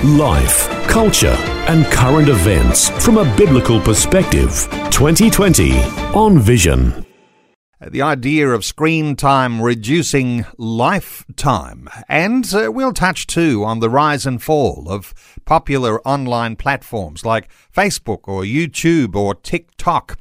Life, 0.00 0.68
culture, 0.88 1.36
and 1.68 1.86
current 1.86 2.28
events 2.28 2.88
from 3.04 3.18
a 3.18 3.36
biblical 3.36 3.80
perspective. 3.80 4.66
2020 4.90 5.78
on 6.12 6.40
Vision. 6.40 7.06
The 7.80 8.02
idea 8.02 8.48
of 8.48 8.64
screen 8.64 9.14
time 9.14 9.62
reducing 9.62 10.44
lifetime. 10.58 11.88
And 12.08 12.52
uh, 12.52 12.72
we'll 12.72 12.92
touch 12.92 13.28
too 13.28 13.62
on 13.64 13.78
the 13.78 13.88
rise 13.90 14.26
and 14.26 14.42
fall 14.42 14.88
of 14.88 15.14
popular 15.44 16.00
online 16.06 16.56
platforms 16.56 17.24
like 17.24 17.48
Facebook 17.72 18.26
or 18.26 18.42
YouTube 18.42 19.14
or 19.14 19.36
TikTok. 19.36 20.18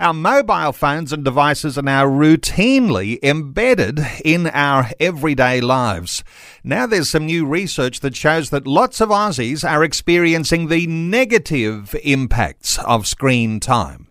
Our 0.00 0.14
mobile 0.14 0.72
phones 0.72 1.12
and 1.12 1.22
devices 1.22 1.76
are 1.76 1.82
now 1.82 2.06
routinely 2.06 3.18
embedded 3.22 4.00
in 4.24 4.46
our 4.46 4.88
everyday 4.98 5.60
lives. 5.60 6.24
Now 6.64 6.86
there's 6.86 7.10
some 7.10 7.26
new 7.26 7.44
research 7.44 8.00
that 8.00 8.16
shows 8.16 8.48
that 8.48 8.66
lots 8.66 9.02
of 9.02 9.10
Aussies 9.10 9.62
are 9.62 9.84
experiencing 9.84 10.68
the 10.68 10.86
negative 10.86 11.94
impacts 12.02 12.78
of 12.78 13.06
screen 13.06 13.60
time. 13.60 14.08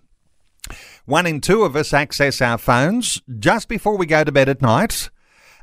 One 1.05 1.25
in 1.25 1.41
two 1.41 1.63
of 1.63 1.75
us 1.75 1.91
access 1.91 2.40
our 2.40 2.59
phones 2.59 3.20
just 3.40 3.67
before 3.67 3.98
we 3.98 4.05
go 4.05 4.23
to 4.23 4.32
bed 4.32 4.48
at 4.48 4.62
night 4.62 5.10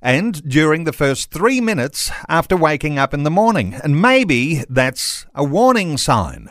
and 0.02 0.42
during 0.48 0.82
the 0.82 0.92
first 0.92 1.30
three 1.30 1.60
minutes 1.60 2.10
after 2.28 2.56
waking 2.56 2.98
up 2.98 3.14
in 3.14 3.22
the 3.22 3.30
morning. 3.30 3.74
And 3.74 4.02
maybe 4.02 4.64
that's 4.68 5.24
a 5.36 5.44
warning 5.44 5.96
sign. 5.96 6.50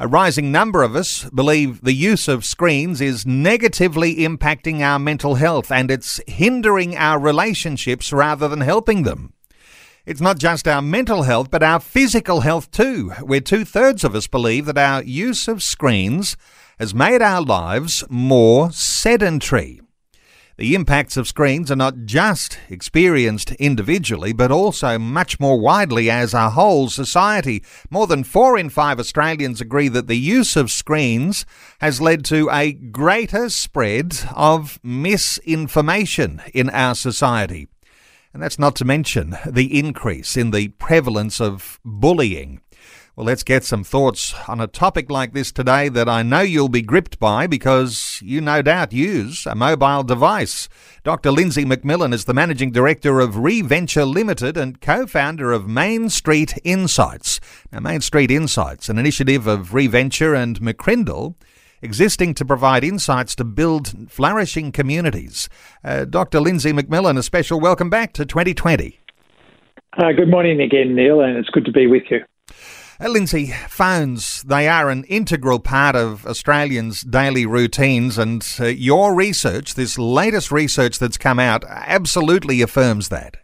A 0.00 0.06
rising 0.06 0.52
number 0.52 0.84
of 0.84 0.94
us 0.94 1.24
believe 1.30 1.80
the 1.80 1.92
use 1.92 2.28
of 2.28 2.44
screens 2.44 3.00
is 3.00 3.26
negatively 3.26 4.18
impacting 4.18 4.80
our 4.80 4.96
mental 4.96 5.34
health 5.34 5.72
and 5.72 5.90
it's 5.90 6.20
hindering 6.28 6.96
our 6.96 7.18
relationships 7.18 8.12
rather 8.12 8.46
than 8.46 8.60
helping 8.60 9.02
them. 9.02 9.32
It's 10.06 10.20
not 10.20 10.38
just 10.38 10.68
our 10.68 10.80
mental 10.80 11.24
health, 11.24 11.50
but 11.50 11.64
our 11.64 11.80
physical 11.80 12.42
health 12.42 12.70
too, 12.70 13.10
where 13.22 13.40
two 13.40 13.64
thirds 13.64 14.04
of 14.04 14.14
us 14.14 14.28
believe 14.28 14.66
that 14.66 14.78
our 14.78 15.02
use 15.02 15.48
of 15.48 15.64
screens 15.64 16.36
has 16.78 16.94
made 16.94 17.20
our 17.20 17.42
lives 17.42 18.04
more 18.08 18.70
sedentary. 18.70 19.80
The 20.58 20.74
impacts 20.74 21.16
of 21.16 21.28
screens 21.28 21.70
are 21.70 21.76
not 21.76 22.04
just 22.04 22.58
experienced 22.68 23.52
individually, 23.52 24.32
but 24.32 24.50
also 24.50 24.98
much 24.98 25.38
more 25.38 25.60
widely 25.60 26.10
as 26.10 26.34
a 26.34 26.50
whole 26.50 26.88
society. 26.88 27.62
More 27.90 28.08
than 28.08 28.24
four 28.24 28.58
in 28.58 28.68
five 28.68 28.98
Australians 28.98 29.60
agree 29.60 29.86
that 29.86 30.08
the 30.08 30.18
use 30.18 30.56
of 30.56 30.72
screens 30.72 31.46
has 31.80 32.00
led 32.00 32.24
to 32.24 32.50
a 32.50 32.72
greater 32.72 33.48
spread 33.50 34.18
of 34.34 34.80
misinformation 34.82 36.42
in 36.52 36.70
our 36.70 36.96
society. 36.96 37.68
And 38.34 38.42
that's 38.42 38.58
not 38.58 38.74
to 38.76 38.84
mention 38.84 39.36
the 39.46 39.78
increase 39.78 40.36
in 40.36 40.50
the 40.50 40.68
prevalence 40.70 41.40
of 41.40 41.78
bullying. 41.84 42.62
Well, 43.18 43.26
let's 43.26 43.42
get 43.42 43.64
some 43.64 43.82
thoughts 43.82 44.32
on 44.46 44.60
a 44.60 44.68
topic 44.68 45.10
like 45.10 45.32
this 45.32 45.50
today 45.50 45.88
that 45.88 46.08
I 46.08 46.22
know 46.22 46.42
you'll 46.42 46.68
be 46.68 46.82
gripped 46.82 47.18
by 47.18 47.48
because 47.48 48.20
you 48.22 48.40
no 48.40 48.62
doubt 48.62 48.92
use 48.92 49.44
a 49.44 49.56
mobile 49.56 50.04
device. 50.04 50.68
Dr. 51.02 51.32
Lindsay 51.32 51.64
McMillan 51.64 52.14
is 52.14 52.26
the 52.26 52.32
Managing 52.32 52.70
Director 52.70 53.18
of 53.18 53.34
ReVenture 53.34 54.08
Limited 54.08 54.56
and 54.56 54.80
co 54.80 55.04
founder 55.04 55.50
of 55.50 55.66
Main 55.66 56.10
Street 56.10 56.54
Insights. 56.62 57.40
Now, 57.72 57.80
Main 57.80 58.02
Street 58.02 58.30
Insights, 58.30 58.88
an 58.88 58.98
initiative 58.98 59.48
of 59.48 59.70
ReVenture 59.70 60.40
and 60.40 60.60
McCrindle 60.60 61.34
existing 61.82 62.34
to 62.34 62.44
provide 62.44 62.84
insights 62.84 63.34
to 63.34 63.44
build 63.44 64.08
flourishing 64.08 64.70
communities. 64.70 65.48
Uh, 65.82 66.04
Dr. 66.04 66.38
Lindsay 66.38 66.72
McMillan, 66.72 67.18
a 67.18 67.24
special 67.24 67.58
welcome 67.58 67.90
back 67.90 68.12
to 68.12 68.24
2020. 68.24 69.00
Uh, 69.96 70.12
good 70.12 70.28
morning 70.30 70.60
again, 70.60 70.94
Neil, 70.94 71.20
and 71.20 71.36
it's 71.36 71.50
good 71.50 71.64
to 71.64 71.72
be 71.72 71.88
with 71.88 72.04
you. 72.12 72.20
Uh, 73.00 73.08
Lindsay, 73.08 73.52
phones, 73.68 74.42
they 74.42 74.66
are 74.66 74.90
an 74.90 75.04
integral 75.04 75.60
part 75.60 75.94
of 75.94 76.26
Australians' 76.26 77.02
daily 77.02 77.46
routines, 77.46 78.18
and 78.18 78.44
uh, 78.58 78.64
your 78.66 79.14
research, 79.14 79.74
this 79.74 79.96
latest 79.96 80.50
research 80.50 80.98
that's 80.98 81.16
come 81.16 81.38
out, 81.38 81.62
absolutely 81.68 82.60
affirms 82.60 83.08
that. 83.08 83.36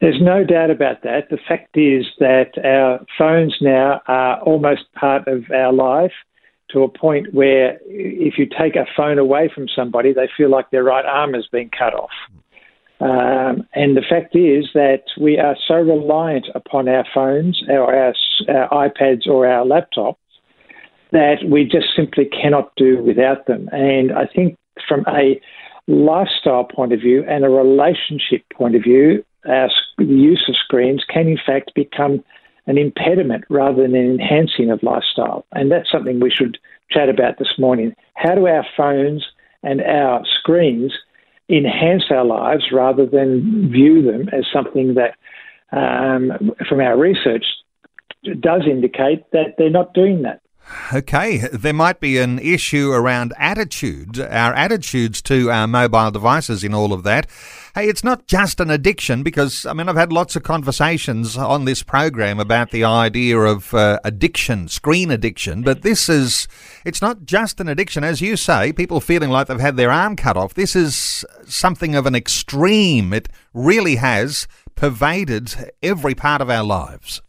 There's 0.00 0.20
no 0.20 0.44
doubt 0.44 0.70
about 0.70 1.02
that. 1.02 1.30
The 1.30 1.38
fact 1.48 1.76
is 1.76 2.06
that 2.20 2.52
our 2.64 3.04
phones 3.18 3.56
now 3.60 4.00
are 4.06 4.40
almost 4.42 4.82
part 4.94 5.26
of 5.26 5.50
our 5.50 5.72
life 5.72 6.12
to 6.70 6.84
a 6.84 6.88
point 6.88 7.34
where 7.34 7.80
if 7.86 8.38
you 8.38 8.46
take 8.46 8.76
a 8.76 8.86
phone 8.96 9.18
away 9.18 9.50
from 9.52 9.66
somebody, 9.74 10.12
they 10.12 10.28
feel 10.36 10.48
like 10.48 10.70
their 10.70 10.84
right 10.84 11.04
arm 11.04 11.34
has 11.34 11.48
been 11.48 11.70
cut 11.76 11.92
off. 11.92 12.10
Um, 13.02 13.66
and 13.74 13.96
the 13.96 14.04
fact 14.08 14.36
is 14.36 14.68
that 14.74 15.02
we 15.20 15.36
are 15.36 15.56
so 15.66 15.74
reliant 15.74 16.46
upon 16.54 16.88
our 16.88 17.04
phones, 17.12 17.60
our, 17.68 17.92
our, 17.92 18.14
our 18.48 18.88
iPads, 18.88 19.26
or 19.26 19.44
our 19.44 19.64
laptops 19.66 20.16
that 21.10 21.38
we 21.44 21.64
just 21.64 21.88
simply 21.96 22.26
cannot 22.26 22.70
do 22.76 23.02
without 23.02 23.46
them. 23.46 23.68
And 23.72 24.12
I 24.12 24.26
think 24.32 24.56
from 24.88 25.04
a 25.08 25.40
lifestyle 25.88 26.64
point 26.64 26.92
of 26.92 27.00
view 27.00 27.24
and 27.28 27.44
a 27.44 27.48
relationship 27.48 28.44
point 28.54 28.76
of 28.76 28.82
view, 28.82 29.24
our, 29.48 29.68
use 29.98 30.44
of 30.48 30.54
screens 30.64 31.04
can 31.12 31.26
in 31.26 31.38
fact 31.44 31.72
become 31.74 32.22
an 32.66 32.78
impediment 32.78 33.44
rather 33.50 33.82
than 33.82 33.96
an 33.96 34.12
enhancing 34.12 34.70
of 34.70 34.80
lifestyle. 34.84 35.44
And 35.50 35.72
that's 35.72 35.90
something 35.90 36.20
we 36.20 36.30
should 36.30 36.56
chat 36.92 37.08
about 37.08 37.38
this 37.40 37.58
morning. 37.58 37.94
How 38.14 38.36
do 38.36 38.46
our 38.46 38.64
phones 38.76 39.24
and 39.64 39.82
our 39.82 40.22
screens 40.38 40.92
enhance 41.52 42.04
our 42.10 42.24
lives 42.24 42.64
rather 42.72 43.06
than 43.06 43.70
view 43.70 44.02
them 44.02 44.28
as 44.32 44.44
something 44.52 44.94
that, 44.94 45.14
um, 45.70 46.52
from 46.68 46.80
our 46.80 46.98
research, 46.98 47.44
does 48.40 48.62
indicate 48.68 49.30
that 49.32 49.54
they're 49.58 49.70
not 49.70 49.94
doing 49.94 50.22
that. 50.22 50.40
Okay, 50.92 51.38
there 51.52 51.72
might 51.72 52.00
be 52.00 52.18
an 52.18 52.38
issue 52.38 52.92
around 52.92 53.32
attitude, 53.36 54.20
our 54.20 54.54
attitudes 54.54 55.20
to 55.22 55.50
our 55.50 55.66
mobile 55.66 56.10
devices 56.10 56.62
in 56.62 56.72
all 56.72 56.92
of 56.92 57.02
that. 57.02 57.26
Hey, 57.74 57.88
it's 57.88 58.04
not 58.04 58.26
just 58.26 58.60
an 58.60 58.70
addiction 58.70 59.22
because, 59.22 59.64
I 59.64 59.72
mean, 59.72 59.88
I've 59.88 59.96
had 59.96 60.12
lots 60.12 60.36
of 60.36 60.42
conversations 60.42 61.38
on 61.38 61.64
this 61.64 61.82
program 61.82 62.38
about 62.38 62.70
the 62.70 62.84
idea 62.84 63.38
of 63.38 63.72
uh, 63.72 63.98
addiction, 64.04 64.68
screen 64.68 65.10
addiction, 65.10 65.62
but 65.62 65.80
this 65.80 66.06
is, 66.06 66.46
it's 66.84 67.00
not 67.00 67.24
just 67.24 67.60
an 67.60 67.68
addiction. 67.68 68.04
As 68.04 68.20
you 68.20 68.36
say, 68.36 68.74
people 68.74 69.00
feeling 69.00 69.30
like 69.30 69.46
they've 69.46 69.58
had 69.58 69.78
their 69.78 69.90
arm 69.90 70.16
cut 70.16 70.36
off. 70.36 70.52
This 70.52 70.76
is 70.76 71.24
something 71.46 71.94
of 71.94 72.04
an 72.04 72.14
extreme. 72.14 73.14
It 73.14 73.30
really 73.54 73.96
has 73.96 74.46
pervaded 74.74 75.72
every 75.82 76.14
part 76.14 76.42
of 76.42 76.50
our 76.50 76.64
lives. 76.64 77.22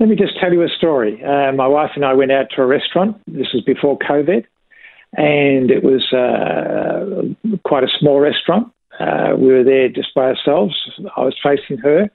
Let 0.00 0.08
me 0.08 0.16
just 0.16 0.40
tell 0.40 0.52
you 0.52 0.62
a 0.62 0.68
story. 0.76 1.22
Uh, 1.22 1.52
my 1.52 1.68
wife 1.68 1.90
and 1.94 2.04
I 2.04 2.14
went 2.14 2.32
out 2.32 2.46
to 2.56 2.62
a 2.62 2.66
restaurant. 2.66 3.16
This 3.28 3.46
was 3.54 3.62
before 3.64 3.96
COVID, 3.98 4.44
and 5.12 5.70
it 5.70 5.84
was 5.84 6.12
uh, 6.12 7.58
quite 7.64 7.84
a 7.84 7.88
small 8.00 8.18
restaurant. 8.18 8.72
Uh, 8.98 9.34
we 9.36 9.48
were 9.48 9.64
there 9.64 9.88
just 9.88 10.14
by 10.14 10.24
ourselves. 10.24 10.74
I 11.16 11.20
was 11.20 11.36
facing 11.42 11.78
her. 11.78 12.10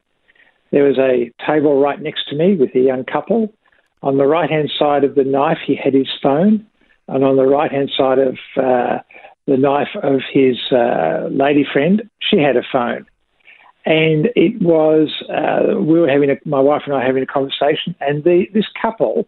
There 0.72 0.86
was 0.86 0.98
a 0.98 1.32
table 1.46 1.80
right 1.82 2.02
next 2.02 2.30
to 2.30 2.36
me 2.36 2.56
with 2.56 2.74
a 2.76 2.80
young 2.80 3.04
couple. 3.04 3.54
On 4.02 4.18
the 4.18 4.26
right 4.26 4.50
hand 4.50 4.72
side 4.80 5.04
of 5.04 5.16
the 5.16 5.24
knife, 5.24 5.60
he 5.66 5.76
had 5.76 5.94
his 5.94 6.08
phone, 6.24 6.66
and 7.08 7.24
on 7.24 7.36
the 7.36 7.46
right 7.46 7.72
hand 7.72 7.92
side 7.96 8.20
of 8.20 8.38
uh, 8.58 9.00
the 9.46 9.58
knife 9.58 9.96
of 10.02 10.22
his 10.32 10.58
uh, 10.72 11.28
lady 11.30 11.66
friend, 11.72 12.10
she 12.20 12.38
had 12.38 12.56
a 12.56 12.64
phone. 12.72 13.06
And 13.86 14.30
it 14.36 14.62
was 14.62 15.10
uh, 15.30 15.80
we 15.80 16.00
were 16.00 16.08
having 16.08 16.30
a, 16.30 16.36
my 16.46 16.60
wife 16.60 16.84
and 16.86 16.96
I 16.96 17.06
having 17.06 17.24
a 17.24 17.28
conversation, 17.28 17.96
and 18.00 18.24
the, 18.24 18.46
this 18.54 18.68
couple 18.82 19.28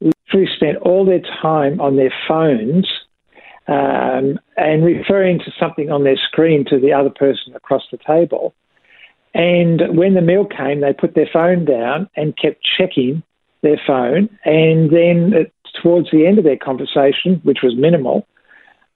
literally 0.00 0.48
spent 0.56 0.78
all 0.78 1.04
their 1.04 1.22
time 1.42 1.80
on 1.80 1.96
their 1.96 2.12
phones 2.26 2.88
um, 3.68 4.40
and 4.56 4.84
referring 4.84 5.38
to 5.40 5.52
something 5.60 5.90
on 5.90 6.02
their 6.02 6.16
screen 6.16 6.64
to 6.70 6.80
the 6.80 6.92
other 6.92 7.10
person 7.10 7.54
across 7.54 7.82
the 7.92 7.98
table. 7.98 8.54
And 9.34 9.96
when 9.96 10.14
the 10.14 10.22
meal 10.22 10.46
came, 10.46 10.80
they 10.80 10.94
put 10.94 11.14
their 11.14 11.28
phone 11.30 11.66
down 11.66 12.08
and 12.16 12.36
kept 12.36 12.66
checking 12.78 13.22
their 13.62 13.80
phone. 13.86 14.30
And 14.44 14.90
then 14.90 15.34
uh, 15.34 15.80
towards 15.82 16.10
the 16.10 16.26
end 16.26 16.38
of 16.38 16.44
their 16.44 16.56
conversation, 16.56 17.40
which 17.44 17.58
was 17.62 17.76
minimal, 17.76 18.26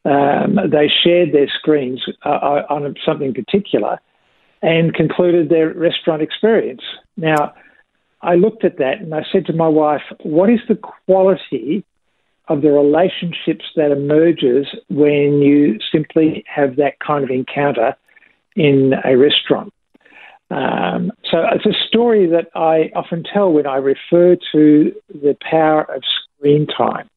um, 0.04 0.58
they 0.70 0.90
shared 1.04 1.32
their 1.32 1.48
screens 1.48 2.02
uh, 2.24 2.28
uh 2.28 2.66
on 2.68 2.92
something 3.06 3.32
particular 3.32 4.00
and 4.60 4.94
concluded 4.94 5.48
their 5.48 5.72
restaurant 5.74 6.22
experience. 6.22 6.82
Now, 7.16 7.54
I 8.20 8.34
looked 8.34 8.64
at 8.64 8.78
that 8.78 9.00
and 9.00 9.14
I 9.14 9.22
said 9.30 9.46
to 9.46 9.52
my 9.52 9.68
wife, 9.68 10.02
What 10.22 10.50
is 10.50 10.60
the 10.68 10.76
quality 10.76 11.84
of 12.52 12.62
the 12.62 12.70
relationships 12.70 13.64
that 13.76 13.90
emerges 13.90 14.66
when 14.88 15.40
you 15.40 15.78
simply 15.90 16.44
have 16.46 16.76
that 16.76 16.98
kind 17.00 17.24
of 17.24 17.30
encounter 17.30 17.96
in 18.56 18.92
a 19.04 19.16
restaurant. 19.16 19.72
Um, 20.50 21.12
so 21.30 21.38
it's 21.50 21.64
a 21.64 21.86
story 21.88 22.26
that 22.26 22.48
I 22.54 22.90
often 22.94 23.24
tell 23.24 23.50
when 23.50 23.66
I 23.66 23.76
refer 23.76 24.36
to 24.52 24.92
the 25.08 25.34
power 25.50 25.82
of 25.94 26.02
screen 26.36 26.66
time. 26.66 27.08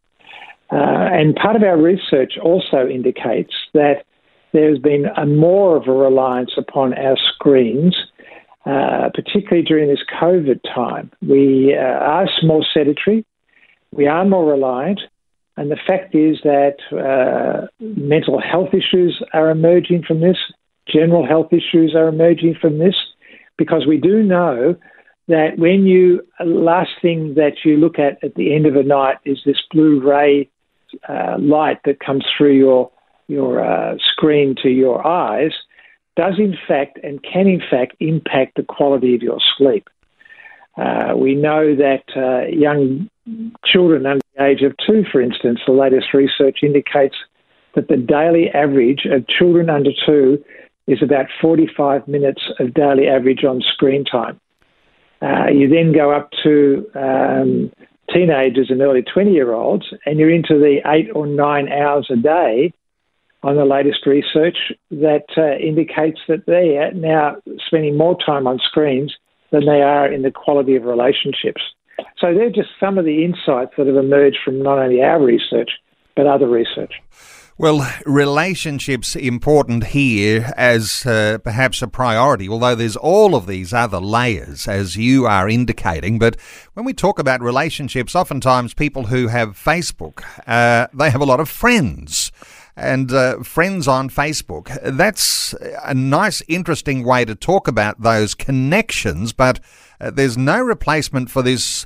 Uh, 0.71 1.09
and 1.11 1.35
part 1.35 1.55
of 1.55 1.63
our 1.63 1.77
research 1.77 2.33
also 2.41 2.87
indicates 2.87 3.53
that 3.73 4.05
there's 4.53 4.79
been 4.79 5.05
a 5.17 5.25
more 5.25 5.75
of 5.75 5.87
a 5.87 5.91
reliance 5.91 6.53
upon 6.57 6.93
our 6.93 7.17
screens, 7.33 7.95
uh, 8.65 9.09
particularly 9.13 9.63
during 9.63 9.89
this 9.89 10.03
COVID 10.19 10.61
time. 10.73 11.11
We 11.21 11.75
uh, 11.77 11.81
are 11.81 12.27
more 12.41 12.65
sedentary, 12.73 13.25
we 13.91 14.07
are 14.07 14.25
more 14.25 14.49
reliant, 14.49 15.01
and 15.57 15.71
the 15.71 15.79
fact 15.87 16.13
is 16.15 16.37
that 16.43 16.77
uh, 16.91 17.67
mental 17.79 18.39
health 18.39 18.73
issues 18.73 19.21
are 19.33 19.49
emerging 19.49 20.03
from 20.03 20.19
this, 20.19 20.37
general 20.87 21.25
health 21.25 21.53
issues 21.53 21.95
are 21.95 22.07
emerging 22.07 22.55
from 22.59 22.77
this, 22.77 22.95
because 23.57 23.85
we 23.87 23.97
do 23.97 24.21
know 24.21 24.75
that 25.27 25.57
when 25.57 25.85
you 25.85 26.21
last 26.43 26.91
thing 27.01 27.33
that 27.35 27.63
you 27.63 27.77
look 27.77 27.97
at 27.97 28.23
at 28.23 28.35
the 28.35 28.53
end 28.53 28.65
of 28.65 28.75
a 28.75 28.83
night 28.83 29.17
is 29.25 29.39
this 29.45 29.61
blue 29.71 29.99
ray 29.99 30.49
uh, 31.09 31.37
light 31.39 31.79
that 31.85 31.99
comes 31.99 32.25
through 32.37 32.53
your 32.53 32.91
your 33.27 33.65
uh, 33.65 33.95
screen 34.11 34.55
to 34.61 34.69
your 34.69 35.05
eyes 35.05 35.51
does 36.15 36.35
in 36.37 36.55
fact 36.67 36.99
and 37.03 37.23
can 37.23 37.47
in 37.47 37.61
fact 37.69 37.95
impact 37.99 38.55
the 38.55 38.63
quality 38.63 39.15
of 39.15 39.21
your 39.21 39.39
sleep. 39.57 39.89
Uh, 40.77 41.13
we 41.15 41.33
know 41.33 41.75
that 41.75 42.03
uh, 42.15 42.47
young 42.47 43.09
children 43.65 44.05
age 44.39 44.61
of 44.61 44.75
two, 44.85 45.03
for 45.11 45.21
instance, 45.21 45.59
the 45.65 45.73
latest 45.73 46.13
research 46.13 46.59
indicates 46.63 47.15
that 47.75 47.87
the 47.87 47.97
daily 47.97 48.49
average 48.49 49.05
of 49.05 49.27
children 49.27 49.69
under 49.69 49.91
two 50.05 50.43
is 50.87 51.01
about 51.01 51.25
45 51.41 52.07
minutes 52.07 52.41
of 52.59 52.73
daily 52.73 53.07
average 53.07 53.43
on 53.43 53.61
screen 53.73 54.05
time. 54.05 54.39
Uh, 55.21 55.47
you 55.47 55.67
then 55.67 55.93
go 55.93 56.11
up 56.11 56.29
to 56.43 56.85
um, 56.95 57.71
teenagers 58.13 58.67
and 58.69 58.81
early 58.81 59.01
20 59.01 59.31
year 59.31 59.53
olds, 59.53 59.85
and 60.05 60.19
you're 60.19 60.33
into 60.33 60.59
the 60.59 60.79
eight 60.85 61.09
or 61.13 61.25
nine 61.25 61.71
hours 61.71 62.07
a 62.11 62.15
day 62.15 62.71
on 63.43 63.55
the 63.55 63.65
latest 63.65 64.05
research 64.05 64.57
that 64.91 65.25
uh, 65.37 65.55
indicates 65.57 66.19
that 66.27 66.45
they 66.45 66.77
are 66.77 66.91
now 66.93 67.35
spending 67.67 67.97
more 67.97 68.17
time 68.25 68.47
on 68.47 68.59
screens 68.59 69.15
than 69.51 69.65
they 69.65 69.81
are 69.81 70.11
in 70.11 70.23
the 70.23 70.31
quality 70.31 70.75
of 70.75 70.83
relationships. 70.83 71.61
So 72.19 72.33
they're 72.33 72.49
just 72.49 72.69
some 72.79 72.97
of 72.97 73.05
the 73.05 73.23
insights 73.23 73.71
that 73.77 73.87
have 73.87 73.95
emerged 73.95 74.37
from 74.43 74.61
not 74.61 74.79
only 74.79 75.01
our 75.01 75.21
research, 75.21 75.71
but 76.15 76.27
other 76.27 76.47
research. 76.47 76.93
Well, 77.57 77.89
relationships 78.05 79.15
important 79.15 79.85
here 79.85 80.51
as 80.57 81.05
uh, 81.05 81.37
perhaps 81.41 81.81
a 81.81 81.87
priority, 81.87 82.49
although 82.49 82.75
there's 82.75 82.97
all 82.97 83.33
of 83.33 83.47
these 83.47 83.71
other 83.71 84.01
layers, 84.01 84.67
as 84.67 84.97
you 84.97 85.25
are 85.25 85.47
indicating. 85.47 86.19
But 86.19 86.35
when 86.73 86.85
we 86.85 86.93
talk 86.93 87.17
about 87.17 87.39
relationships, 87.39 88.13
oftentimes 88.13 88.73
people 88.73 89.05
who 89.05 89.29
have 89.29 89.51
Facebook, 89.51 90.21
uh, 90.45 90.87
they 90.93 91.09
have 91.09 91.21
a 91.21 91.25
lot 91.25 91.39
of 91.39 91.47
friends 91.47 92.33
and 92.75 93.09
uh, 93.13 93.41
friends 93.41 93.87
on 93.87 94.09
Facebook. 94.09 94.77
That's 94.83 95.55
a 95.81 95.93
nice, 95.93 96.41
interesting 96.49 97.05
way 97.05 97.23
to 97.23 97.35
talk 97.35 97.69
about 97.69 98.01
those 98.01 98.35
connections, 98.35 99.31
but 99.31 99.61
uh, 99.99 100.11
there's 100.11 100.37
no 100.37 100.61
replacement 100.61 101.29
for 101.29 101.41
this 101.41 101.85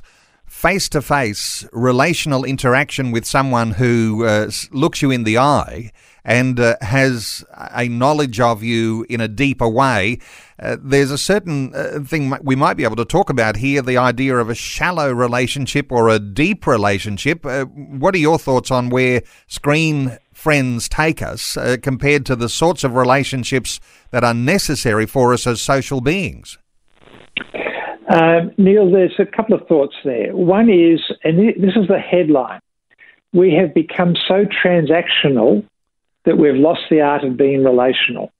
face 0.50 0.88
to 0.88 1.00
face 1.00 1.64
relational 1.72 2.44
interaction 2.44 3.12
with 3.12 3.24
someone 3.24 3.70
who 3.72 4.24
uh, 4.26 4.50
looks 4.72 5.00
you 5.00 5.10
in 5.10 5.22
the 5.24 5.38
eye 5.38 5.92
and 6.24 6.60
uh, 6.60 6.76
has 6.80 7.44
a 7.74 7.88
knowledge 7.88 8.40
of 8.40 8.62
you 8.62 9.06
in 9.08 9.20
a 9.20 9.28
deeper 9.28 9.68
way, 9.68 10.18
uh, 10.58 10.76
there's 10.80 11.10
a 11.10 11.16
certain 11.16 11.74
uh, 11.74 12.00
thing 12.04 12.34
we 12.42 12.54
might 12.54 12.76
be 12.76 12.84
able 12.84 12.96
to 12.96 13.04
talk 13.04 13.30
about 13.30 13.56
here 13.56 13.80
the 13.80 13.96
idea 13.96 14.36
of 14.36 14.50
a 14.50 14.54
shallow 14.54 15.10
relationship 15.12 15.90
or 15.90 16.08
a 16.08 16.18
deep 16.18 16.66
relationship. 16.66 17.46
Uh, 17.46 17.64
what 17.64 18.14
are 18.14 18.18
your 18.18 18.38
thoughts 18.38 18.70
on 18.70 18.90
where 18.90 19.22
screen 19.46 20.18
friends 20.34 20.88
take 20.88 21.22
us 21.22 21.56
compared 21.82 22.26
to 22.26 22.34
the 22.34 22.48
sorts 22.48 22.82
of 22.82 22.94
relationships 22.94 23.78
that 24.10 24.24
are 24.24 24.34
necessary 24.34 25.06
for 25.06 25.32
us 25.32 25.46
as 25.46 25.62
social 25.62 26.00
beings? 26.00 26.58
Um, 28.10 28.50
Neil, 28.58 28.90
there's 28.90 29.14
a 29.20 29.24
couple 29.24 29.54
of 29.54 29.66
thoughts 29.68 29.94
there. 30.04 30.34
One 30.34 30.68
is, 30.68 31.00
and 31.22 31.38
this 31.38 31.76
is 31.76 31.86
the 31.88 31.98
headline 31.98 32.60
we 33.32 33.54
have 33.54 33.72
become 33.72 34.16
so 34.26 34.44
transactional 34.44 35.64
that 36.24 36.36
we've 36.36 36.56
lost 36.56 36.80
the 36.90 37.00
art 37.00 37.22
of 37.24 37.36
being 37.36 37.64
relational. 37.64 38.32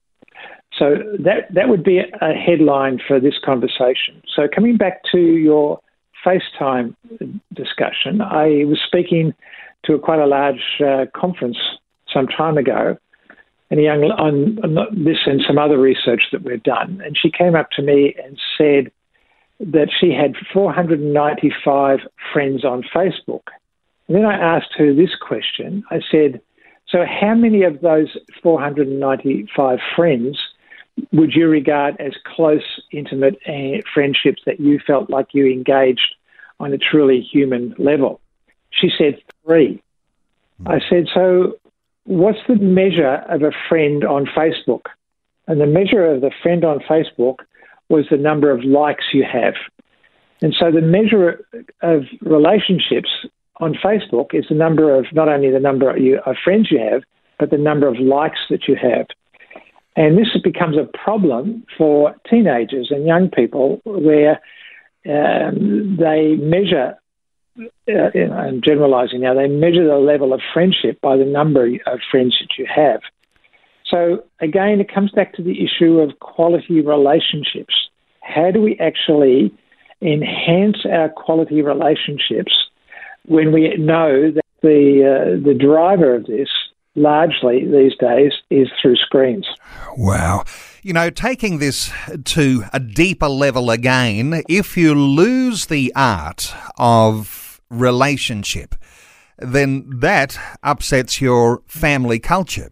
So 0.77 0.95
that 1.19 1.53
that 1.53 1.69
would 1.69 1.83
be 1.83 1.99
a 1.99 2.33
headline 2.33 2.99
for 3.07 3.19
this 3.19 3.35
conversation. 3.43 4.21
So 4.35 4.47
coming 4.53 4.77
back 4.77 5.01
to 5.11 5.19
your 5.19 5.79
FaceTime 6.25 6.95
discussion, 7.53 8.21
I 8.21 8.65
was 8.65 8.79
speaking 8.85 9.33
to 9.85 9.93
a 9.93 9.99
quite 9.99 10.19
a 10.19 10.25
large 10.25 10.81
uh, 10.85 11.05
conference 11.15 11.57
some 12.13 12.27
time 12.27 12.57
ago, 12.57 12.97
and 13.69 13.79
a 13.79 13.83
young 13.83 14.03
on, 14.03 14.59
on 14.63 15.03
this 15.03 15.17
and 15.25 15.41
some 15.45 15.57
other 15.57 15.77
research 15.77 16.23
that 16.31 16.43
we've 16.43 16.63
done, 16.63 17.01
and 17.05 17.17
she 17.17 17.31
came 17.31 17.55
up 17.55 17.69
to 17.71 17.81
me 17.81 18.15
and 18.23 18.37
said 18.57 18.91
that 19.61 19.89
she 19.99 20.11
had 20.11 20.35
495 20.51 21.99
friends 22.33 22.65
on 22.65 22.83
Facebook. 22.93 23.43
And 24.07 24.17
then 24.17 24.25
I 24.25 24.33
asked 24.33 24.73
her 24.77 24.93
this 24.93 25.15
question. 25.15 25.83
I 25.91 26.01
said, 26.11 26.41
So, 26.89 27.05
how 27.05 27.35
many 27.35 27.63
of 27.63 27.81
those 27.81 28.17
495 28.41 29.79
friends 29.95 30.39
would 31.11 31.33
you 31.33 31.47
regard 31.47 31.95
as 31.99 32.13
close, 32.25 32.81
intimate 32.91 33.37
friendships 33.93 34.41
that 34.45 34.59
you 34.59 34.79
felt 34.85 35.09
like 35.09 35.27
you 35.33 35.45
engaged 35.45 36.15
on 36.59 36.73
a 36.73 36.77
truly 36.77 37.21
human 37.21 37.75
level? 37.77 38.19
She 38.71 38.89
said, 38.97 39.21
Three. 39.45 39.81
I 40.65 40.79
said, 40.89 41.07
So, 41.13 41.57
what's 42.05 42.39
the 42.47 42.55
measure 42.55 43.23
of 43.29 43.43
a 43.43 43.51
friend 43.69 44.03
on 44.03 44.25
Facebook? 44.25 44.85
And 45.47 45.61
the 45.61 45.67
measure 45.67 46.05
of 46.05 46.21
the 46.21 46.31
friend 46.41 46.63
on 46.63 46.79
Facebook 46.79 47.37
was 47.91 48.05
the 48.09 48.17
number 48.17 48.49
of 48.49 48.63
likes 48.63 49.05
you 49.13 49.23
have. 49.31 49.53
And 50.41 50.55
so 50.59 50.71
the 50.71 50.81
measure 50.81 51.45
of 51.81 52.03
relationships 52.21 53.09
on 53.57 53.75
Facebook 53.75 54.33
is 54.33 54.45
the 54.49 54.55
number 54.55 54.95
of 54.95 55.05
not 55.13 55.29
only 55.29 55.51
the 55.51 55.59
number 55.59 55.91
of 55.91 56.35
friends 56.43 56.69
you 56.71 56.79
have, 56.79 57.03
but 57.37 57.51
the 57.51 57.57
number 57.57 57.87
of 57.87 57.99
likes 57.99 58.39
that 58.49 58.67
you 58.67 58.75
have. 58.75 59.07
And 59.95 60.17
this 60.17 60.29
becomes 60.43 60.77
a 60.77 60.89
problem 60.97 61.65
for 61.77 62.15
teenagers 62.29 62.87
and 62.91 63.05
young 63.05 63.29
people 63.29 63.81
where 63.83 64.39
um, 65.05 65.97
they 65.99 66.35
measure, 66.39 66.97
uh, 67.59 68.19
I'm 68.33 68.61
generalizing 68.65 69.21
now, 69.21 69.33
they 69.33 69.47
measure 69.47 69.85
the 69.85 69.95
level 69.95 70.33
of 70.33 70.41
friendship 70.53 70.99
by 71.01 71.17
the 71.17 71.25
number 71.25 71.65
of 71.85 71.99
friends 72.09 72.37
that 72.39 72.57
you 72.57 72.65
have. 72.73 73.01
So 73.87 74.23
again, 74.39 74.79
it 74.79 74.93
comes 74.93 75.11
back 75.11 75.33
to 75.33 75.43
the 75.43 75.63
issue 75.63 75.99
of 75.99 76.19
quality 76.19 76.81
relationships. 76.81 77.73
How 78.21 78.51
do 78.51 78.61
we 78.61 78.77
actually 78.79 79.53
enhance 80.01 80.77
our 80.85 81.09
quality 81.09 81.61
relationships 81.61 82.53
when 83.25 83.51
we 83.51 83.75
know 83.77 84.31
that 84.31 84.41
the 84.61 85.37
uh, 85.37 85.45
the 85.45 85.53
driver 85.53 86.15
of 86.15 86.25
this 86.25 86.49
largely 86.95 87.65
these 87.65 87.95
days 87.99 88.33
is 88.49 88.67
through 88.81 88.95
screens. 88.97 89.47
Wow. 89.97 90.43
You 90.83 90.93
know, 90.93 91.09
taking 91.09 91.59
this 91.59 91.91
to 92.25 92.63
a 92.73 92.79
deeper 92.79 93.29
level 93.29 93.69
again, 93.69 94.43
if 94.49 94.75
you 94.75 94.93
lose 94.93 95.67
the 95.67 95.93
art 95.95 96.53
of 96.77 97.61
relationship, 97.69 98.75
then 99.37 99.89
that 99.99 100.37
upsets 100.63 101.21
your 101.21 101.61
family 101.67 102.19
culture. 102.19 102.71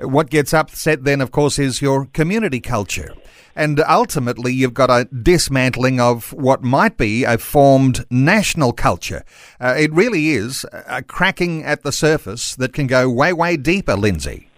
What 0.00 0.30
gets 0.30 0.52
upset 0.52 1.04
then, 1.04 1.20
of 1.20 1.30
course, 1.30 1.58
is 1.58 1.80
your 1.80 2.06
community 2.06 2.60
culture. 2.60 3.14
And 3.56 3.80
ultimately, 3.88 4.52
you've 4.52 4.74
got 4.74 4.90
a 4.90 5.04
dismantling 5.06 6.00
of 6.00 6.32
what 6.32 6.62
might 6.62 6.96
be 6.96 7.24
a 7.24 7.38
formed 7.38 8.04
national 8.10 8.72
culture. 8.72 9.24
Uh, 9.60 9.74
it 9.78 9.92
really 9.92 10.30
is 10.30 10.64
a 10.72 11.02
cracking 11.02 11.62
at 11.64 11.82
the 11.82 11.92
surface 11.92 12.56
that 12.56 12.72
can 12.72 12.86
go 12.86 13.08
way, 13.08 13.32
way 13.32 13.56
deeper, 13.56 13.94
Lindsay. 13.94 14.48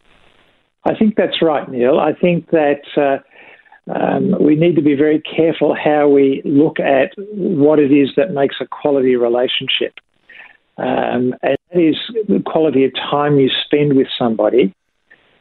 I 0.85 0.95
think 0.95 1.17
that's 1.17 1.43
right, 1.43 1.69
Neil. 1.69 1.99
I 1.99 2.13
think 2.13 2.51
that 2.51 2.83
uh, 2.97 3.19
um, 3.93 4.35
we 4.41 4.55
need 4.55 4.77
to 4.77 4.83
be 4.83 4.95
very 4.95 5.21
careful 5.21 5.75
how 5.75 6.09
we 6.09 6.43
look 6.45 6.79
at 6.81 7.11
what 7.33 7.79
it 7.79 7.93
is 7.93 8.11
that 8.17 8.33
makes 8.33 8.57
a 8.61 8.67
quality 8.67 9.17
relationship. 9.17 9.95
Um, 10.79 11.35
and 11.43 11.57
that 11.71 11.81
is 11.81 11.97
the 12.29 12.43
quality 12.45 12.85
of 12.85 12.93
time 12.95 13.39
you 13.39 13.51
spend 13.65 13.97
with 13.97 14.09
somebody 14.19 14.75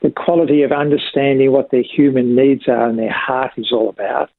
the 0.02 0.12
quality 0.12 0.62
of 0.64 0.72
understanding 0.72 1.52
what 1.52 1.72
their 1.72 1.84
human 1.84 2.36
needs 2.36 2.68
are 2.68 2.88
and 2.88 3.00
their 3.00 3.14
heart 3.14 3.52
is 3.58 3.72
all 3.72 3.90
about, 3.90 4.30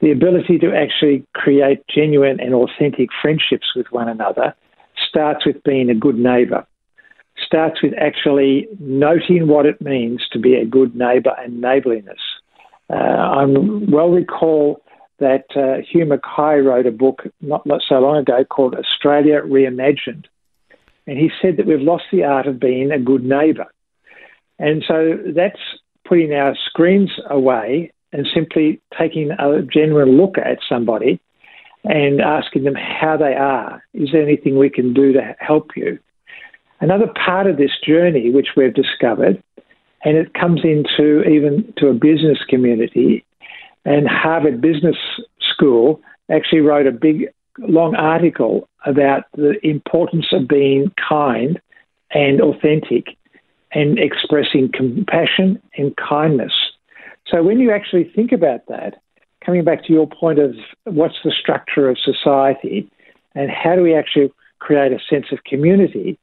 the 0.00 0.10
ability 0.10 0.58
to 0.58 0.74
actually 0.74 1.24
create 1.34 1.84
genuine 1.88 2.40
and 2.40 2.54
authentic 2.54 3.10
friendships 3.20 3.74
with 3.76 3.86
one 3.90 4.08
another, 4.08 4.54
starts 5.08 5.44
with 5.44 5.62
being 5.62 5.90
a 5.90 5.94
good 5.94 6.18
neighbour. 6.18 6.66
Starts 7.44 7.82
with 7.82 7.92
actually 7.98 8.68
noting 8.78 9.46
what 9.46 9.66
it 9.66 9.80
means 9.80 10.26
to 10.32 10.38
be 10.38 10.54
a 10.54 10.64
good 10.64 10.94
neighbour 10.94 11.34
and 11.38 11.60
neighbourliness. 11.60 12.18
Uh, 12.90 12.94
I 12.94 13.44
well 13.46 14.10
recall 14.10 14.82
that 15.18 15.44
uh, 15.54 15.82
Hugh 15.88 16.06
Mackay 16.06 16.60
wrote 16.60 16.86
a 16.86 16.90
book 16.90 17.22
not, 17.40 17.64
not 17.66 17.82
so 17.86 18.00
long 18.00 18.16
ago 18.16 18.44
called 18.44 18.74
Australia 18.74 19.42
Reimagined. 19.42 20.24
And 21.06 21.18
he 21.18 21.30
said 21.40 21.56
that 21.56 21.66
we've 21.66 21.80
lost 21.80 22.04
the 22.10 22.24
art 22.24 22.46
of 22.46 22.58
being 22.58 22.90
a 22.90 22.98
good 22.98 23.24
neighbour. 23.24 23.66
And 24.60 24.84
so 24.86 25.18
that's 25.34 25.58
putting 26.06 26.34
our 26.34 26.54
screens 26.66 27.10
away 27.28 27.90
and 28.12 28.26
simply 28.32 28.80
taking 28.96 29.30
a 29.30 29.62
genuine 29.62 30.18
look 30.18 30.36
at 30.36 30.58
somebody 30.68 31.18
and 31.84 32.20
asking 32.20 32.64
them 32.64 32.74
how 32.74 33.16
they 33.16 33.34
are. 33.34 33.82
Is 33.94 34.10
there 34.12 34.22
anything 34.22 34.58
we 34.58 34.68
can 34.68 34.92
do 34.92 35.14
to 35.14 35.34
help 35.38 35.70
you? 35.76 35.98
Another 36.80 37.06
part 37.24 37.46
of 37.46 37.56
this 37.56 37.70
journey, 37.86 38.30
which 38.30 38.48
we've 38.56 38.74
discovered, 38.74 39.42
and 40.04 40.16
it 40.16 40.34
comes 40.34 40.60
into 40.62 41.22
even 41.22 41.72
to 41.78 41.88
a 41.88 41.94
business 41.94 42.38
community, 42.48 43.24
and 43.86 44.06
Harvard 44.08 44.60
Business 44.60 44.96
School 45.52 46.02
actually 46.30 46.60
wrote 46.60 46.86
a 46.86 46.92
big, 46.92 47.28
long 47.58 47.94
article 47.94 48.68
about 48.84 49.24
the 49.34 49.54
importance 49.66 50.26
of 50.32 50.48
being 50.48 50.92
kind 51.08 51.60
and 52.12 52.40
authentic 52.40 53.16
and 53.72 53.98
expressing 53.98 54.70
compassion 54.72 55.60
and 55.76 55.96
kindness. 55.96 56.52
So 57.26 57.42
when 57.42 57.60
you 57.60 57.70
actually 57.70 58.10
think 58.14 58.32
about 58.32 58.66
that, 58.68 59.00
coming 59.44 59.64
back 59.64 59.84
to 59.84 59.92
your 59.92 60.06
point 60.06 60.38
of 60.38 60.54
what's 60.84 61.16
the 61.24 61.30
structure 61.30 61.88
of 61.88 61.98
society 61.98 62.90
and 63.34 63.50
how 63.50 63.76
do 63.76 63.82
we 63.82 63.94
actually 63.94 64.32
create 64.58 64.92
a 64.92 64.98
sense 65.08 65.26
of 65.32 65.44
community, 65.44 66.18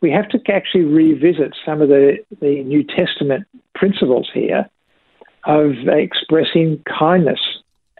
we 0.00 0.10
have 0.10 0.28
to 0.30 0.40
actually 0.52 0.84
revisit 0.84 1.54
some 1.64 1.80
of 1.80 1.88
the, 1.88 2.18
the 2.40 2.62
New 2.64 2.82
Testament 2.82 3.46
principles 3.74 4.28
here 4.32 4.68
of 5.44 5.72
expressing 5.86 6.82
kindness 6.86 7.40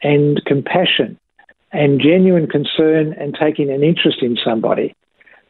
and 0.02 0.42
compassion 0.46 1.18
and 1.72 2.00
genuine 2.00 2.46
concern 2.46 3.14
and 3.14 3.36
taking 3.38 3.70
an 3.70 3.82
interest 3.82 4.22
in 4.22 4.36
somebody. 4.42 4.94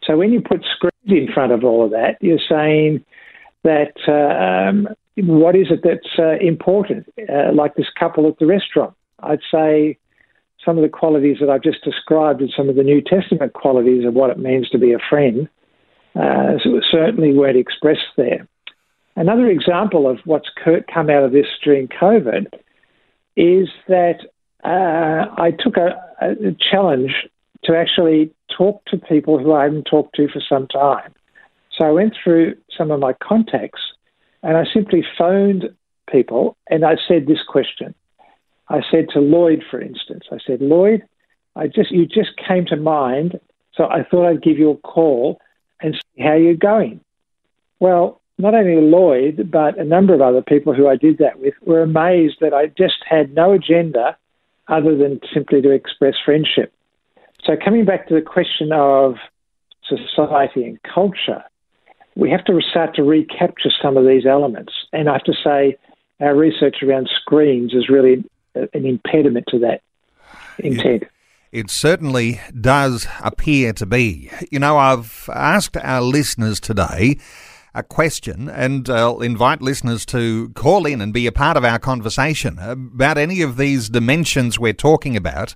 So 0.05 0.17
when 0.17 0.33
you 0.33 0.41
put 0.41 0.65
screens 0.65 0.93
in 1.07 1.33
front 1.33 1.53
of 1.53 1.65
all 1.65 1.85
of 1.85 1.91
that, 1.93 2.17
you're 2.21 2.39
saying 2.49 3.05
that 3.65 3.95
um, 4.09 4.89
what 5.17 5.57
is 5.57 5.67
it 5.71 5.81
that's 5.83 6.19
uh, 6.19 6.39
important? 6.45 7.07
Uh, 7.29 7.53
like 7.53 7.75
this 7.75 7.87
couple 7.99 8.29
at 8.29 8.39
the 8.39 8.47
restaurant, 8.47 8.95
I'd 9.21 9.41
say 9.53 9.99
some 10.65 10.77
of 10.77 10.83
the 10.83 10.89
qualities 10.89 11.39
that 11.41 11.49
I've 11.49 11.63
just 11.63 11.83
described 11.85 12.41
and 12.41 12.53
some 12.55 12.69
of 12.69 12.77
the 12.77 12.83
New 12.83 13.01
Testament 13.01 13.53
qualities 13.55 14.05
of 14.05 14.15
what 14.15 14.31
it 14.31 14.39
means 14.39 14.69
to 14.71 14.79
be 14.79 14.93
a 14.93 14.99
friend 15.09 15.49
uh, 16.15 16.59
certainly 16.91 17.33
weren't 17.33 17.57
expressed 17.57 18.17
there. 18.17 18.47
Another 19.17 19.49
example 19.49 20.09
of 20.09 20.19
what's 20.25 20.49
come 20.93 21.11
out 21.11 21.25
of 21.25 21.33
this 21.33 21.47
during 21.63 21.89
COVID 21.89 22.47
is 23.37 23.69
that 23.89 24.21
uh, 24.65 25.35
I 25.41 25.53
took 25.59 25.77
a, 25.77 26.01
a, 26.21 26.55
challenge 26.71 27.13
to 27.65 27.77
actually 27.77 28.33
talk 28.57 28.85
to 28.87 28.99
people 28.99 29.39
who 29.39 29.53
I 29.53 29.65
hadn't 29.65 29.85
talked 29.85 30.17
to 30.17 30.29
for 30.29 30.41
some 30.47 30.67
time. 30.69 31.15
So 31.81 31.87
I 31.87 31.93
went 31.93 32.15
through 32.23 32.57
some 32.77 32.91
of 32.91 33.01
my 33.01 33.15
contacts 33.15 33.81
and 34.43 34.57
I 34.57 34.65
simply 34.73 35.03
phoned 35.17 35.71
people 36.13 36.59
and 36.69 36.85
I 36.85 36.97
said 37.09 37.27
this 37.27 37.43
question. 37.49 37.95
I 38.69 38.83
said 38.91 39.07
to 39.15 39.21
Lloyd, 39.21 39.65
for 39.71 39.81
instance, 39.81 40.25
I 40.31 40.37
said, 40.47 40.61
Lloyd, 40.61 41.03
I 41.57 41.69
just 41.69 41.91
you 41.91 42.07
just 42.07 42.37
came 42.37 42.67
to 42.67 42.77
mind, 42.77 43.41
so 43.75 43.85
I 43.85 44.05
thought 44.05 44.29
I'd 44.29 44.43
give 44.43 44.59
you 44.59 44.71
a 44.71 44.77
call 44.77 45.41
and 45.81 45.95
see 45.95 46.23
how 46.23 46.35
you're 46.35 46.55
going. 46.55 47.01
Well, 47.81 48.21
not 48.37 48.55
only 48.55 48.81
Lloyd, 48.83 49.51
but 49.51 49.79
a 49.79 49.85
number 49.85 50.13
of 50.13 50.21
other 50.21 50.43
people 50.43 50.75
who 50.75 50.87
I 50.87 50.97
did 50.97 51.19
that 51.19 51.41
with 51.41 51.55
were 51.63 51.83
amazed 51.83 52.37
that 52.43 52.53
I 52.53 52.67
just 52.67 53.03
had 53.09 53.35
no 53.35 53.53
agenda 53.53 54.19
other 54.69 54.97
than 54.97 55.21
simply 55.33 55.63
to 55.63 55.71
express 55.71 56.15
friendship. 56.25 56.73
So, 57.43 57.55
coming 57.63 57.87
back 57.87 58.07
to 58.09 58.15
the 58.15 58.21
question 58.21 58.71
of 58.71 59.17
society 60.15 60.65
and 60.65 60.79
culture, 60.83 61.43
we 62.17 62.31
have 62.31 62.45
to 62.45 62.61
start 62.71 62.95
to 62.97 63.03
recapture 63.03 63.71
some 63.83 63.97
of 63.97 64.07
these 64.07 64.27
elements. 64.27 64.73
And 64.93 65.09
I 65.09 65.15
have 65.15 65.25
to 65.25 65.35
say, 65.45 65.77
our 66.21 66.35
research 66.35 66.83
around 66.83 67.09
screens 67.21 67.73
is 67.73 67.89
really 67.89 68.25
an 68.55 68.85
impediment 68.87 69.47
to 69.49 69.59
that 69.61 69.81
intent. 70.59 71.05
It 71.53 71.71
certainly 71.71 72.41
does 72.61 73.09
appear 73.23 73.73
to 73.75 73.87
be. 73.87 74.31
You 74.51 74.59
know, 74.59 74.77
I've 74.77 75.29
asked 75.33 75.77
our 75.77 76.03
listeners 76.03 76.61
today 76.61 77.19
a 77.75 77.83
question, 77.83 78.49
and 78.49 78.89
I'll 78.89 79.21
invite 79.21 79.63
listeners 79.63 80.05
to 80.07 80.51
call 80.51 80.87
in 80.87 81.01
and 81.01 81.13
be 81.13 81.27
a 81.27 81.33
part 81.33 81.57
of 81.57 81.65
our 81.65 81.79
conversation 81.79 82.59
about 82.59 83.17
any 83.19 83.43
of 83.43 83.57
these 83.57 83.89
dimensions 83.89 84.59
we're 84.59 84.73
talking 84.73 85.17
about. 85.17 85.55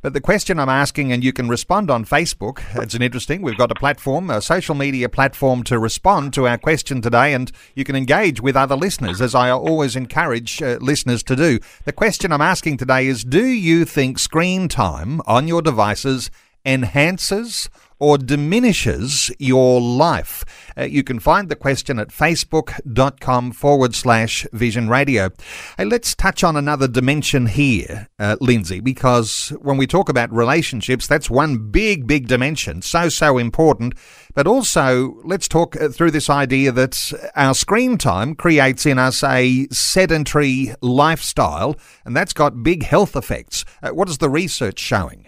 But 0.00 0.12
the 0.12 0.20
question 0.20 0.60
I'm 0.60 0.68
asking, 0.68 1.10
and 1.10 1.24
you 1.24 1.32
can 1.32 1.48
respond 1.48 1.90
on 1.90 2.04
Facebook, 2.04 2.62
it's 2.80 2.94
an 2.94 3.02
interesting, 3.02 3.42
we've 3.42 3.58
got 3.58 3.72
a 3.72 3.74
platform, 3.74 4.30
a 4.30 4.40
social 4.40 4.76
media 4.76 5.08
platform 5.08 5.64
to 5.64 5.78
respond 5.78 6.32
to 6.34 6.46
our 6.46 6.56
question 6.56 7.02
today, 7.02 7.34
and 7.34 7.50
you 7.74 7.84
can 7.84 7.96
engage 7.96 8.40
with 8.40 8.56
other 8.56 8.76
listeners, 8.76 9.20
as 9.20 9.34
I 9.34 9.50
always 9.50 9.96
encourage 9.96 10.62
uh, 10.62 10.78
listeners 10.80 11.24
to 11.24 11.34
do. 11.34 11.58
The 11.84 11.92
question 11.92 12.32
I'm 12.32 12.40
asking 12.40 12.76
today 12.76 13.08
is 13.08 13.24
Do 13.24 13.44
you 13.44 13.84
think 13.84 14.20
screen 14.20 14.68
time 14.68 15.20
on 15.26 15.48
your 15.48 15.62
devices 15.62 16.30
enhances 16.64 17.68
or 17.98 18.18
diminishes 18.18 19.30
your 19.38 19.80
life? 19.80 20.44
Uh, 20.76 20.84
you 20.84 21.02
can 21.02 21.18
find 21.18 21.48
the 21.48 21.56
question 21.56 21.98
at 21.98 22.08
facebook.com 22.08 23.52
forward 23.52 23.94
slash 23.94 24.46
vision 24.52 24.88
radio. 24.88 25.30
Hey, 25.76 25.84
let's 25.84 26.14
touch 26.14 26.44
on 26.44 26.56
another 26.56 26.88
dimension 26.88 27.46
here, 27.46 28.08
uh, 28.18 28.36
Lindsay, 28.40 28.80
because 28.80 29.50
when 29.60 29.76
we 29.76 29.86
talk 29.86 30.08
about 30.08 30.32
relationships, 30.32 31.06
that's 31.06 31.30
one 31.30 31.70
big, 31.70 32.06
big 32.06 32.28
dimension, 32.28 32.82
so, 32.82 33.08
so 33.08 33.38
important. 33.38 33.94
But 34.34 34.46
also, 34.46 35.20
let's 35.24 35.48
talk 35.48 35.74
uh, 35.76 35.88
through 35.88 36.12
this 36.12 36.30
idea 36.30 36.72
that 36.72 37.12
our 37.34 37.54
screen 37.54 37.98
time 37.98 38.34
creates 38.34 38.86
in 38.86 38.98
us 38.98 39.22
a 39.24 39.66
sedentary 39.70 40.74
lifestyle, 40.80 41.76
and 42.04 42.16
that's 42.16 42.32
got 42.32 42.62
big 42.62 42.82
health 42.82 43.16
effects. 43.16 43.64
Uh, 43.82 43.90
what 43.90 44.08
is 44.08 44.18
the 44.18 44.30
research 44.30 44.78
showing? 44.78 45.27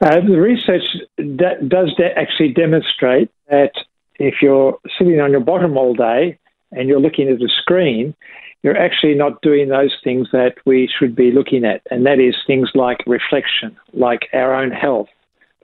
Uh, 0.00 0.20
the 0.20 0.40
research 0.40 0.82
de- 1.16 1.62
does 1.68 1.92
de- 1.96 2.18
actually 2.18 2.52
demonstrate 2.52 3.30
that 3.50 3.72
if 4.18 4.36
you're 4.40 4.78
sitting 4.98 5.20
on 5.20 5.30
your 5.30 5.40
bottom 5.40 5.76
all 5.76 5.94
day 5.94 6.38
and 6.72 6.88
you're 6.88 7.00
looking 7.00 7.28
at 7.28 7.42
a 7.42 7.48
screen, 7.60 8.14
you're 8.62 8.76
actually 8.76 9.14
not 9.14 9.40
doing 9.42 9.68
those 9.68 9.94
things 10.02 10.28
that 10.32 10.54
we 10.64 10.88
should 10.98 11.14
be 11.14 11.30
looking 11.30 11.64
at, 11.64 11.82
and 11.90 12.06
that 12.06 12.18
is 12.18 12.34
things 12.46 12.70
like 12.74 12.98
reflection, 13.06 13.76
like 13.92 14.28
our 14.32 14.54
own 14.54 14.70
health, 14.70 15.08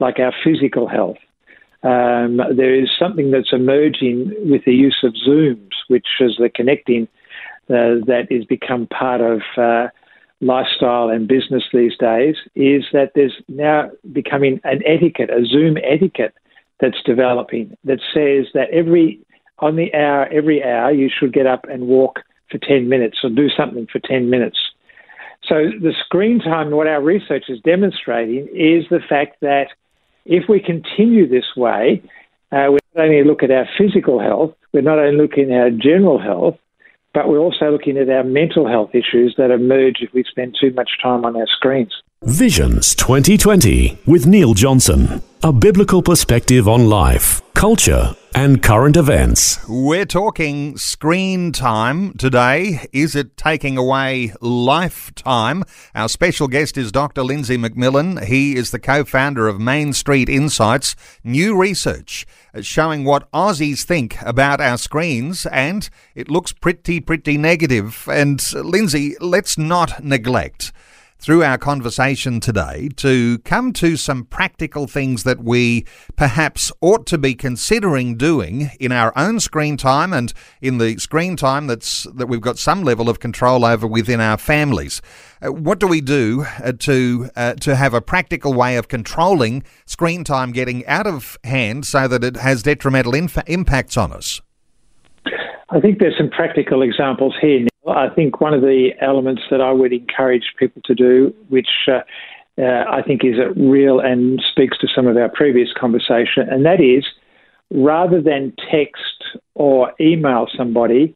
like 0.00 0.18
our 0.18 0.32
physical 0.44 0.88
health. 0.88 1.18
Um, 1.82 2.40
there 2.56 2.74
is 2.74 2.90
something 2.98 3.30
that's 3.30 3.52
emerging 3.52 4.34
with 4.50 4.64
the 4.64 4.74
use 4.74 4.98
of 5.02 5.14
Zooms, 5.14 5.72
which 5.88 6.06
is 6.20 6.36
the 6.38 6.48
connecting 6.48 7.06
uh, 7.68 8.00
that 8.06 8.26
is 8.30 8.44
become 8.44 8.86
part 8.86 9.20
of 9.20 9.40
uh, 9.56 9.88
lifestyle 10.40 11.08
and 11.08 11.28
business 11.28 11.64
these 11.72 11.96
days 11.98 12.36
is 12.54 12.84
that 12.92 13.12
there's 13.14 13.34
now 13.48 13.90
becoming 14.12 14.60
an 14.64 14.82
etiquette, 14.86 15.30
a 15.30 15.44
Zoom 15.44 15.76
etiquette 15.78 16.34
that's 16.80 17.02
developing 17.04 17.76
that 17.84 18.00
says 18.12 18.46
that 18.52 18.68
every 18.70 19.20
on 19.58 19.76
the 19.76 19.92
hour, 19.94 20.26
every 20.26 20.62
hour, 20.62 20.92
you 20.92 21.08
should 21.08 21.32
get 21.32 21.46
up 21.46 21.64
and 21.68 21.86
walk 21.86 22.20
for 22.50 22.58
10 22.58 22.88
minutes 22.88 23.18
or 23.24 23.30
do 23.30 23.48
something 23.48 23.86
for 23.90 23.98
10 24.00 24.28
minutes. 24.28 24.58
So 25.48 25.70
the 25.80 25.94
screen 26.04 26.40
time, 26.40 26.70
what 26.70 26.86
our 26.86 27.02
research 27.02 27.44
is 27.48 27.60
demonstrating 27.60 28.48
is 28.48 28.84
the 28.90 29.00
fact 29.08 29.36
that 29.40 29.68
if 30.24 30.48
we 30.48 30.60
continue 30.60 31.28
this 31.28 31.56
way, 31.56 32.02
uh, 32.52 32.66
we 32.70 32.78
not 32.94 33.04
only 33.04 33.24
look 33.24 33.42
at 33.42 33.50
our 33.50 33.66
physical 33.78 34.20
health, 34.20 34.54
we're 34.72 34.80
not 34.82 34.98
only 34.98 35.16
looking 35.16 35.52
at 35.52 35.60
our 35.60 35.70
general 35.70 36.18
health, 36.18 36.58
but 37.16 37.30
we're 37.30 37.38
also 37.38 37.70
looking 37.70 37.96
at 37.96 38.10
our 38.10 38.22
mental 38.22 38.68
health 38.68 38.90
issues 38.92 39.36
that 39.38 39.50
emerge 39.50 40.02
if 40.02 40.12
we 40.12 40.22
spend 40.22 40.54
too 40.60 40.70
much 40.72 40.90
time 41.02 41.24
on 41.24 41.34
our 41.34 41.46
screens. 41.46 41.94
Visions 42.22 42.94
2020 42.94 43.98
with 44.06 44.26
Neil 44.26 44.54
Johnson. 44.54 45.22
A 45.42 45.52
biblical 45.52 46.00
perspective 46.00 46.66
on 46.66 46.88
life, 46.88 47.42
culture, 47.52 48.16
and 48.34 48.62
current 48.62 48.96
events. 48.96 49.60
We're 49.68 50.06
talking 50.06 50.78
screen 50.78 51.52
time 51.52 52.14
today. 52.14 52.88
Is 52.90 53.14
it 53.14 53.36
taking 53.36 53.76
away 53.76 54.32
lifetime? 54.40 55.62
Our 55.94 56.08
special 56.08 56.48
guest 56.48 56.78
is 56.78 56.90
Dr. 56.90 57.22
Lindsay 57.22 57.58
McMillan. 57.58 58.24
He 58.24 58.56
is 58.56 58.70
the 58.70 58.78
co 58.78 59.04
founder 59.04 59.46
of 59.46 59.60
Main 59.60 59.92
Street 59.92 60.30
Insights. 60.30 60.96
New 61.22 61.54
research 61.54 62.26
showing 62.62 63.04
what 63.04 63.30
Aussies 63.32 63.82
think 63.82 64.16
about 64.22 64.62
our 64.62 64.78
screens, 64.78 65.44
and 65.44 65.90
it 66.14 66.30
looks 66.30 66.54
pretty, 66.54 66.98
pretty 66.98 67.36
negative. 67.36 68.08
And 68.10 68.42
uh, 68.54 68.60
Lindsay, 68.60 69.16
let's 69.20 69.58
not 69.58 70.02
neglect 70.02 70.72
through 71.18 71.42
our 71.42 71.58
conversation 71.58 72.40
today 72.40 72.88
to 72.96 73.38
come 73.40 73.72
to 73.72 73.96
some 73.96 74.24
practical 74.24 74.86
things 74.86 75.24
that 75.24 75.42
we 75.42 75.84
perhaps 76.14 76.70
ought 76.80 77.06
to 77.06 77.18
be 77.18 77.34
considering 77.34 78.16
doing 78.16 78.70
in 78.78 78.92
our 78.92 79.12
own 79.16 79.40
screen 79.40 79.76
time 79.76 80.12
and 80.12 80.32
in 80.60 80.78
the 80.78 80.96
screen 80.98 81.36
time 81.36 81.66
that's 81.66 82.04
that 82.14 82.26
we've 82.26 82.40
got 82.40 82.58
some 82.58 82.82
level 82.82 83.08
of 83.08 83.20
control 83.20 83.64
over 83.64 83.86
within 83.86 84.20
our 84.20 84.36
families. 84.36 85.00
Uh, 85.40 85.52
what 85.52 85.78
do 85.78 85.86
we 85.86 86.00
do 86.00 86.46
uh, 86.62 86.72
to 86.72 87.30
uh, 87.36 87.54
to 87.54 87.76
have 87.76 87.94
a 87.94 88.00
practical 88.00 88.54
way 88.54 88.76
of 88.76 88.88
controlling 88.88 89.62
screen 89.84 90.24
time 90.24 90.52
getting 90.52 90.86
out 90.86 91.06
of 91.06 91.38
hand 91.44 91.86
so 91.86 92.08
that 92.08 92.24
it 92.24 92.36
has 92.36 92.62
detrimental 92.62 93.14
inf- 93.14 93.38
impacts 93.46 93.96
on 93.96 94.12
us? 94.12 94.40
I 95.70 95.80
think 95.80 95.98
there's 95.98 96.16
some 96.16 96.30
practical 96.30 96.82
examples 96.82 97.34
here. 97.40 97.66
I 97.88 98.08
think 98.08 98.40
one 98.40 98.54
of 98.54 98.62
the 98.62 98.90
elements 99.00 99.42
that 99.50 99.60
I 99.60 99.72
would 99.72 99.92
encourage 99.92 100.54
people 100.58 100.82
to 100.84 100.94
do, 100.94 101.34
which 101.48 101.68
uh, 101.88 102.00
uh, 102.58 102.84
I 102.88 103.02
think 103.02 103.24
is 103.24 103.38
a 103.38 103.52
real 103.60 104.00
and 104.00 104.42
speaks 104.50 104.78
to 104.78 104.88
some 104.94 105.06
of 105.06 105.16
our 105.16 105.28
previous 105.28 105.68
conversation, 105.72 106.48
and 106.48 106.64
that 106.64 106.80
is 106.80 107.04
rather 107.70 108.20
than 108.20 108.52
text 108.70 109.38
or 109.54 109.92
email 110.00 110.46
somebody, 110.56 111.14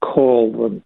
call 0.00 0.52
them. 0.52 0.82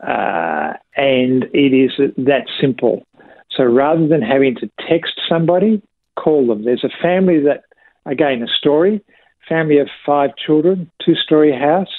Uh, 0.00 0.74
and 0.96 1.44
it 1.52 1.72
is 1.72 1.92
that 2.16 2.46
simple. 2.60 3.06
So 3.50 3.64
rather 3.64 4.06
than 4.06 4.22
having 4.22 4.56
to 4.56 4.70
text 4.88 5.20
somebody, 5.28 5.82
call 6.16 6.46
them. 6.46 6.64
There's 6.64 6.84
a 6.84 7.02
family 7.02 7.40
that, 7.40 7.64
again, 8.06 8.42
a 8.42 8.48
story, 8.48 9.02
family 9.48 9.78
of 9.78 9.88
five 10.04 10.30
children, 10.36 10.90
two 11.04 11.14
story 11.14 11.52
house. 11.52 11.92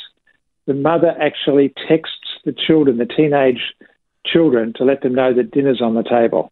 The 0.66 0.74
mother 0.74 1.16
actually 1.20 1.74
texts 1.88 2.40
the 2.46 2.54
children, 2.54 2.98
the 2.98 3.06
teenage 3.06 3.74
children, 4.26 4.74
to 4.78 4.84
let 4.84 5.02
them 5.02 5.14
know 5.14 5.34
that 5.34 5.52
dinner's 5.52 5.82
on 5.82 5.96
the 5.96 6.04
table. 6.04 6.52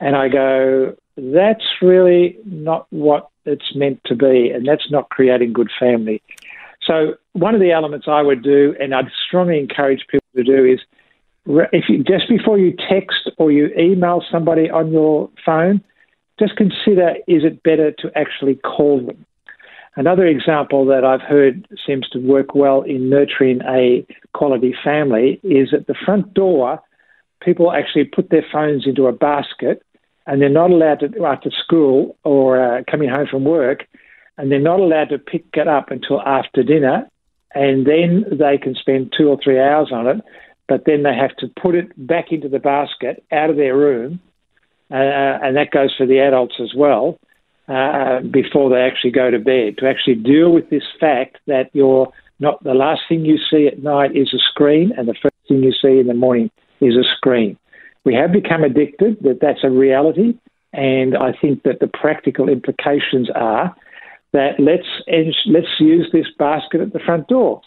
And 0.00 0.16
I 0.16 0.28
go, 0.28 0.96
that's 1.16 1.64
really 1.80 2.36
not 2.44 2.86
what 2.90 3.28
it's 3.44 3.74
meant 3.74 4.00
to 4.06 4.14
be, 4.14 4.50
and 4.50 4.66
that's 4.66 4.90
not 4.90 5.08
creating 5.08 5.52
good 5.52 5.70
family. 5.78 6.22
So, 6.82 7.14
one 7.32 7.54
of 7.54 7.60
the 7.60 7.72
elements 7.72 8.06
I 8.08 8.22
would 8.22 8.42
do, 8.42 8.74
and 8.78 8.94
I'd 8.94 9.10
strongly 9.26 9.58
encourage 9.58 10.06
people 10.08 10.26
to 10.36 10.44
do, 10.44 10.64
is 10.64 10.80
if 11.72 11.88
you, 11.88 12.02
just 12.02 12.28
before 12.28 12.58
you 12.58 12.74
text 12.88 13.30
or 13.38 13.50
you 13.50 13.68
email 13.78 14.22
somebody 14.30 14.68
on 14.68 14.92
your 14.92 15.30
phone, 15.44 15.82
just 16.38 16.56
consider 16.56 17.14
is 17.26 17.44
it 17.44 17.62
better 17.62 17.92
to 17.92 18.10
actually 18.16 18.56
call 18.56 19.04
them? 19.04 19.24
Another 19.96 20.26
example 20.26 20.84
that 20.86 21.04
I've 21.04 21.22
heard 21.22 21.66
seems 21.86 22.06
to 22.10 22.18
work 22.18 22.54
well 22.54 22.82
in 22.82 23.08
nurturing 23.08 23.62
a 23.62 24.06
quality 24.34 24.74
family 24.84 25.40
is 25.42 25.72
at 25.72 25.86
the 25.86 25.94
front 26.04 26.34
door, 26.34 26.82
people 27.40 27.72
actually 27.72 28.04
put 28.04 28.28
their 28.28 28.44
phones 28.52 28.86
into 28.86 29.06
a 29.06 29.12
basket 29.12 29.82
and 30.26 30.42
they're 30.42 30.50
not 30.50 30.70
allowed 30.70 31.00
to, 31.00 31.24
after 31.24 31.50
school 31.50 32.16
or 32.24 32.62
uh, 32.62 32.82
coming 32.90 33.08
home 33.08 33.26
from 33.30 33.44
work, 33.44 33.86
and 34.36 34.50
they're 34.50 34.58
not 34.58 34.80
allowed 34.80 35.08
to 35.08 35.18
pick 35.18 35.44
it 35.54 35.68
up 35.68 35.90
until 35.90 36.20
after 36.20 36.62
dinner. 36.62 37.08
And 37.54 37.86
then 37.86 38.26
they 38.32 38.58
can 38.58 38.74
spend 38.74 39.14
two 39.16 39.28
or 39.28 39.38
three 39.42 39.58
hours 39.58 39.90
on 39.92 40.06
it, 40.08 40.20
but 40.68 40.84
then 40.84 41.04
they 41.04 41.14
have 41.14 41.34
to 41.36 41.46
put 41.62 41.74
it 41.74 41.90
back 41.96 42.32
into 42.32 42.48
the 42.48 42.58
basket 42.58 43.24
out 43.32 43.48
of 43.48 43.56
their 43.56 43.76
room. 43.76 44.20
Uh, 44.90 44.94
and 44.94 45.56
that 45.56 45.70
goes 45.70 45.94
for 45.96 46.06
the 46.06 46.18
adults 46.18 46.56
as 46.60 46.74
well 46.76 47.18
uh, 47.68 48.20
before 48.30 48.70
they 48.70 48.80
actually 48.80 49.10
go 49.10 49.30
to 49.30 49.38
bed, 49.38 49.78
to 49.78 49.88
actually 49.88 50.14
deal 50.14 50.52
with 50.52 50.70
this 50.70 50.84
fact 51.00 51.38
that 51.46 51.70
you're 51.72 52.12
not 52.38 52.62
the 52.62 52.74
last 52.74 53.02
thing 53.08 53.24
you 53.24 53.38
see 53.50 53.66
at 53.66 53.82
night 53.82 54.14
is 54.14 54.32
a 54.34 54.38
screen, 54.50 54.92
and 54.96 55.08
the 55.08 55.14
first 55.20 55.34
thing 55.48 55.62
you 55.62 55.72
see 55.72 55.98
in 55.98 56.06
the 56.06 56.14
morning 56.14 56.50
is 56.80 56.94
a 56.94 57.04
screen. 57.16 57.56
We 58.04 58.14
have 58.14 58.30
become 58.32 58.62
addicted, 58.62 59.18
that 59.22 59.40
that's 59.40 59.64
a 59.64 59.70
reality, 59.70 60.38
and 60.72 61.16
I 61.16 61.32
think 61.40 61.62
that 61.64 61.80
the 61.80 61.88
practical 61.88 62.48
implications 62.48 63.30
are 63.34 63.74
that 64.32 64.60
let's 64.60 64.86
let's 65.46 65.80
use 65.80 66.08
this 66.12 66.26
basket 66.38 66.80
at 66.80 66.92
the 66.92 67.00
front 67.00 67.26
door. 67.28 67.62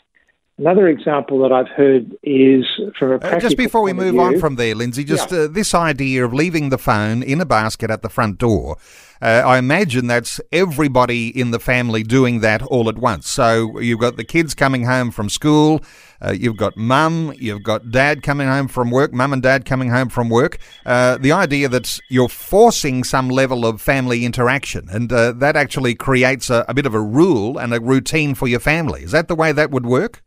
Another 0.59 0.89
example 0.89 1.39
that 1.43 1.53
I've 1.53 1.69
heard 1.69 2.17
is 2.21 2.65
from 2.97 3.13
a 3.13 3.15
uh, 3.15 3.39
just 3.39 3.55
before 3.55 3.81
we 3.81 3.93
move 3.93 4.11
view, 4.11 4.21
on 4.21 4.39
from 4.41 4.57
there, 4.57 4.75
Lindsay, 4.75 5.05
just 5.05 5.31
yeah. 5.31 5.43
uh, 5.43 5.47
this 5.47 5.73
idea 5.73 6.25
of 6.25 6.33
leaving 6.33 6.67
the 6.67 6.77
phone 6.77 7.23
in 7.23 7.39
a 7.39 7.45
basket 7.45 7.89
at 7.89 8.01
the 8.01 8.09
front 8.09 8.39
door. 8.39 8.77
Uh, 9.21 9.41
I 9.45 9.57
imagine 9.57 10.07
that's 10.07 10.41
everybody 10.51 11.29
in 11.29 11.51
the 11.51 11.61
family 11.61 12.03
doing 12.03 12.41
that 12.41 12.61
all 12.63 12.89
at 12.89 12.97
once. 12.97 13.29
So 13.29 13.79
you've 13.79 14.01
got 14.01 14.17
the 14.17 14.25
kids 14.25 14.53
coming 14.53 14.83
home 14.83 15.11
from 15.11 15.29
school, 15.29 15.81
uh, 16.21 16.31
you've 16.31 16.57
got 16.57 16.75
mum, 16.75 17.33
you've 17.37 17.63
got 17.63 17.89
dad 17.89 18.21
coming 18.21 18.49
home 18.49 18.67
from 18.67 18.91
work, 18.91 19.13
mum 19.13 19.31
and 19.31 19.41
dad 19.41 19.63
coming 19.63 19.91
home 19.91 20.09
from 20.09 20.27
work. 20.27 20.57
Uh, 20.85 21.17
the 21.17 21.31
idea 21.31 21.69
that 21.69 22.01
you're 22.09 22.27
forcing 22.27 23.05
some 23.05 23.29
level 23.29 23.65
of 23.65 23.79
family 23.79 24.25
interaction, 24.25 24.89
and 24.91 25.13
uh, 25.13 25.31
that 25.31 25.55
actually 25.55 25.95
creates 25.95 26.49
a, 26.49 26.65
a 26.67 26.73
bit 26.73 26.85
of 26.85 26.93
a 26.93 27.01
rule 27.01 27.57
and 27.57 27.73
a 27.73 27.79
routine 27.79 28.35
for 28.35 28.49
your 28.49 28.59
family. 28.59 29.03
Is 29.03 29.11
that 29.11 29.29
the 29.29 29.35
way 29.35 29.53
that 29.53 29.71
would 29.71 29.85
work? 29.85 30.21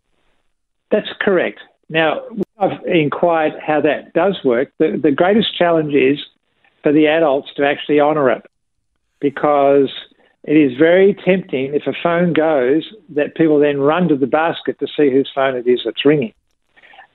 That's 0.92 1.08
correct. 1.20 1.60
Now, 1.88 2.22
I've 2.58 2.84
inquired 2.86 3.54
how 3.60 3.80
that 3.80 4.12
does 4.12 4.38
work. 4.44 4.72
The, 4.78 5.00
the 5.02 5.10
greatest 5.10 5.56
challenge 5.56 5.94
is 5.94 6.18
for 6.82 6.92
the 6.92 7.08
adults 7.08 7.48
to 7.56 7.66
actually 7.66 8.00
honour 8.00 8.30
it 8.30 8.46
because 9.18 9.90
it 10.44 10.56
is 10.56 10.76
very 10.78 11.14
tempting 11.14 11.74
if 11.74 11.86
a 11.86 11.94
phone 12.02 12.32
goes 12.32 12.84
that 13.10 13.34
people 13.34 13.58
then 13.58 13.80
run 13.80 14.08
to 14.08 14.16
the 14.16 14.26
basket 14.26 14.78
to 14.80 14.86
see 14.86 15.10
whose 15.10 15.30
phone 15.34 15.56
it 15.56 15.66
is 15.66 15.80
that's 15.84 16.04
ringing. 16.04 16.34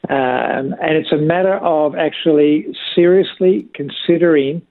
Um, 0.10 0.74
and 0.82 0.96
it's 0.96 1.12
a 1.12 1.18
matter 1.18 1.58
of 1.58 1.96
actually 1.96 2.68
seriously 2.96 3.68
considering 3.74 4.62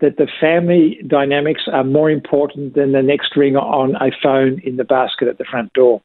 that 0.00 0.18
the 0.18 0.28
family 0.40 1.00
dynamics 1.06 1.62
are 1.72 1.84
more 1.84 2.10
important 2.10 2.74
than 2.74 2.92
the 2.92 3.02
next 3.02 3.36
ring 3.36 3.56
on 3.56 3.94
a 3.96 4.10
phone 4.22 4.60
in 4.64 4.76
the 4.76 4.84
basket 4.84 5.28
at 5.28 5.38
the 5.38 5.44
front 5.44 5.72
door. 5.72 6.02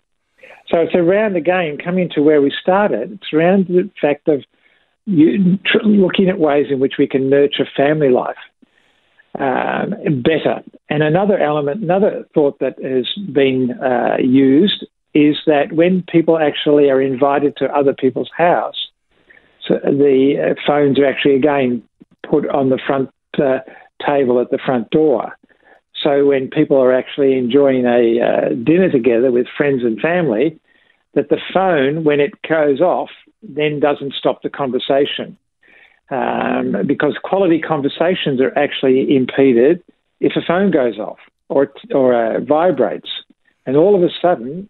So 0.70 0.78
it's 0.78 0.96
around 0.96 1.36
again 1.36 1.78
coming 1.84 2.10
to 2.16 2.22
where 2.22 2.42
we 2.42 2.54
started. 2.62 3.12
It's 3.14 3.34
around 3.34 3.68
the 3.68 3.90
fact 4.00 4.28
of 4.28 4.44
you, 5.06 5.58
tr- 5.66 5.86
looking 5.86 6.30
at 6.30 6.40
ways 6.40 6.68
in 6.70 6.80
which 6.80 6.94
we 6.98 7.08
can 7.08 7.30
nurture 7.30 7.68
family 7.76 8.10
life 8.10 8.38
um, 9.40 9.94
better. 10.22 10.62
And 10.90 11.04
another 11.04 11.38
element, 11.38 11.84
another 11.84 12.26
thought 12.34 12.60
that 12.60 12.76
has 12.84 13.08
been 13.34 13.72
uh, 13.82 14.18
used 14.22 14.86
is 15.14 15.38
that 15.46 15.74
when 15.74 16.04
people 16.04 16.38
actually 16.38 16.90
are 16.90 17.02
invited 17.02 17.58
to 17.58 17.66
other 17.66 17.94
people's 17.94 18.32
house, 18.36 18.88
so 19.68 19.76
the 19.84 20.52
uh, 20.52 20.62
phones 20.66 21.00
are 21.00 21.06
actually 21.06 21.36
again 21.36 21.84
put 22.30 22.48
on 22.50 22.70
the 22.70 22.80
front 22.86 23.10
uh, 23.38 23.60
table 24.06 24.40
at 24.40 24.52
the 24.52 24.60
front 24.66 24.90
door. 24.90 25.38
So 26.02 26.26
when 26.26 26.50
people 26.50 26.78
are 26.78 26.94
actually 26.94 27.38
enjoying 27.38 27.86
a 27.86 28.22
uh, 28.22 28.50
dinner 28.64 28.90
together 28.90 29.32
with 29.32 29.48
friends 29.56 29.84
and 29.84 30.00
family, 30.00 30.60
that 31.14 31.30
the 31.30 31.40
phone, 31.54 32.04
when 32.04 32.20
it 32.20 32.32
goes 32.48 32.82
off, 32.82 33.10
then 33.44 33.80
doesn't 33.80 34.14
stop 34.14 34.42
the 34.42 34.50
conversation. 34.50 35.38
Um, 36.10 36.76
because 36.86 37.16
quality 37.24 37.60
conversations 37.60 38.42
are 38.42 38.58
actually 38.58 39.16
impeded 39.16 39.82
if 40.20 40.34
a 40.36 40.42
phone 40.46 40.70
goes 40.70 40.98
off 41.00 41.20
or, 41.48 41.72
or 41.94 42.14
uh, 42.14 42.40
vibrates. 42.42 43.10
And 43.66 43.78
all 43.78 43.96
of 43.96 44.04
a 44.04 44.10
sudden, 44.22 44.68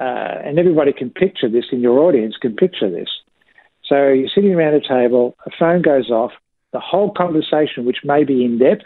uh, 0.00 0.40
and 0.44 0.58
everybody 0.58 0.92
can 0.92 1.10
picture 1.10 1.48
this 1.48 1.66
in 1.72 1.80
your 1.80 1.98
audience, 1.98 2.36
can 2.40 2.56
picture 2.56 2.90
this. 2.90 3.08
So 3.84 4.08
you're 4.08 4.28
sitting 4.34 4.54
around 4.54 4.74
a 4.74 4.86
table, 4.86 5.36
a 5.44 5.50
phone 5.58 5.82
goes 5.82 6.10
off, 6.10 6.32
the 6.72 6.80
whole 6.80 7.10
conversation, 7.10 7.84
which 7.84 7.98
may 8.04 8.24
be 8.24 8.44
in 8.44 8.58
depth, 8.58 8.84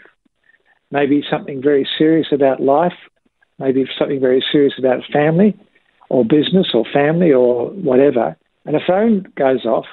maybe 0.93 1.23
something 1.29 1.59
very 1.59 1.87
serious 1.97 2.27
about 2.31 2.61
life, 2.61 2.99
maybe 3.57 3.83
something 3.97 4.21
very 4.21 4.45
serious 4.51 4.73
about 4.77 5.01
family 5.11 5.57
or 6.09 6.23
business 6.23 6.67
or 6.73 6.85
family 6.93 7.31
or 7.31 7.71
whatever, 7.71 8.37
and 8.65 8.75
a 8.75 8.79
phone 8.85 9.25
goes 9.35 9.65
off, 9.65 9.85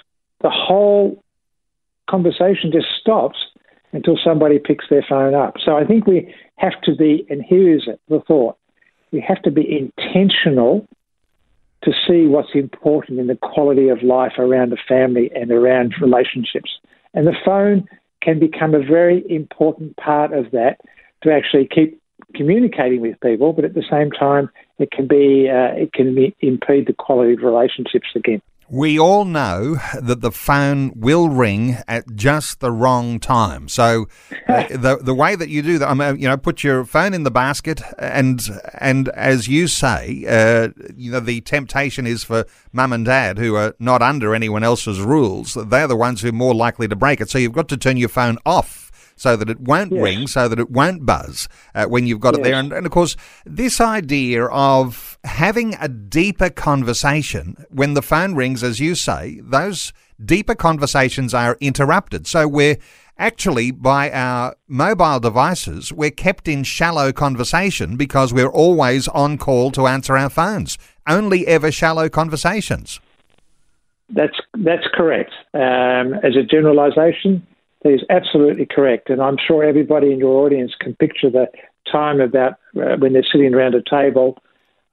the 0.42 0.50
whole 0.50 1.24
conversation 2.08 2.70
just 2.70 2.86
stops 3.00 3.38
until 3.92 4.18
somebody 4.22 4.58
picks 4.58 4.84
their 4.90 5.04
phone 5.08 5.34
up. 5.34 5.54
So 5.64 5.76
I 5.76 5.84
think 5.84 6.06
we 6.06 6.32
have 6.56 6.78
to 6.82 6.94
be, 6.94 7.26
and 7.30 7.42
here 7.42 7.74
is 7.74 7.84
it, 7.86 7.98
the 8.08 8.20
thought, 8.20 8.56
we 9.10 9.24
have 9.26 9.42
to 9.42 9.50
be 9.50 9.66
intentional 9.66 10.86
to 11.82 11.92
see 12.06 12.26
what's 12.26 12.54
important 12.54 13.18
in 13.18 13.26
the 13.26 13.36
quality 13.36 13.88
of 13.88 14.02
life 14.02 14.34
around 14.38 14.72
a 14.72 14.76
family 14.86 15.30
and 15.34 15.50
around 15.50 15.94
relationships. 16.00 16.78
And 17.14 17.26
the 17.26 17.36
phone 17.44 17.88
can 18.22 18.38
become 18.38 18.74
a 18.74 18.80
very 18.80 19.24
important 19.28 19.96
part 19.96 20.32
of 20.32 20.50
that 20.52 20.78
to 21.22 21.32
actually 21.32 21.66
keep 21.66 22.00
communicating 22.34 23.00
with 23.00 23.20
people, 23.20 23.52
but 23.52 23.64
at 23.64 23.74
the 23.74 23.84
same 23.90 24.10
time, 24.10 24.50
it 24.78 24.90
can 24.90 25.06
be 25.06 25.48
uh, 25.48 25.74
it 25.74 25.92
can 25.92 26.32
impede 26.40 26.86
the 26.86 26.92
quality 26.92 27.34
of 27.34 27.40
relationships 27.40 28.08
again. 28.14 28.40
We 28.72 29.00
all 29.00 29.24
know 29.24 29.78
that 30.00 30.20
the 30.20 30.30
phone 30.30 30.92
will 30.94 31.28
ring 31.28 31.78
at 31.88 32.14
just 32.14 32.60
the 32.60 32.70
wrong 32.70 33.18
time. 33.18 33.68
So, 33.68 34.06
uh, 34.48 34.68
the 34.70 34.98
the 35.02 35.14
way 35.14 35.34
that 35.34 35.48
you 35.48 35.60
do 35.60 35.78
that, 35.78 35.88
I 35.88 35.94
mean, 35.94 36.20
you 36.20 36.28
know, 36.28 36.36
put 36.36 36.62
your 36.62 36.84
phone 36.84 37.12
in 37.12 37.24
the 37.24 37.32
basket, 37.32 37.82
and 37.98 38.40
and 38.78 39.08
as 39.08 39.48
you 39.48 39.66
say, 39.66 40.24
uh, 40.28 40.68
you 40.96 41.10
know, 41.10 41.18
the 41.18 41.40
temptation 41.40 42.06
is 42.06 42.22
for 42.22 42.44
mum 42.72 42.92
and 42.92 43.04
dad 43.04 43.38
who 43.38 43.56
are 43.56 43.74
not 43.80 44.02
under 44.02 44.36
anyone 44.36 44.62
else's 44.62 45.00
rules. 45.00 45.54
They're 45.54 45.88
the 45.88 45.96
ones 45.96 46.22
who 46.22 46.28
are 46.28 46.32
more 46.32 46.54
likely 46.54 46.86
to 46.86 46.96
break 46.96 47.20
it. 47.20 47.28
So 47.28 47.38
you've 47.38 47.52
got 47.52 47.68
to 47.70 47.76
turn 47.76 47.96
your 47.96 48.08
phone 48.08 48.38
off 48.46 48.89
so 49.20 49.36
that 49.36 49.50
it 49.50 49.60
won't 49.60 49.92
yes. 49.92 50.02
ring, 50.02 50.26
so 50.26 50.48
that 50.48 50.58
it 50.58 50.70
won't 50.70 51.04
buzz 51.04 51.46
uh, 51.74 51.84
when 51.84 52.06
you've 52.06 52.20
got 52.20 52.32
yes. 52.32 52.40
it 52.40 52.44
there. 52.44 52.54
And, 52.54 52.72
and, 52.72 52.86
of 52.86 52.92
course, 52.92 53.16
this 53.44 53.78
idea 53.78 54.46
of 54.46 55.18
having 55.24 55.74
a 55.78 55.88
deeper 55.88 56.48
conversation 56.48 57.66
when 57.68 57.92
the 57.92 58.00
phone 58.00 58.34
rings, 58.34 58.62
as 58.62 58.80
you 58.80 58.94
say, 58.94 59.38
those 59.42 59.92
deeper 60.24 60.54
conversations 60.54 61.34
are 61.34 61.58
interrupted. 61.60 62.26
So 62.26 62.48
we're 62.48 62.78
actually, 63.18 63.72
by 63.72 64.10
our 64.10 64.56
mobile 64.66 65.20
devices, 65.20 65.92
we're 65.92 66.10
kept 66.10 66.48
in 66.48 66.62
shallow 66.62 67.12
conversation 67.12 67.98
because 67.98 68.32
we're 68.32 68.48
always 68.48 69.06
on 69.08 69.36
call 69.36 69.70
to 69.72 69.86
answer 69.86 70.16
our 70.16 70.30
phones. 70.30 70.78
Only 71.06 71.46
ever 71.46 71.70
shallow 71.70 72.08
conversations. 72.08 73.00
That's 74.08 74.38
that's 74.54 74.86
correct. 74.94 75.32
Um, 75.52 76.14
as 76.24 76.36
a 76.36 76.42
generalisation, 76.42 77.46
that 77.82 77.92
is 77.92 78.02
absolutely 78.10 78.66
correct. 78.66 79.10
And 79.10 79.22
I'm 79.22 79.36
sure 79.38 79.64
everybody 79.64 80.12
in 80.12 80.18
your 80.18 80.44
audience 80.44 80.72
can 80.78 80.94
picture 80.96 81.30
the 81.30 81.46
time 81.90 82.20
about 82.20 82.52
uh, 82.76 82.96
when 82.98 83.12
they're 83.12 83.26
sitting 83.30 83.54
around 83.54 83.74
a 83.74 83.82
table 83.88 84.38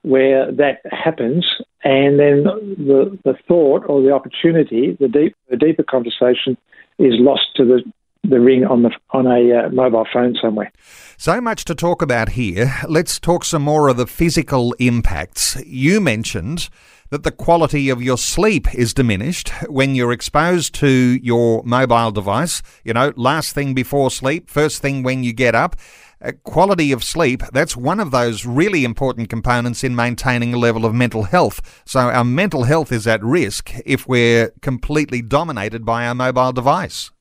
where 0.03 0.51
that 0.51 0.79
happens, 0.91 1.45
and 1.83 2.19
then 2.19 2.43
the, 2.43 3.17
the 3.25 3.35
thought 3.47 3.83
or 3.87 4.01
the 4.01 4.11
opportunity, 4.11 4.95
the, 4.99 5.07
deep, 5.07 5.35
the 5.49 5.57
deeper 5.57 5.83
conversation, 5.83 6.57
is 6.97 7.13
lost 7.17 7.43
to 7.55 7.65
the 7.65 7.83
the 8.23 8.39
ring 8.39 8.65
on 8.65 8.83
the 8.83 8.91
on 9.11 9.25
a 9.25 9.65
uh, 9.65 9.69
mobile 9.69 10.05
phone 10.11 10.35
somewhere. 10.41 10.71
So 11.17 11.39
much 11.39 11.63
to 11.65 11.75
talk 11.75 12.01
about 12.01 12.29
here. 12.29 12.73
Let's 12.87 13.19
talk 13.19 13.45
some 13.45 13.61
more 13.61 13.87
of 13.87 13.97
the 13.97 14.07
physical 14.07 14.73
impacts. 14.79 15.55
You 15.65 16.01
mentioned 16.01 16.69
that 17.09 17.23
the 17.23 17.31
quality 17.31 17.89
of 17.89 18.01
your 18.01 18.17
sleep 18.17 18.73
is 18.73 18.93
diminished 18.93 19.49
when 19.69 19.95
you're 19.95 20.11
exposed 20.11 20.73
to 20.75 20.87
your 20.87 21.63
mobile 21.63 22.11
device. 22.11 22.61
You 22.83 22.93
know, 22.93 23.13
last 23.15 23.53
thing 23.53 23.73
before 23.73 24.11
sleep, 24.11 24.49
first 24.49 24.81
thing 24.81 25.03
when 25.03 25.23
you 25.23 25.33
get 25.33 25.55
up. 25.55 25.75
Uh, 26.19 26.31
quality 26.43 26.91
of 26.91 27.03
sleep, 27.03 27.43
that's 27.53 27.77
one 27.77 27.99
of 27.99 28.09
those 28.09 28.43
really 28.43 28.83
important 28.83 29.29
components 29.29 29.83
in 29.83 29.95
maintaining 29.95 30.51
a 30.51 30.57
level 30.57 30.83
of 30.83 30.95
mental 30.95 31.23
health. 31.23 31.83
So, 31.85 31.99
our 31.99 32.23
mental 32.23 32.63
health 32.63 32.91
is 32.91 33.05
at 33.05 33.23
risk 33.23 33.71
if 33.85 34.07
we're 34.07 34.51
completely 34.61 35.21
dominated 35.21 35.85
by 35.85 36.07
our 36.07 36.15
mobile 36.15 36.51
device. 36.51 37.11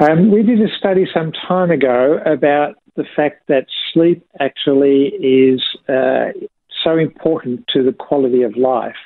Um, 0.00 0.30
we 0.30 0.42
did 0.42 0.60
a 0.60 0.74
study 0.78 1.06
some 1.12 1.32
time 1.46 1.70
ago 1.70 2.18
about 2.24 2.76
the 2.96 3.04
fact 3.14 3.46
that 3.48 3.66
sleep 3.92 4.24
actually 4.40 5.08
is 5.20 5.62
uh, 5.88 6.32
so 6.84 6.96
important 6.98 7.66
to 7.68 7.82
the 7.82 7.92
quality 7.92 8.42
of 8.42 8.56
life. 8.56 8.96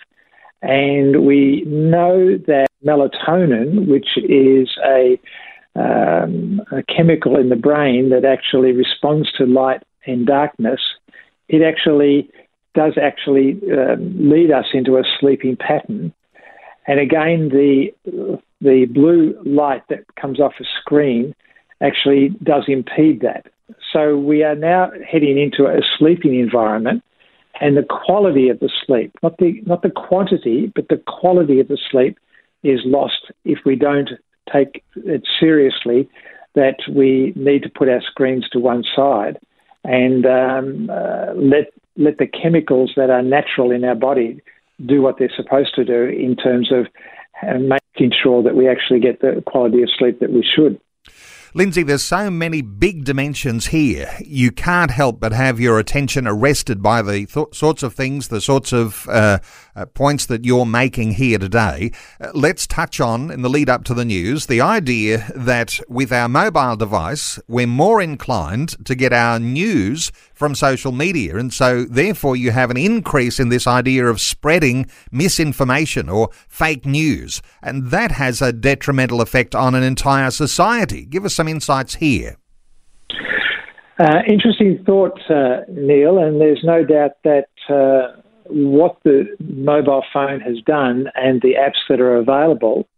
And 0.61 1.25
we 1.25 1.63
know 1.67 2.37
that 2.47 2.67
melatonin, 2.85 3.89
which 3.89 4.09
is 4.17 4.69
a, 4.85 5.19
um, 5.77 6.61
a 6.73 6.83
chemical 6.83 7.37
in 7.37 7.49
the 7.49 7.57
brain 7.57 8.11
that 8.11 8.25
actually 8.25 8.73
responds 8.73 9.31
to 9.33 9.47
light 9.47 9.83
and 10.07 10.27
darkness, 10.27 10.81
it 11.49 11.63
actually 11.63 12.29
does 12.75 12.95
actually 13.01 13.61
um, 13.73 14.31
lead 14.31 14.51
us 14.51 14.67
into 14.75 14.97
a 14.97 15.03
sleeping 15.21 15.57
pattern. 15.57 16.13
And 16.87 16.99
again, 16.99 17.51
the 17.51 17.93
the 18.61 18.87
blue 18.87 19.41
light 19.45 19.83
that 19.89 20.05
comes 20.21 20.41
off 20.41 20.55
a 20.59 20.65
screen 20.81 21.35
actually 21.81 22.31
does 22.43 22.65
impede 22.67 23.21
that. 23.21 23.47
So 23.93 24.17
we 24.17 24.43
are 24.43 24.57
now 24.57 24.91
heading 25.09 25.39
into 25.39 25.67
a 25.67 25.81
sleeping 25.99 26.39
environment 26.39 27.05
and 27.61 27.77
the 27.77 27.83
quality 27.83 28.49
of 28.49 28.61
the 28.61 28.71
sleep, 28.87 29.13
not 29.23 29.37
the 29.39 29.61
not 29.67 29.83
the 29.83 29.91
quantity, 29.91 30.73
but 30.75 30.89
the 30.89 31.03
quality 31.07 31.61
of 31.61 31.69
the 31.69 31.79
sleep 31.91 32.19
is 32.63 32.81
lost 32.85 33.31
if 33.45 33.59
we 33.65 33.77
don't 33.77 34.11
take 34.53 34.83
it 34.97 35.23
seriously 35.39 36.09
that 36.55 36.79
we 36.93 37.33
need 37.37 37.63
to 37.63 37.69
put 37.69 37.89
our 37.89 38.01
screens 38.03 38.49
to 38.51 38.59
one 38.59 38.83
side 38.97 39.39
and 39.85 40.27
um, 40.27 40.91
uh, 40.91 41.33
let 41.35 41.73
let 41.97 42.19
the 42.19 42.27
chemicals 42.27 42.93
that 42.97 43.11
are 43.11 43.23
natural 43.23 43.71
in 43.71 43.85
our 43.85 43.95
body 43.95 44.41
do 44.87 45.03
what 45.03 45.19
they're 45.19 45.33
supposed 45.37 45.75
to 45.75 45.85
do 45.85 46.05
in 46.05 46.37
terms 46.37 46.71
of 46.73 46.87
uh, 47.43 47.59
making 47.59 48.13
sure 48.23 48.43
that 48.43 48.55
we 48.55 48.69
actually 48.69 49.01
get 49.01 49.21
the 49.21 49.43
quality 49.47 49.83
of 49.83 49.89
sleep 49.99 50.21
that 50.21 50.33
we 50.33 50.43
should. 50.43 50.81
Lindsay, 51.55 51.83
there's 51.83 52.05
so 52.05 52.31
many 52.31 52.61
big 52.61 53.05
dimensions 53.05 53.69
here. 53.69 54.11
You 54.21 54.51
can't 54.51 54.91
help 54.91 55.19
but 55.19 55.33
have 55.33 55.59
your 55.59 55.79
attention 55.79 56.27
arrested 56.27 56.83
by 56.83 57.01
the 57.01 57.27
th- 57.27 57.55
sorts 57.55 57.83
of 57.83 57.95
things, 57.95 58.29
the 58.29 58.41
sorts 58.41 58.73
of 58.73 59.09
uh, 59.09 59.39
uh, 59.79 59.87
points 59.87 60.27
that 60.27 60.45
you're 60.45 60.67
making 60.67 61.13
here 61.13 61.39
today. 61.39 61.93
Uh, 62.21 62.31
let's 62.35 62.67
touch 62.67 63.01
on, 63.01 63.31
in 63.31 63.43
the 63.43 63.49
lead 63.49 63.71
up 63.71 63.85
to 63.85 63.95
the 63.95 64.05
news, 64.05 64.47
the 64.47 64.61
idea 64.61 65.31
that 65.35 65.79
with 65.89 66.13
our 66.13 66.29
mobile 66.29 66.77
device, 66.77 67.39
we're 67.47 67.67
more 67.67 68.03
inclined 68.03 68.85
to 68.85 68.95
get 68.95 69.13
our 69.13 69.39
news 69.39 70.11
from 70.35 70.55
social 70.55 70.93
media. 70.93 71.37
And 71.37 71.53
so, 71.53 71.85
therefore, 71.85 72.37
you 72.37 72.51
have 72.51 72.71
an 72.71 72.77
increase 72.77 73.39
in 73.39 73.49
this 73.49 73.67
idea 73.67 74.07
of 74.07 74.21
spreading 74.21 74.91
misinformation 75.13 76.09
or 76.09 76.31
fake 76.49 76.85
news. 76.85 77.41
And 77.63 77.91
that 77.91 78.13
has 78.13 78.43
a 78.43 78.53
detrimental 78.53 79.21
effect 79.21 79.55
on 79.55 79.75
an 79.75 79.83
entire 79.83 80.31
society. 80.31 81.05
Give 81.07 81.25
us 81.25 81.35
some 81.35 81.49
insights 81.49 81.97
here. 81.97 82.37
Uh, 84.01 84.23
interesting 84.29 84.83
thought, 84.87 85.19
uh, 85.29 85.63
Neil, 85.69 86.19
and 86.19 86.41
there's 86.41 86.63
no 86.63 86.85
doubt 86.85 87.13
that 87.25 87.49
uh, 87.69 88.21
what 88.49 88.97
the 89.05 89.27
mobile 89.41 90.05
phone 90.13 90.41
has 90.41 90.61
done 90.67 91.09
and 91.15 91.41
the 91.43 91.55
apps 91.55 91.79
that 91.89 92.01
are 92.01 92.17
available, 92.17 92.89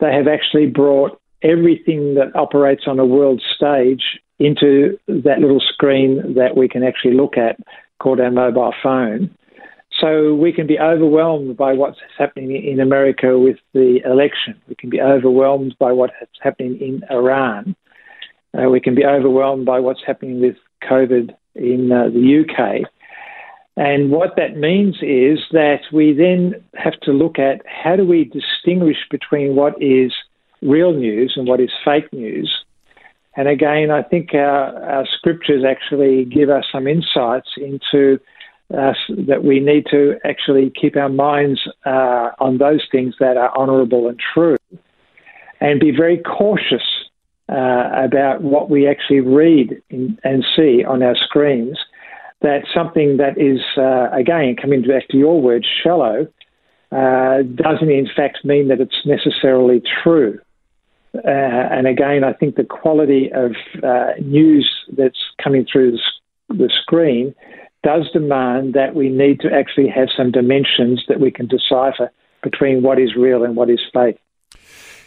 they 0.00 0.12
have 0.12 0.28
actually 0.28 0.66
brought 0.66 1.20
everything 1.42 2.14
that 2.14 2.34
operates 2.34 2.84
on 2.86 2.98
a 2.98 3.06
world 3.06 3.42
stage 3.54 4.20
into 4.38 4.98
that 5.08 5.38
little 5.40 5.60
screen 5.60 6.34
that 6.34 6.56
we 6.56 6.68
can 6.68 6.82
actually 6.82 7.14
look 7.14 7.36
at 7.38 7.58
called 7.98 8.20
our 8.20 8.30
mobile 8.30 8.74
phone. 8.82 9.30
So 10.00 10.34
we 10.34 10.52
can 10.52 10.66
be 10.66 10.78
overwhelmed 10.78 11.56
by 11.56 11.72
what's 11.72 11.98
happening 12.18 12.50
in 12.50 12.80
America 12.80 13.38
with 13.38 13.56
the 13.72 14.00
election. 14.04 14.60
We 14.68 14.74
can 14.74 14.90
be 14.90 15.00
overwhelmed 15.00 15.76
by 15.78 15.92
what's 15.92 16.12
happening 16.42 16.78
in 16.80 17.02
Iran. 17.10 17.74
Uh, 18.52 18.68
we 18.68 18.80
can 18.80 18.94
be 18.94 19.06
overwhelmed 19.06 19.64
by 19.64 19.80
what's 19.80 20.02
happening 20.06 20.40
with 20.40 20.56
COVID 20.82 21.34
in 21.54 21.90
uh, 21.90 22.08
the 22.08 22.44
UK. 22.44 22.90
And 23.76 24.10
what 24.10 24.36
that 24.36 24.56
means 24.56 24.96
is 25.02 25.38
that 25.52 25.80
we 25.92 26.14
then 26.14 26.54
have 26.74 26.98
to 27.00 27.12
look 27.12 27.38
at 27.38 27.60
how 27.66 27.94
do 27.96 28.06
we 28.06 28.24
distinguish 28.24 28.96
between 29.10 29.54
what 29.54 29.74
is 29.82 30.12
real 30.62 30.92
news 30.92 31.34
and 31.36 31.46
what 31.46 31.60
is 31.60 31.70
fake 31.84 32.10
news. 32.12 32.64
And 33.36 33.48
again, 33.48 33.90
I 33.90 34.02
think 34.02 34.32
our, 34.32 34.82
our 34.82 35.06
scriptures 35.18 35.62
actually 35.68 36.24
give 36.24 36.48
us 36.48 36.64
some 36.72 36.86
insights 36.86 37.50
into 37.58 38.18
us 38.74 38.96
that 39.10 39.44
we 39.44 39.60
need 39.60 39.84
to 39.90 40.18
actually 40.24 40.70
keep 40.70 40.96
our 40.96 41.10
minds 41.10 41.60
uh, 41.84 42.30
on 42.40 42.58
those 42.58 42.80
things 42.90 43.14
that 43.20 43.36
are 43.36 43.56
honourable 43.56 44.08
and 44.08 44.18
true, 44.18 44.56
and 45.60 45.78
be 45.78 45.90
very 45.90 46.18
cautious 46.18 46.82
uh, 47.48 47.90
about 47.94 48.42
what 48.42 48.68
we 48.70 48.88
actually 48.88 49.20
read 49.20 49.80
in, 49.90 50.18
and 50.24 50.44
see 50.56 50.82
on 50.82 51.02
our 51.02 51.14
screens. 51.14 51.78
That 52.42 52.64
something 52.74 53.16
that 53.16 53.38
is, 53.38 53.60
uh, 53.78 54.10
again, 54.12 54.56
coming 54.60 54.82
back 54.82 55.08
to 55.08 55.16
your 55.16 55.40
word, 55.40 55.66
shallow, 55.82 56.26
uh, 56.92 57.42
doesn't 57.42 57.90
in 57.90 58.08
fact 58.14 58.44
mean 58.44 58.68
that 58.68 58.80
it's 58.80 59.04
necessarily 59.04 59.82
true. 60.02 60.38
Uh, 61.14 61.20
and 61.24 61.86
again, 61.86 62.24
I 62.24 62.32
think 62.32 62.56
the 62.56 62.64
quality 62.64 63.30
of 63.32 63.52
uh, 63.82 64.12
news 64.20 64.70
that's 64.96 65.18
coming 65.42 65.66
through 65.70 65.92
the, 65.92 66.54
the 66.54 66.70
screen 66.82 67.34
does 67.82 68.10
demand 68.12 68.74
that 68.74 68.94
we 68.94 69.08
need 69.08 69.40
to 69.40 69.52
actually 69.52 69.88
have 69.88 70.08
some 70.16 70.30
dimensions 70.30 71.04
that 71.08 71.20
we 71.20 71.30
can 71.30 71.46
decipher 71.46 72.10
between 72.42 72.82
what 72.82 72.98
is 72.98 73.16
real 73.16 73.44
and 73.44 73.56
what 73.56 73.70
is 73.70 73.80
fake. 73.92 74.18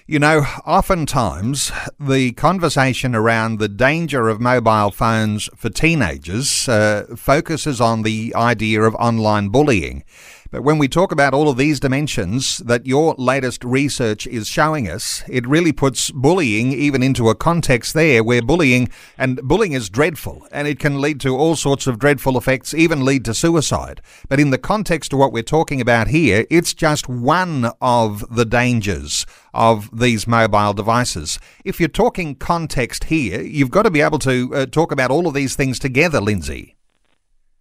You 0.09 0.17
know, 0.17 0.39
oftentimes 0.65 1.71
the 1.99 2.31
conversation 2.31 3.13
around 3.13 3.59
the 3.59 3.67
danger 3.67 4.27
of 4.27 4.41
mobile 4.41 4.89
phones 4.89 5.47
for 5.55 5.69
teenagers 5.69 6.67
uh, 6.67 7.05
focuses 7.15 7.79
on 7.79 8.01
the 8.01 8.33
idea 8.35 8.81
of 8.81 8.95
online 8.95 9.49
bullying. 9.49 10.03
But 10.51 10.63
when 10.63 10.79
we 10.79 10.87
talk 10.87 11.11
about 11.11 11.35
all 11.35 11.47
of 11.47 11.57
these 11.57 11.79
dimensions 11.79 12.57
that 12.59 12.87
your 12.87 13.13
latest 13.19 13.63
research 13.63 14.25
is 14.25 14.47
showing 14.47 14.89
us, 14.89 15.23
it 15.29 15.45
really 15.45 15.71
puts 15.71 16.09
bullying 16.09 16.71
even 16.71 17.03
into 17.03 17.29
a 17.29 17.35
context 17.35 17.93
there 17.93 18.23
where 18.23 18.41
bullying 18.41 18.89
and 19.15 19.39
bullying 19.43 19.73
is 19.73 19.91
dreadful 19.91 20.47
and 20.51 20.67
it 20.67 20.79
can 20.79 20.99
lead 20.99 21.19
to 21.19 21.37
all 21.37 21.55
sorts 21.55 21.85
of 21.85 21.99
dreadful 21.99 22.35
effects, 22.35 22.73
even 22.73 23.05
lead 23.05 23.25
to 23.25 23.35
suicide. 23.35 24.01
But 24.27 24.39
in 24.39 24.49
the 24.49 24.57
context 24.57 25.13
of 25.13 25.19
what 25.19 25.31
we're 25.31 25.43
talking 25.43 25.81
about 25.81 26.07
here, 26.07 26.47
it's 26.49 26.73
just 26.73 27.07
one 27.07 27.71
of 27.79 28.25
the 28.35 28.45
dangers 28.45 29.27
of 29.53 29.99
these 29.99 30.25
mobile 30.25 30.73
devices. 30.73 31.37
If 31.63 31.79
you're 31.79 31.89
talking 31.89 32.33
context 32.33 33.03
here, 33.03 33.39
you've 33.39 33.69
got 33.69 33.83
to 33.83 33.91
be 33.91 34.01
able 34.01 34.19
to 34.19 34.49
uh, 34.55 34.65
talk 34.65 34.91
about 34.91 35.11
all 35.11 35.27
of 35.27 35.35
these 35.35 35.55
things 35.55 35.77
together, 35.77 36.19
Lindsay. 36.19 36.78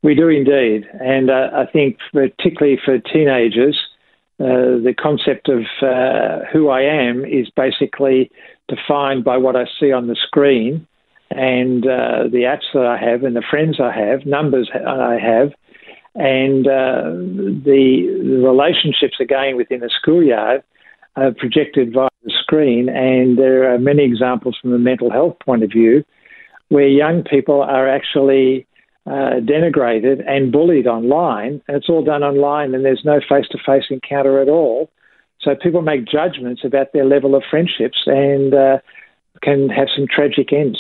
We 0.03 0.15
do 0.15 0.29
indeed. 0.29 0.89
And 1.01 1.31
uh, 1.31 1.51
I 1.55 1.67
think, 1.67 1.99
particularly 2.13 2.79
for 2.85 2.99
teenagers, 2.99 3.77
uh, 4.41 4.79
the 4.85 4.95
concept 4.97 5.49
of 5.49 5.63
uh, 5.83 6.45
who 6.53 6.69
I 6.69 6.83
am 6.83 7.25
is 7.25 7.51
basically 7.51 8.31
defined 8.69 9.25
by 9.25 9.37
what 9.37 9.57
I 9.57 9.65
see 9.81 9.91
on 9.91 10.07
the 10.07 10.15
screen 10.15 10.87
and 11.31 11.85
uh, 11.85 12.25
the 12.31 12.47
apps 12.47 12.73
that 12.73 12.87
I 12.87 12.97
have 12.97 13.25
and 13.25 13.35
the 13.35 13.43
friends 13.51 13.81
I 13.81 13.93
have, 13.93 14.25
numbers 14.25 14.71
I 14.73 15.19
have, 15.21 15.53
and 16.15 16.67
uh, 16.67 17.03
the, 17.65 18.41
relationships 18.41 19.17
again 19.21 19.57
within 19.57 19.81
the 19.81 19.91
schoolyard 20.01 20.63
are 21.17 21.33
projected 21.33 21.93
via 21.93 22.09
the 22.23 22.33
screen. 22.43 22.89
And 22.89 23.37
there 23.37 23.73
are 23.73 23.79
many 23.79 24.05
examples 24.05 24.57
from 24.61 24.73
a 24.73 24.79
mental 24.79 25.11
health 25.11 25.37
point 25.45 25.65
of 25.65 25.71
view 25.71 26.05
where 26.69 26.87
young 26.87 27.25
people 27.25 27.61
are 27.61 27.89
actually 27.89 28.68
uh, 29.09 29.41
denigrated 29.41 30.23
and 30.29 30.53
bullied 30.53 30.87
online, 30.87 31.63
and 31.67 31.77
it's 31.77 31.89
all 31.89 32.05
done 32.05 32.23
online, 32.23 32.75
and 32.75 32.85
there's 32.85 33.05
no 33.05 33.21
face 33.27 33.47
to 33.51 33.59
face 33.65 33.85
encounter 33.91 34.41
at 34.41 34.49
all. 34.49 34.91
So 35.41 35.55
people 35.55 35.83
make 35.83 36.05
judgments 36.07 36.63
about 36.65 36.93
their 36.93 37.05
level 37.05 37.35
of 37.35 37.43
friendships 37.49 37.99
and 38.07 38.53
uh, 38.53 38.79
can 39.43 39.69
have 39.71 39.89
some 39.97 40.07
tragic 40.09 40.53
ends. 40.53 40.79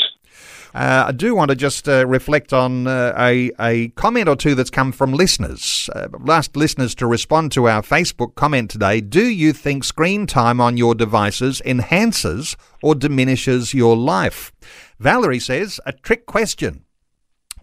Uh, 0.74 1.06
I 1.08 1.12
do 1.12 1.34
want 1.34 1.50
to 1.50 1.56
just 1.56 1.88
uh, 1.88 2.06
reflect 2.06 2.52
on 2.52 2.86
uh, 2.86 3.14
a, 3.16 3.50
a 3.58 3.88
comment 3.90 4.28
or 4.28 4.36
two 4.36 4.54
that's 4.54 4.70
come 4.70 4.92
from 4.92 5.12
listeners. 5.14 5.88
Uh, 5.94 6.08
last 6.20 6.56
listeners 6.56 6.94
to 6.96 7.06
respond 7.06 7.52
to 7.52 7.68
our 7.68 7.82
Facebook 7.82 8.34
comment 8.34 8.70
today. 8.70 9.00
Do 9.00 9.26
you 9.26 9.52
think 9.54 9.84
screen 9.84 10.26
time 10.26 10.60
on 10.60 10.76
your 10.76 10.94
devices 10.94 11.62
enhances 11.64 12.56
or 12.82 12.94
diminishes 12.94 13.72
your 13.72 13.96
life? 13.96 14.52
Valerie 14.98 15.40
says, 15.40 15.80
a 15.86 15.92
trick 15.92 16.26
question. 16.26 16.84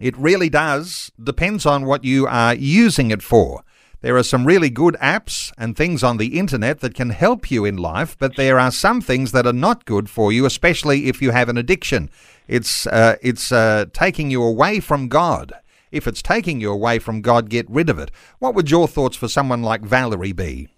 It 0.00 0.16
really 0.16 0.48
does. 0.48 1.10
Depends 1.22 1.66
on 1.66 1.86
what 1.86 2.04
you 2.04 2.26
are 2.26 2.54
using 2.54 3.10
it 3.10 3.22
for. 3.22 3.62
There 4.02 4.16
are 4.16 4.22
some 4.22 4.46
really 4.46 4.70
good 4.70 4.94
apps 5.00 5.52
and 5.58 5.76
things 5.76 6.04
on 6.04 6.18
the 6.18 6.38
internet 6.38 6.80
that 6.80 6.94
can 6.94 7.10
help 7.10 7.50
you 7.50 7.64
in 7.64 7.76
life, 7.76 8.16
but 8.18 8.36
there 8.36 8.58
are 8.58 8.70
some 8.70 9.00
things 9.00 9.32
that 9.32 9.46
are 9.46 9.52
not 9.52 9.84
good 9.84 10.08
for 10.10 10.30
you, 10.30 10.44
especially 10.44 11.08
if 11.08 11.22
you 11.22 11.30
have 11.30 11.48
an 11.48 11.56
addiction. 11.56 12.10
It's 12.46 12.86
uh, 12.86 13.16
it's 13.22 13.50
uh, 13.50 13.86
taking 13.92 14.30
you 14.30 14.42
away 14.42 14.80
from 14.80 15.08
God. 15.08 15.52
If 15.90 16.06
it's 16.06 16.22
taking 16.22 16.60
you 16.60 16.70
away 16.70 16.98
from 16.98 17.22
God, 17.22 17.48
get 17.48 17.68
rid 17.70 17.88
of 17.88 17.98
it. 17.98 18.10
What 18.38 18.54
would 18.54 18.70
your 18.70 18.86
thoughts 18.86 19.16
for 19.16 19.28
someone 19.28 19.62
like 19.62 19.82
Valerie 19.82 20.32
be? 20.32 20.68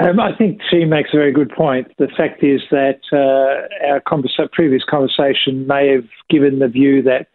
Um, 0.00 0.20
I 0.20 0.36
think 0.36 0.60
she 0.70 0.84
makes 0.84 1.10
a 1.12 1.16
very 1.16 1.32
good 1.32 1.50
point. 1.50 1.88
The 1.98 2.08
fact 2.16 2.44
is 2.44 2.60
that 2.70 3.00
uh, 3.12 3.86
our 3.86 4.00
conversa- 4.00 4.52
previous 4.52 4.82
conversation 4.88 5.66
may 5.66 5.88
have 5.88 6.04
given 6.30 6.58
the 6.58 6.68
view 6.68 7.02
that 7.02 7.26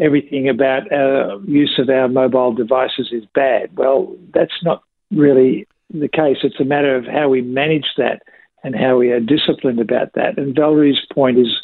everything 0.00 0.48
about 0.48 0.90
our 0.92 1.40
use 1.44 1.78
of 1.78 1.90
our 1.90 2.08
mobile 2.08 2.54
devices 2.54 3.08
is 3.12 3.24
bad. 3.34 3.76
Well, 3.76 4.16
that's 4.32 4.62
not 4.62 4.82
really 5.10 5.66
the 5.92 6.08
case. 6.08 6.38
It's 6.42 6.60
a 6.60 6.64
matter 6.64 6.96
of 6.96 7.04
how 7.04 7.28
we 7.28 7.42
manage 7.42 7.86
that 7.96 8.22
and 8.62 8.74
how 8.74 8.96
we 8.96 9.10
are 9.10 9.20
disciplined 9.20 9.80
about 9.80 10.12
that. 10.14 10.38
And 10.38 10.54
Valerie's 10.54 11.04
point 11.12 11.38
is 11.38 11.60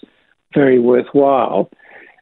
very 0.52 0.78
worthwhile. 0.78 1.70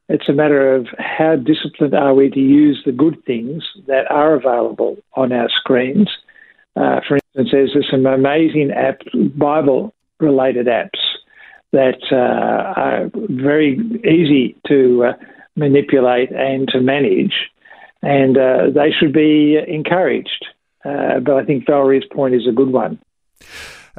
It's 0.09 0.29
a 0.29 0.33
matter 0.33 0.75
of 0.75 0.87
how 0.99 1.37
disciplined 1.37 1.95
are 1.95 2.15
we 2.15 2.29
to 2.31 2.41
use 2.41 2.83
the 2.85 2.93
good 2.93 3.23
things 3.25 3.65
that 3.87 4.11
are 4.11 4.35
available 4.35 4.99
on 5.15 5.33
our 5.33 5.49
screens. 5.49 6.09
Uh, 6.77 7.01
for 7.07 7.19
instance, 7.37 7.51
there's 7.53 7.91
some 7.91 8.07
amazing 8.07 8.71
app, 8.71 9.01
Bible 9.37 9.95
related 10.21 10.67
apps 10.67 11.01
that 11.73 11.99
uh, 12.11 12.81
are 12.81 13.11
very 13.15 13.79
easy 14.05 14.57
to 14.69 15.05
uh, 15.05 15.13
manipulate 15.57 16.31
and 16.31 16.69
to 16.69 16.81
manage, 16.81 17.35
and 18.03 18.37
uh, 18.37 18.71
they 18.75 18.91
should 18.93 19.13
be 19.13 19.59
encouraged. 19.67 20.47
Uh, 20.85 21.21
but 21.21 21.37
I 21.37 21.45
think 21.45 21.67
Valerie's 21.67 22.05
point 22.13 22.35
is 22.35 22.47
a 22.49 22.53
good 22.53 22.71
one. 22.71 22.99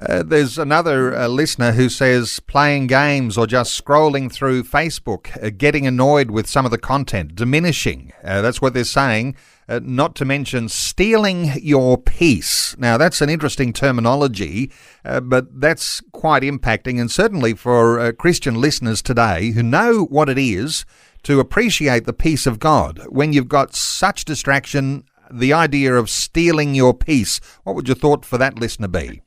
Uh, 0.02 0.24
there's 0.24 0.58
another 0.58 1.16
uh, 1.16 1.28
listener 1.28 1.74
who 1.74 1.88
says 1.88 2.40
playing 2.40 2.88
games 2.88 3.38
or 3.38 3.46
just 3.46 3.80
scrolling 3.80 4.32
through 4.32 4.64
Facebook, 4.64 5.44
uh, 5.44 5.52
getting 5.56 5.86
annoyed 5.86 6.32
with 6.32 6.50
some 6.50 6.66
of 6.66 6.72
the 6.72 6.80
content, 6.80 7.36
diminishing. 7.36 8.12
Uh, 8.24 8.42
that's 8.42 8.60
what 8.60 8.74
they're 8.74 8.84
saying. 8.86 9.36
Uh, 9.70 9.80
not 9.84 10.16
to 10.16 10.26
mention 10.26 10.68
stealing 10.68 11.52
your 11.62 11.98
peace. 11.98 12.76
Now, 12.80 12.98
that's 12.98 13.22
an 13.22 13.30
interesting 13.30 13.72
terminology, 13.72 14.72
uh, 15.06 15.20
but 15.20 15.62
that's 15.62 16.02
quite 16.12 16.42
impacting. 16.42 17.00
And 17.00 17.12
certainly 17.12 17.54
for 17.54 18.12
Christian 18.14 18.56
listeners 18.56 19.02
today 19.04 19.52
who 19.52 19.62
know 19.62 20.06
what 20.06 20.28
it 20.28 20.40
is 20.40 20.86
to 21.22 21.40
appreciate 21.40 22.06
the 22.06 22.14
peace 22.14 22.48
of 22.48 22.60
God 22.60 23.06
when 23.10 23.32
you've 23.32 23.48
got 23.48 23.76
such 23.76 24.26
distraction, 24.26 25.04
the 25.32 25.54
idea 25.54 25.94
of 25.94 26.10
stealing 26.10 26.74
your 26.74 26.96
peace. 26.96 27.40
What 27.64 27.76
would 27.76 27.88
your 27.88 27.96
thought 27.96 28.26
for 28.26 28.40
that 28.40 28.60
listener 28.60 28.88
be? 28.88 29.22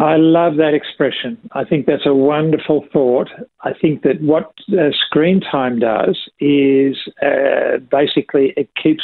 I 0.00 0.16
love 0.16 0.56
that 0.56 0.72
expression. 0.72 1.36
I 1.52 1.64
think 1.64 1.84
that's 1.84 2.06
a 2.06 2.14
wonderful 2.14 2.86
thought. 2.90 3.28
I 3.60 3.72
think 3.78 4.02
that 4.02 4.22
what 4.22 4.54
uh, 4.72 4.92
screen 5.06 5.42
time 5.42 5.78
does 5.78 6.16
is 6.40 6.96
uh, 7.22 7.78
basically 7.90 8.54
it 8.56 8.70
keeps 8.82 9.02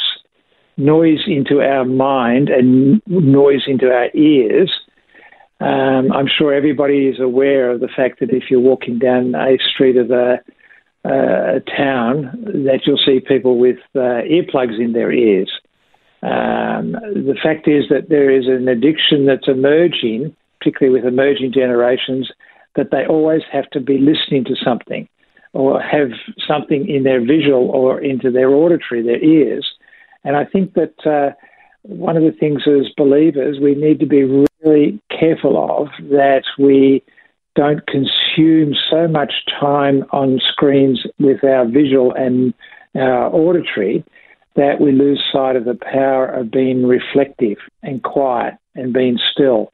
noise 0.75 1.21
into 1.27 1.61
our 1.61 1.85
mind 1.85 2.49
and 2.49 2.99
noise 3.05 3.63
into 3.67 3.91
our 3.91 4.09
ears. 4.15 4.71
Um, 5.59 6.11
I'm 6.11 6.27
sure 6.27 6.51
everybody 6.51 7.07
is 7.07 7.19
aware 7.19 7.69
of 7.69 7.79
the 7.79 7.89
fact 7.95 8.19
that 8.19 8.31
if 8.31 8.49
you're 8.49 8.59
walking 8.59 8.97
down 8.97 9.35
a 9.35 9.57
street 9.71 9.97
of 9.97 10.09
a, 10.09 10.39
a 11.05 11.59
town, 11.77 12.31
that 12.65 12.81
you'll 12.87 13.01
see 13.05 13.19
people 13.19 13.59
with 13.59 13.77
uh, 13.93 14.25
earplugs 14.25 14.79
in 14.79 14.93
their 14.93 15.11
ears. 15.11 15.51
Um, 16.23 16.93
the 16.93 17.37
fact 17.41 17.67
is 17.67 17.85
that 17.89 18.09
there 18.09 18.31
is 18.31 18.47
an 18.47 18.67
addiction 18.67 19.27
that's 19.27 19.47
emerging 19.47 20.35
particularly 20.59 20.99
with 20.99 21.07
emerging 21.07 21.53
generations, 21.53 22.31
that 22.75 22.91
they 22.91 23.05
always 23.05 23.41
have 23.51 23.69
to 23.71 23.79
be 23.79 23.97
listening 23.97 24.43
to 24.45 24.55
something 24.63 25.07
or 25.53 25.81
have 25.81 26.09
something 26.47 26.87
in 26.87 27.03
their 27.03 27.19
visual 27.19 27.69
or 27.69 27.99
into 27.99 28.31
their 28.31 28.49
auditory, 28.49 29.01
their 29.01 29.23
ears. 29.23 29.67
And 30.23 30.35
I 30.35 30.45
think 30.45 30.73
that 30.73 31.05
uh, 31.05 31.33
one 31.83 32.17
of 32.17 32.23
the 32.23 32.37
things 32.37 32.63
as 32.67 32.91
believers 32.95 33.57
we 33.61 33.73
need 33.73 33.99
to 33.99 34.05
be 34.05 34.23
really 34.23 35.01
careful 35.09 35.57
of 35.57 35.87
that 36.09 36.43
we 36.59 37.01
don't 37.55 37.87
consume 37.87 38.75
so 38.89 39.07
much 39.07 39.33
time 39.59 40.05
on 40.11 40.39
screens 40.51 41.03
with 41.17 41.43
our 41.43 41.65
visual 41.65 42.13
and 42.13 42.53
our 42.95 43.33
auditory 43.33 44.03
that 44.55 44.81
we 44.81 44.91
lose 44.91 45.23
sight 45.31 45.55
of 45.55 45.65
the 45.65 45.77
power 45.91 46.27
of 46.27 46.51
being 46.51 46.85
reflective 46.85 47.57
and 47.83 48.03
quiet 48.03 48.55
and 48.75 48.93
being 48.93 49.17
still. 49.31 49.71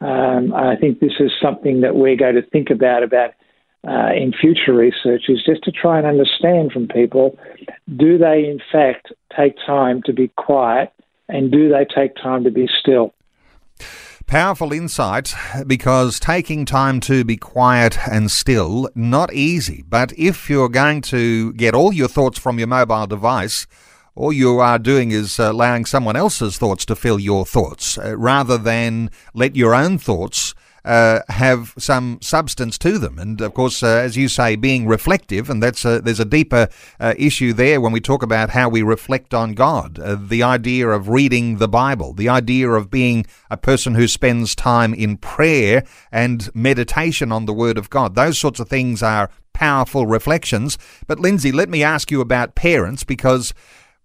Um, 0.00 0.52
I 0.54 0.76
think 0.76 1.00
this 1.00 1.14
is 1.20 1.32
something 1.42 1.80
that 1.80 1.96
we're 1.96 2.16
going 2.16 2.34
to 2.34 2.42
think 2.42 2.70
about 2.70 3.02
about 3.02 3.30
uh, 3.86 4.12
in 4.14 4.32
future 4.32 4.74
research 4.74 5.24
is 5.28 5.42
just 5.44 5.62
to 5.64 5.70
try 5.70 5.96
and 5.98 6.06
understand 6.06 6.72
from 6.72 6.88
people 6.88 7.38
do 7.96 8.18
they 8.18 8.44
in 8.44 8.60
fact 8.72 9.12
take 9.36 9.54
time 9.64 10.02
to 10.04 10.12
be 10.12 10.28
quiet 10.36 10.92
and 11.28 11.50
do 11.50 11.68
they 11.68 11.86
take 11.94 12.14
time 12.16 12.44
to 12.44 12.50
be 12.50 12.68
still? 12.80 13.14
Powerful 14.26 14.72
insight 14.72 15.32
because 15.66 16.18
taking 16.18 16.64
time 16.64 16.98
to 17.00 17.24
be 17.24 17.36
quiet 17.36 17.96
and 18.10 18.30
still, 18.30 18.88
not 18.94 19.32
easy. 19.32 19.84
But 19.88 20.12
if 20.18 20.50
you're 20.50 20.68
going 20.68 21.02
to 21.02 21.52
get 21.52 21.74
all 21.74 21.92
your 21.92 22.08
thoughts 22.08 22.38
from 22.38 22.58
your 22.58 22.66
mobile 22.66 23.06
device, 23.06 23.68
all 24.16 24.32
you 24.32 24.58
are 24.58 24.78
doing 24.78 25.10
is 25.10 25.38
uh, 25.38 25.52
allowing 25.52 25.84
someone 25.84 26.16
else's 26.16 26.56
thoughts 26.58 26.84
to 26.86 26.96
fill 26.96 27.20
your 27.20 27.44
thoughts 27.44 27.98
uh, 27.98 28.16
rather 28.16 28.56
than 28.56 29.10
let 29.34 29.54
your 29.54 29.74
own 29.74 29.98
thoughts 29.98 30.54
uh, 30.86 31.20
have 31.28 31.74
some 31.76 32.16
substance 32.22 32.78
to 32.78 32.96
them. 32.96 33.18
And 33.18 33.40
of 33.40 33.52
course, 33.54 33.82
uh, 33.82 33.88
as 33.88 34.16
you 34.16 34.28
say, 34.28 34.54
being 34.54 34.86
reflective, 34.86 35.50
and 35.50 35.60
that's 35.60 35.84
a, 35.84 36.00
there's 36.00 36.20
a 36.20 36.24
deeper 36.24 36.68
uh, 37.00 37.12
issue 37.18 37.52
there 37.52 37.80
when 37.80 37.92
we 37.92 38.00
talk 38.00 38.22
about 38.22 38.50
how 38.50 38.68
we 38.68 38.82
reflect 38.82 39.34
on 39.34 39.54
God. 39.54 39.98
Uh, 39.98 40.16
the 40.18 40.44
idea 40.44 40.88
of 40.88 41.08
reading 41.08 41.58
the 41.58 41.68
Bible, 41.68 42.12
the 42.12 42.28
idea 42.28 42.70
of 42.70 42.88
being 42.88 43.26
a 43.50 43.56
person 43.56 43.96
who 43.96 44.06
spends 44.06 44.54
time 44.54 44.94
in 44.94 45.16
prayer 45.16 45.84
and 46.12 46.48
meditation 46.54 47.32
on 47.32 47.46
the 47.46 47.52
Word 47.52 47.78
of 47.78 47.90
God. 47.90 48.14
Those 48.14 48.38
sorts 48.38 48.60
of 48.60 48.68
things 48.68 49.02
are 49.02 49.28
powerful 49.52 50.06
reflections. 50.06 50.78
But 51.08 51.18
Lindsay, 51.18 51.50
let 51.50 51.68
me 51.68 51.82
ask 51.82 52.12
you 52.12 52.20
about 52.20 52.54
parents 52.54 53.02
because 53.02 53.52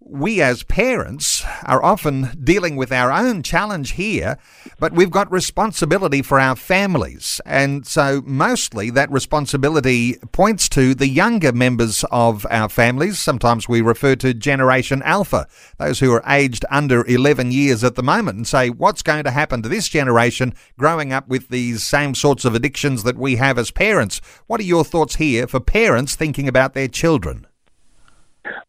we 0.06 0.42
as 0.42 0.62
parents 0.64 1.44
are 1.64 1.82
often 1.82 2.30
dealing 2.42 2.76
with 2.76 2.92
our 2.92 3.12
own 3.12 3.42
challenge 3.42 3.92
here, 3.92 4.38
but 4.78 4.92
we've 4.92 5.10
got 5.10 5.30
responsibility 5.30 6.22
for 6.22 6.38
our 6.38 6.56
families. 6.56 7.40
And 7.46 7.86
so 7.86 8.22
mostly 8.24 8.90
that 8.90 9.10
responsibility 9.10 10.16
points 10.32 10.68
to 10.70 10.94
the 10.94 11.08
younger 11.08 11.52
members 11.52 12.04
of 12.10 12.46
our 12.50 12.68
families. 12.68 13.18
Sometimes 13.18 13.68
we 13.68 13.80
refer 13.80 14.16
to 14.16 14.34
Generation 14.34 15.02
Alpha, 15.02 15.46
those 15.78 16.00
who 16.00 16.12
are 16.12 16.24
aged 16.26 16.64
under 16.70 17.06
11 17.06 17.52
years 17.52 17.84
at 17.84 17.94
the 17.94 18.02
moment, 18.02 18.36
and 18.36 18.46
say, 18.46 18.70
what's 18.70 19.02
going 19.02 19.24
to 19.24 19.30
happen 19.30 19.62
to 19.62 19.68
this 19.68 19.88
generation 19.88 20.54
growing 20.78 21.12
up 21.12 21.28
with 21.28 21.48
these 21.48 21.82
same 21.82 22.14
sorts 22.14 22.44
of 22.44 22.54
addictions 22.54 23.02
that 23.04 23.16
we 23.16 23.36
have 23.36 23.58
as 23.58 23.70
parents? 23.70 24.20
What 24.46 24.60
are 24.60 24.64
your 24.64 24.84
thoughts 24.84 25.16
here 25.16 25.46
for 25.46 25.60
parents 25.60 26.16
thinking 26.16 26.48
about 26.48 26.74
their 26.74 26.88
children? 26.88 27.46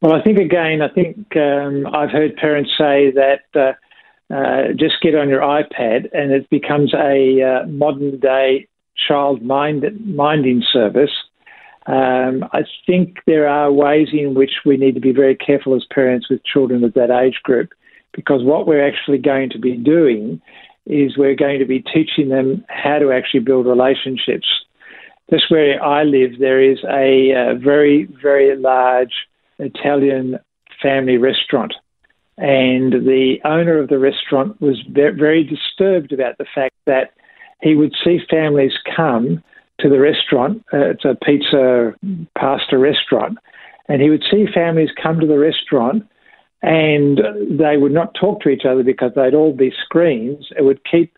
Well, 0.02 0.14
I 0.14 0.22
think 0.22 0.38
again, 0.38 0.82
I 0.82 0.90
think 0.90 1.36
um, 1.36 1.88
I've 1.88 2.12
heard 2.12 2.36
parents 2.36 2.72
say 2.78 3.12
that 3.12 3.42
uh, 3.56 4.34
uh, 4.34 4.74
just 4.76 5.02
get 5.02 5.16
on 5.16 5.30
your 5.30 5.42
iPad 5.42 6.10
and 6.14 6.32
it 6.32 6.50
becomes 6.50 6.94
a 6.94 7.42
uh, 7.42 7.68
modern 7.68 8.20
day 8.20 8.68
child 9.08 9.42
mind, 9.42 9.84
minding 10.06 10.64
service. 10.72 11.12
Um, 11.86 12.46
I 12.54 12.62
think 12.86 13.18
there 13.26 13.48
are 13.48 13.72
ways 13.72 14.10
in 14.14 14.36
which 14.36 14.52
we 14.66 14.78
need 14.78 14.96
to 14.96 15.02
be 15.02 15.12
very 15.12 15.36
careful 15.36 15.76
as 15.76 15.86
parents 15.94 16.30
with 16.30 16.44
children 16.46 16.84
of 16.84 16.94
that 16.94 17.12
age 17.12 17.40
group 17.44 17.72
because 18.14 18.44
what 18.44 18.68
we're 18.68 18.88
actually 18.88 19.18
going 19.18 19.50
to 19.50 19.60
be 19.60 19.76
doing 19.76 20.42
is 20.86 21.18
we're 21.18 21.36
going 21.36 21.60
to 21.60 21.66
be 21.66 21.80
teaching 21.82 22.30
them 22.30 22.64
how 22.70 23.00
to 23.00 23.12
actually 23.12 23.40
build 23.40 23.66
relationships. 23.66 24.48
Just 25.30 25.50
where 25.50 25.84
I 25.84 26.04
live, 26.04 26.40
there 26.40 26.62
is 26.62 26.80
a, 26.84 27.32
a 27.32 27.56
very, 27.56 28.08
very 28.22 28.56
large 28.58 29.14
Italian 29.60 30.40
family 30.82 31.18
restaurant. 31.18 31.74
And 32.38 32.94
the 32.94 33.38
owner 33.46 33.78
of 33.78 33.90
the 33.90 34.00
restaurant 34.00 34.60
was 34.60 34.82
very 34.90 35.44
disturbed 35.44 36.12
about 36.12 36.38
the 36.38 36.48
fact 36.54 36.76
that 36.86 37.14
he 37.62 37.76
would 37.76 37.94
see 38.04 38.20
families 38.30 38.74
come 38.96 39.44
to 39.80 39.90
the 39.90 40.00
restaurant. 40.00 40.64
Uh, 40.74 40.90
it's 40.90 41.06
a 41.06 41.16
pizza 41.24 41.94
pasta 42.38 42.78
restaurant. 42.78 43.38
And 43.88 44.02
he 44.02 44.10
would 44.10 44.24
see 44.32 44.46
families 44.54 44.90
come 45.02 45.20
to 45.20 45.28
the 45.28 45.38
restaurant 45.38 46.04
and 46.62 47.20
they 47.50 47.76
would 47.78 47.92
not 47.92 48.16
talk 48.20 48.42
to 48.42 48.50
each 48.50 48.64
other 48.66 48.84
because 48.84 49.12
they'd 49.16 49.36
all 49.36 49.54
be 49.54 49.74
screens. 49.84 50.48
It 50.58 50.64
would 50.64 50.82
keep 50.90 51.18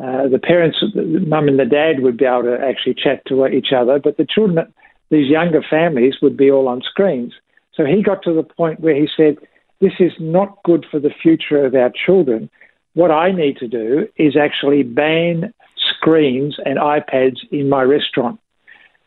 uh, 0.00 0.28
the 0.28 0.38
parents, 0.38 0.78
the 0.94 1.24
mum 1.26 1.48
and 1.48 1.58
the 1.58 1.66
dad 1.66 2.00
would 2.00 2.16
be 2.16 2.24
able 2.24 2.44
to 2.44 2.58
actually 2.62 2.94
chat 2.94 3.22
to 3.26 3.46
each 3.46 3.72
other, 3.76 3.98
but 3.98 4.16
the 4.16 4.26
children, 4.26 4.72
these 5.10 5.28
younger 5.28 5.62
families, 5.68 6.14
would 6.20 6.36
be 6.36 6.50
all 6.50 6.68
on 6.68 6.82
screens. 6.82 7.32
So 7.76 7.84
he 7.84 8.02
got 8.02 8.22
to 8.22 8.32
the 8.32 8.42
point 8.42 8.80
where 8.80 8.94
he 8.94 9.08
said, 9.16 9.36
This 9.80 9.92
is 10.00 10.12
not 10.18 10.62
good 10.64 10.86
for 10.90 10.98
the 10.98 11.10
future 11.22 11.64
of 11.64 11.74
our 11.74 11.90
children. 11.90 12.48
What 12.94 13.10
I 13.10 13.30
need 13.30 13.58
to 13.58 13.68
do 13.68 14.08
is 14.16 14.36
actually 14.36 14.82
ban 14.82 15.52
screens 15.76 16.56
and 16.64 16.78
iPads 16.78 17.38
in 17.50 17.68
my 17.68 17.82
restaurant. 17.82 18.40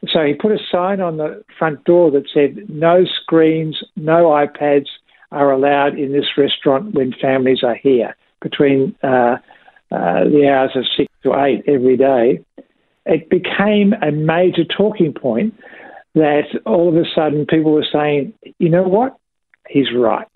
So 0.08 0.24
he 0.24 0.34
put 0.34 0.52
a 0.52 0.60
sign 0.72 1.02
on 1.02 1.18
the 1.18 1.44
front 1.58 1.84
door 1.84 2.12
that 2.12 2.30
said, 2.34 2.70
No 2.70 3.06
screens, 3.06 3.84
no 3.96 4.26
iPads 4.26 4.88
are 5.32 5.52
allowed 5.52 5.98
in 5.98 6.14
this 6.14 6.38
restaurant 6.38 6.94
when 6.94 7.14
families 7.14 7.64
are 7.64 7.76
here 7.76 8.16
between 8.42 8.96
uh, 9.04 9.38
uh, 9.92 10.24
the 10.26 10.48
hours 10.50 10.72
of 10.76 10.86
six 10.96 11.12
to 11.24 11.34
eight 11.44 11.64
every 11.68 11.98
day. 11.98 12.44
It 13.06 13.30
became 13.30 13.94
a 14.02 14.12
major 14.12 14.64
talking 14.64 15.14
point 15.14 15.56
that 16.20 16.62
all 16.66 16.90
of 16.90 16.96
a 16.96 17.06
sudden 17.16 17.46
people 17.46 17.72
were 17.72 17.88
saying, 17.92 18.34
you 18.60 18.70
know 18.70 18.84
what, 18.84 19.18
he's 19.68 19.92
right. 19.94 20.28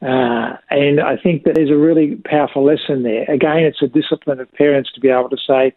Uh, 0.00 0.56
and 0.70 1.00
I 1.00 1.16
think 1.16 1.42
that 1.44 1.54
there's 1.56 1.70
a 1.70 1.76
really 1.76 2.16
powerful 2.24 2.64
lesson 2.64 3.02
there. 3.02 3.24
Again, 3.24 3.64
it's 3.64 3.82
a 3.82 3.88
discipline 3.88 4.38
of 4.38 4.50
parents 4.52 4.92
to 4.92 5.00
be 5.00 5.08
able 5.08 5.30
to 5.30 5.36
say, 5.44 5.74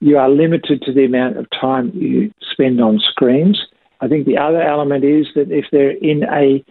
you 0.00 0.18
are 0.18 0.28
limited 0.28 0.82
to 0.82 0.92
the 0.92 1.04
amount 1.04 1.36
of 1.36 1.46
time 1.50 1.92
you 1.94 2.32
spend 2.52 2.80
on 2.80 2.98
screens. 2.98 3.60
I 4.00 4.08
think 4.08 4.26
the 4.26 4.38
other 4.38 4.60
element 4.60 5.04
is 5.04 5.26
that 5.34 5.52
if 5.52 5.66
they're 5.70 5.90
in 5.90 6.24
a 6.24 6.64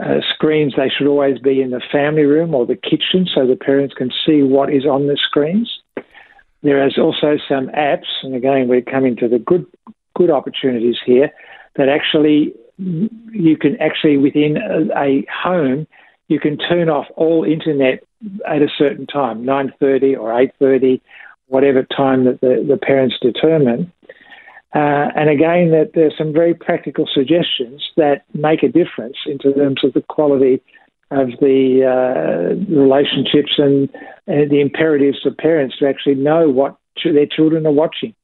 uh, 0.00 0.20
screens, 0.32 0.74
they 0.76 0.88
should 0.88 1.08
always 1.08 1.38
be 1.38 1.60
in 1.60 1.70
the 1.70 1.82
family 1.92 2.22
room 2.22 2.54
or 2.54 2.64
the 2.64 2.76
kitchen 2.76 3.28
so 3.34 3.46
the 3.46 3.56
parents 3.56 3.94
can 3.94 4.10
see 4.24 4.42
what 4.42 4.72
is 4.72 4.86
on 4.86 5.08
the 5.08 5.18
screens. 5.20 5.70
There 6.62 6.86
is 6.86 6.96
also 6.96 7.36
some 7.48 7.68
apps, 7.68 8.06
and 8.22 8.34
again, 8.34 8.68
we're 8.68 8.82
coming 8.82 9.16
to 9.16 9.28
the 9.28 9.38
good 9.38 9.66
good 10.20 10.30
opportunities 10.30 10.96
here 11.04 11.30
that 11.76 11.88
actually 11.88 12.52
you 12.78 13.56
can 13.56 13.80
actually 13.80 14.16
within 14.18 14.56
a, 14.56 15.24
home 15.32 15.86
you 16.28 16.38
can 16.38 16.56
turn 16.56 16.88
off 16.88 17.06
all 17.16 17.42
internet 17.44 18.04
at 18.46 18.62
a 18.62 18.68
certain 18.78 19.06
time, 19.06 19.42
9.30 19.42 20.16
or 20.16 20.30
8.30, 20.62 21.00
whatever 21.48 21.82
time 21.82 22.24
that 22.24 22.40
the, 22.40 22.64
the 22.68 22.76
parents 22.76 23.16
determine. 23.20 23.92
Uh, 24.72 25.10
and 25.16 25.28
again, 25.28 25.72
that 25.72 25.90
there's 25.94 26.14
some 26.16 26.32
very 26.32 26.54
practical 26.54 27.08
suggestions 27.12 27.82
that 27.96 28.22
make 28.32 28.62
a 28.62 28.68
difference 28.68 29.16
in 29.26 29.38
terms 29.38 29.82
of 29.82 29.92
the 29.94 30.04
quality 30.08 30.62
of 31.10 31.30
the 31.40 31.82
uh, 31.82 32.54
relationships 32.72 33.54
and, 33.58 33.88
and, 34.28 34.48
the 34.52 34.60
imperatives 34.60 35.26
of 35.26 35.36
parents 35.36 35.76
to 35.78 35.88
actually 35.88 36.14
know 36.14 36.48
what 36.48 36.76
their 37.02 37.26
children 37.26 37.66
are 37.66 37.72
watching. 37.72 38.14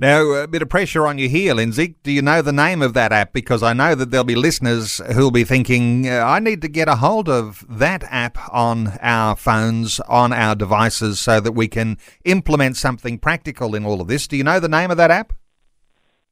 Now, 0.00 0.22
a 0.30 0.46
bit 0.46 0.62
of 0.62 0.68
pressure 0.68 1.06
on 1.06 1.18
you 1.18 1.28
here, 1.28 1.54
Lindsay. 1.54 1.96
Do 2.04 2.12
you 2.12 2.22
know 2.22 2.40
the 2.40 2.52
name 2.52 2.82
of 2.82 2.94
that 2.94 3.10
app? 3.10 3.32
Because 3.32 3.64
I 3.64 3.72
know 3.72 3.96
that 3.96 4.12
there'll 4.12 4.24
be 4.24 4.36
listeners 4.36 5.00
who'll 5.12 5.32
be 5.32 5.42
thinking, 5.42 6.08
uh, 6.08 6.22
I 6.24 6.38
need 6.38 6.62
to 6.62 6.68
get 6.68 6.88
a 6.88 6.96
hold 6.96 7.28
of 7.28 7.64
that 7.68 8.04
app 8.04 8.38
on 8.52 8.96
our 9.02 9.34
phones, 9.34 9.98
on 10.00 10.32
our 10.32 10.54
devices, 10.54 11.18
so 11.18 11.40
that 11.40 11.52
we 11.52 11.66
can 11.66 11.98
implement 12.24 12.76
something 12.76 13.18
practical 13.18 13.74
in 13.74 13.84
all 13.84 14.00
of 14.00 14.06
this. 14.06 14.28
Do 14.28 14.36
you 14.36 14.44
know 14.44 14.60
the 14.60 14.68
name 14.68 14.92
of 14.92 14.98
that 14.98 15.10
app? 15.10 15.32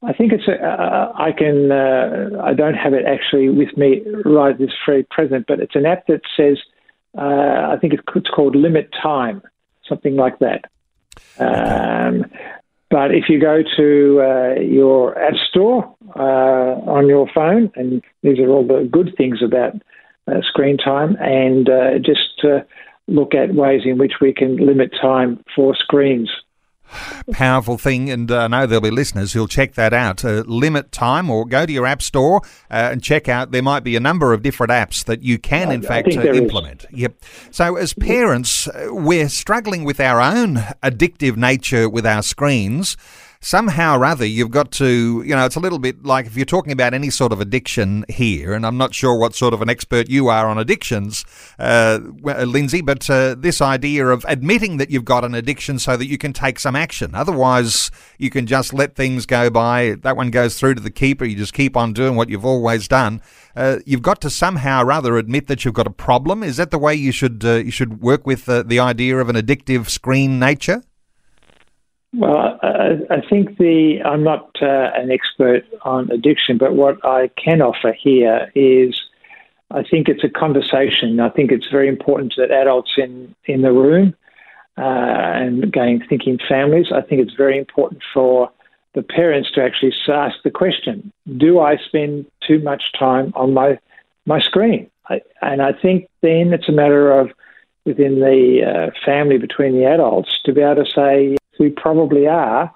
I 0.01 0.13
think 0.13 0.31
it's. 0.31 0.47
A, 0.47 0.63
uh, 0.63 1.11
I 1.15 1.33
can. 1.33 1.71
Uh, 1.71 2.41
I 2.41 2.53
don't 2.53 2.75
have 2.75 2.93
it 2.93 3.05
actually 3.05 3.49
with 3.49 3.75
me 3.75 4.01
right 4.23 4.57
this 4.57 4.71
very 4.85 5.03
present, 5.03 5.45
but 5.47 5.59
it's 5.59 5.75
an 5.75 5.85
app 5.85 6.07
that 6.07 6.21
says. 6.37 6.57
Uh, 7.17 7.71
I 7.71 7.77
think 7.81 7.93
it's 7.93 8.29
called 8.29 8.55
Limit 8.55 8.93
Time, 9.01 9.41
something 9.89 10.15
like 10.15 10.37
that. 10.39 10.65
Um, 11.39 12.25
but 12.89 13.11
if 13.11 13.25
you 13.27 13.39
go 13.39 13.61
to 13.75 14.21
uh, 14.21 14.61
your 14.61 15.17
App 15.19 15.33
Store 15.49 15.95
uh, 16.15 16.89
on 16.89 17.07
your 17.07 17.27
phone, 17.33 17.71
and 17.75 18.01
these 18.23 18.39
are 18.39 18.49
all 18.49 18.65
the 18.65 18.87
good 18.91 19.13
things 19.17 19.39
about 19.43 19.73
uh, 20.27 20.41
screen 20.47 20.77
time, 20.77 21.17
and 21.19 21.69
uh, 21.69 21.99
just 21.99 22.45
look 23.07 23.33
at 23.33 23.55
ways 23.55 23.81
in 23.85 23.97
which 23.97 24.13
we 24.21 24.33
can 24.33 24.57
limit 24.57 24.91
time 25.01 25.43
for 25.55 25.75
screens 25.75 26.29
powerful 27.31 27.77
thing, 27.77 28.09
and 28.09 28.31
uh, 28.31 28.43
I 28.43 28.47
know 28.47 28.65
there'll 28.65 28.81
be 28.81 28.91
listeners 28.91 29.33
who'll 29.33 29.47
check 29.47 29.73
that 29.73 29.93
out. 29.93 30.23
Uh, 30.23 30.43
limit 30.45 30.91
time, 30.91 31.29
or 31.29 31.45
go 31.45 31.65
to 31.65 31.71
your 31.71 31.85
app 31.85 32.01
store 32.01 32.41
uh, 32.71 32.89
and 32.91 33.03
check 33.03 33.27
out. 33.27 33.51
There 33.51 33.63
might 33.63 33.83
be 33.83 33.95
a 33.95 33.99
number 33.99 34.33
of 34.33 34.41
different 34.41 34.71
apps 34.71 35.03
that 35.05 35.23
you 35.23 35.37
can, 35.37 35.71
in 35.71 35.81
fact, 35.81 36.15
uh, 36.15 36.21
implement. 36.21 36.85
Is. 36.85 36.99
Yep. 36.99 37.23
So, 37.51 37.75
as 37.75 37.93
parents, 37.93 38.67
uh, 38.67 38.87
we're 38.91 39.29
struggling 39.29 39.83
with 39.83 39.99
our 39.99 40.19
own 40.19 40.55
addictive 40.83 41.37
nature 41.37 41.89
with 41.89 42.05
our 42.05 42.21
screens 42.21 42.97
somehow 43.39 43.97
or 43.97 44.05
other 44.05 44.25
you've 44.25 44.51
got 44.51 44.71
to, 44.71 45.23
you 45.25 45.35
know, 45.35 45.45
it's 45.45 45.55
a 45.55 45.59
little 45.59 45.79
bit 45.79 46.03
like 46.03 46.25
if 46.25 46.35
you're 46.35 46.45
talking 46.45 46.71
about 46.71 46.93
any 46.93 47.09
sort 47.09 47.31
of 47.31 47.41
addiction 47.41 48.05
here, 48.09 48.53
and 48.53 48.65
I'm 48.65 48.77
not 48.77 48.93
sure 48.93 49.17
what 49.17 49.35
sort 49.35 49.53
of 49.53 49.61
an 49.61 49.69
expert 49.69 50.09
you 50.09 50.27
are 50.27 50.47
on 50.47 50.57
addictions, 50.57 51.25
uh, 51.59 51.99
Lindsay, 52.23 52.81
but 52.81 53.09
uh, 53.09 53.35
this 53.35 53.61
idea 53.61 54.07
of 54.07 54.25
admitting 54.27 54.77
that 54.77 54.89
you've 54.89 55.05
got 55.05 55.23
an 55.23 55.35
addiction 55.35 55.79
so 55.79 55.97
that 55.97 56.07
you 56.07 56.17
can 56.17 56.33
take 56.33 56.59
some 56.59 56.75
action. 56.75 57.15
Otherwise, 57.15 57.91
you 58.17 58.29
can 58.29 58.45
just 58.45 58.73
let 58.73 58.95
things 58.95 59.25
go 59.25 59.49
by. 59.49 59.95
That 60.01 60.17
one 60.17 60.31
goes 60.31 60.59
through 60.59 60.75
to 60.75 60.81
the 60.81 60.91
keeper. 60.91 61.25
You 61.25 61.35
just 61.35 61.53
keep 61.53 61.77
on 61.77 61.93
doing 61.93 62.15
what 62.15 62.29
you've 62.29 62.45
always 62.45 62.87
done. 62.87 63.21
Uh, 63.55 63.79
you've 63.85 64.01
got 64.01 64.21
to 64.21 64.29
somehow 64.29 64.83
or 64.83 64.91
other 64.91 65.17
admit 65.17 65.47
that 65.47 65.65
you've 65.65 65.73
got 65.73 65.87
a 65.87 65.91
problem. 65.91 66.43
Is 66.43 66.57
that 66.57 66.71
the 66.71 66.77
way 66.77 66.93
you 66.93 67.11
should 67.11 67.43
uh, 67.43 67.55
you 67.55 67.71
should 67.71 68.01
work 68.01 68.25
with 68.27 68.47
uh, 68.47 68.63
the 68.63 68.79
idea 68.79 69.17
of 69.17 69.29
an 69.29 69.35
addictive 69.35 69.89
screen 69.89 70.39
nature? 70.39 70.83
Well, 72.13 72.57
I, 72.61 72.99
I 73.09 73.21
think 73.29 73.57
the 73.57 74.01
I'm 74.03 74.23
not 74.23 74.49
uh, 74.61 74.91
an 74.95 75.11
expert 75.11 75.63
on 75.83 76.09
addiction, 76.09 76.57
but 76.57 76.73
what 76.73 77.03
I 77.05 77.29
can 77.35 77.61
offer 77.61 77.91
here 77.91 78.51
is 78.55 78.99
I 79.71 79.83
think 79.83 80.07
it's 80.07 80.23
a 80.23 80.29
conversation. 80.29 81.19
I 81.19 81.29
think 81.29 81.51
it's 81.51 81.67
very 81.69 81.89
important 81.89 82.33
that 82.37 82.51
adults 82.51 82.91
in 82.97 83.35
in 83.45 83.61
the 83.61 83.73
room 83.73 84.15
uh, 84.77 84.81
and 84.81 85.63
again 85.63 86.03
thinking 86.07 86.39
families. 86.47 86.87
I 86.93 87.01
think 87.01 87.21
it's 87.21 87.33
very 87.33 87.57
important 87.57 88.01
for 88.13 88.49
the 88.95 89.03
parents 89.03 89.51
to 89.51 89.63
actually 89.63 89.93
ask 90.07 90.37
the 90.43 90.51
question: 90.51 91.11
Do 91.35 91.59
I 91.59 91.75
spend 91.77 92.25
too 92.47 92.59
much 92.59 92.83
time 92.97 93.33
on 93.35 93.53
my 93.53 93.79
my 94.25 94.39
screen? 94.39 94.89
I, 95.09 95.21
and 95.41 95.61
I 95.61 95.73
think 95.73 96.09
then 96.21 96.53
it's 96.53 96.69
a 96.69 96.73
matter 96.73 97.11
of 97.11 97.31
within 97.85 98.19
the 98.19 98.63
uh, 98.63 98.91
family 99.05 99.37
between 99.37 99.73
the 99.73 99.85
adults 99.85 100.39
to 100.45 100.53
be 100.53 100.61
able 100.61 100.83
to 100.83 100.91
say 100.91 101.37
we 101.59 101.69
probably 101.69 102.27
are, 102.27 102.73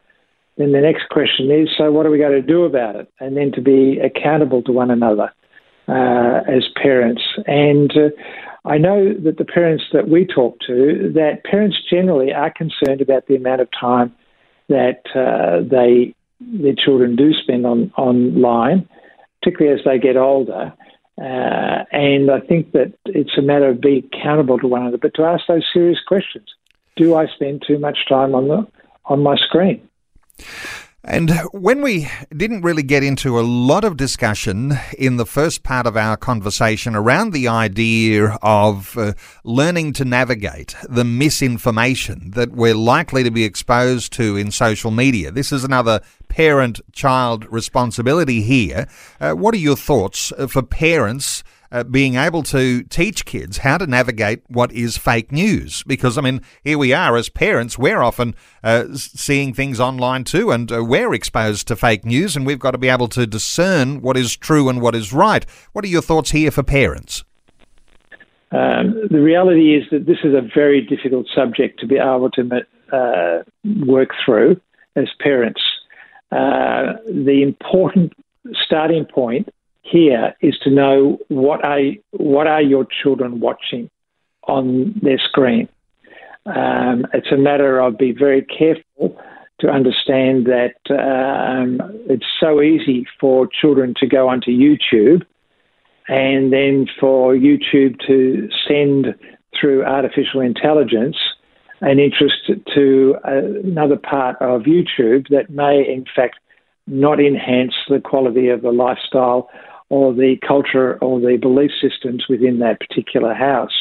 then 0.57 0.71
the 0.71 0.81
next 0.81 1.09
question 1.09 1.51
is 1.51 1.69
so 1.77 1.91
what 1.91 2.05
are 2.05 2.11
we 2.11 2.17
going 2.17 2.41
to 2.41 2.41
do 2.41 2.65
about 2.65 2.95
it? 2.95 3.11
And 3.19 3.37
then 3.37 3.51
to 3.53 3.61
be 3.61 3.99
accountable 3.99 4.61
to 4.63 4.71
one 4.71 4.91
another. 4.91 5.31
uh, 5.87 6.41
as 6.47 6.63
parents. 6.81 7.21
And 7.45 7.91
uh, 7.91 8.09
I 8.65 8.77
know 8.77 9.13
that 9.13 9.37
the 9.37 9.45
parents 9.45 9.83
that 9.93 10.07
we 10.07 10.25
talk 10.25 10.59
to, 10.67 11.11
that 11.15 11.43
parents 11.43 11.77
generally 11.89 12.31
are 12.31 12.51
concerned 12.51 13.01
about 13.01 13.27
the 13.27 13.35
amount 13.35 13.61
of 13.61 13.69
time 13.77 14.15
that 14.69 15.01
uh, 15.15 15.67
they 15.69 16.15
their 16.39 16.73
children 16.73 17.15
do 17.15 17.33
spend 17.33 17.65
on 17.67 17.91
online, 17.97 18.87
particularly 19.41 19.77
as 19.77 19.85
they 19.85 19.99
get 19.99 20.17
older. 20.17 20.73
Uh, 21.19 21.83
and 21.91 22.31
I 22.31 22.39
think 22.39 22.71
that 22.71 22.93
it's 23.05 23.37
a 23.37 23.43
matter 23.43 23.69
of 23.69 23.79
being 23.79 24.09
accountable 24.11 24.57
to 24.59 24.67
one 24.67 24.81
another, 24.81 24.97
but 24.97 25.13
to 25.15 25.23
ask 25.23 25.43
those 25.47 25.65
serious 25.71 25.99
questions: 26.07 26.47
Do 26.95 27.15
I 27.15 27.27
spend 27.27 27.63
too 27.67 27.77
much 27.77 27.99
time 28.07 28.33
on 28.33 28.47
the 28.47 28.65
on 29.05 29.23
my 29.23 29.35
screen? 29.35 29.87
And 31.03 31.31
when 31.51 31.81
we 31.81 32.07
didn't 32.35 32.61
really 32.61 32.83
get 32.83 33.03
into 33.03 33.39
a 33.39 33.41
lot 33.41 33.83
of 33.83 33.97
discussion 33.97 34.73
in 34.95 35.17
the 35.17 35.25
first 35.25 35.63
part 35.63 35.87
of 35.87 35.97
our 35.97 36.15
conversation 36.15 36.95
around 36.95 37.31
the 37.31 37.47
idea 37.47 38.37
of 38.43 38.95
uh, 38.95 39.13
learning 39.43 39.93
to 39.93 40.05
navigate 40.05 40.75
the 40.87 41.03
misinformation 41.03 42.31
that 42.35 42.51
we're 42.51 42.75
likely 42.75 43.23
to 43.23 43.31
be 43.31 43.45
exposed 43.45 44.13
to 44.13 44.37
in 44.37 44.51
social 44.51 44.91
media, 44.91 45.31
this 45.31 45.51
is 45.51 45.63
another 45.63 46.01
parent 46.27 46.79
child 46.91 47.51
responsibility 47.51 48.43
here. 48.43 48.87
Uh, 49.19 49.31
what 49.31 49.55
are 49.55 49.57
your 49.57 49.75
thoughts 49.75 50.31
uh, 50.37 50.45
for 50.45 50.61
parents? 50.61 51.43
Uh, 51.71 51.83
being 51.83 52.15
able 52.15 52.43
to 52.43 52.83
teach 52.83 53.25
kids 53.25 53.59
how 53.59 53.77
to 53.77 53.87
navigate 53.87 54.43
what 54.47 54.71
is 54.71 54.97
fake 54.97 55.31
news. 55.31 55.83
Because, 55.83 56.17
I 56.17 56.21
mean, 56.21 56.41
here 56.63 56.77
we 56.77 56.93
are 56.93 57.15
as 57.15 57.29
parents, 57.29 57.77
we're 57.77 58.01
often 58.01 58.35
uh, 58.63 58.85
seeing 58.93 59.53
things 59.53 59.79
online 59.79 60.23
too, 60.23 60.51
and 60.51 60.71
uh, 60.71 60.83
we're 60.83 61.13
exposed 61.13 61.67
to 61.67 61.75
fake 61.75 62.05
news, 62.05 62.35
and 62.35 62.45
we've 62.45 62.59
got 62.59 62.71
to 62.71 62.77
be 62.77 62.89
able 62.89 63.07
to 63.09 63.25
discern 63.25 64.01
what 64.01 64.17
is 64.17 64.35
true 64.35 64.69
and 64.69 64.81
what 64.81 64.95
is 64.95 65.13
right. 65.13 65.45
What 65.73 65.85
are 65.85 65.89
your 65.89 66.01
thoughts 66.01 66.31
here 66.31 66.51
for 66.51 66.63
parents? 66.63 67.23
Um, 68.51 69.07
the 69.09 69.21
reality 69.21 69.75
is 69.77 69.83
that 69.91 70.05
this 70.05 70.17
is 70.23 70.33
a 70.33 70.41
very 70.53 70.81
difficult 70.81 71.27
subject 71.33 71.79
to 71.79 71.87
be 71.87 71.95
able 71.95 72.29
to 72.31 72.65
uh, 72.91 73.43
work 73.85 74.09
through 74.25 74.59
as 74.97 75.07
parents. 75.21 75.61
Uh, 76.31 76.93
the 77.05 77.41
important 77.43 78.13
starting 78.65 79.05
point 79.05 79.47
here 79.81 80.35
is 80.41 80.57
to 80.63 80.69
know 80.69 81.17
what 81.27 81.63
are 81.63 81.79
what 82.11 82.47
are 82.47 82.61
your 82.61 82.85
children 83.03 83.39
watching 83.39 83.89
on 84.47 84.99
their 85.01 85.19
screen. 85.19 85.67
Um, 86.45 87.05
it's 87.13 87.31
a 87.31 87.37
matter 87.37 87.79
of 87.79 87.97
be 87.97 88.11
very 88.11 88.41
careful 88.41 89.19
to 89.59 89.69
understand 89.69 90.47
that 90.47 90.75
um, 90.89 91.79
it's 92.09 92.25
so 92.39 92.61
easy 92.61 93.05
for 93.19 93.47
children 93.47 93.93
to 93.99 94.07
go 94.07 94.27
onto 94.27 94.51
YouTube 94.51 95.23
and 96.07 96.51
then 96.51 96.87
for 96.99 97.35
YouTube 97.35 97.99
to 98.07 98.49
send 98.67 99.15
through 99.59 99.85
artificial 99.85 100.41
intelligence 100.41 101.17
an 101.81 101.99
interest 101.99 102.49
to 102.73 103.15
another 103.23 103.97
part 103.97 104.35
of 104.41 104.63
YouTube 104.63 105.27
that 105.29 105.49
may, 105.49 105.83
in 105.87 106.05
fact, 106.15 106.37
not 106.87 107.19
enhance 107.19 107.73
the 107.87 107.99
quality 107.99 108.49
of 108.49 108.61
the 108.61 108.71
lifestyle 108.71 109.49
or 109.91 110.13
the 110.13 110.37
culture 110.47 110.97
or 110.99 111.19
the 111.19 111.37
belief 111.37 111.71
systems 111.81 112.25
within 112.29 112.59
that 112.59 112.79
particular 112.79 113.33
house. 113.33 113.73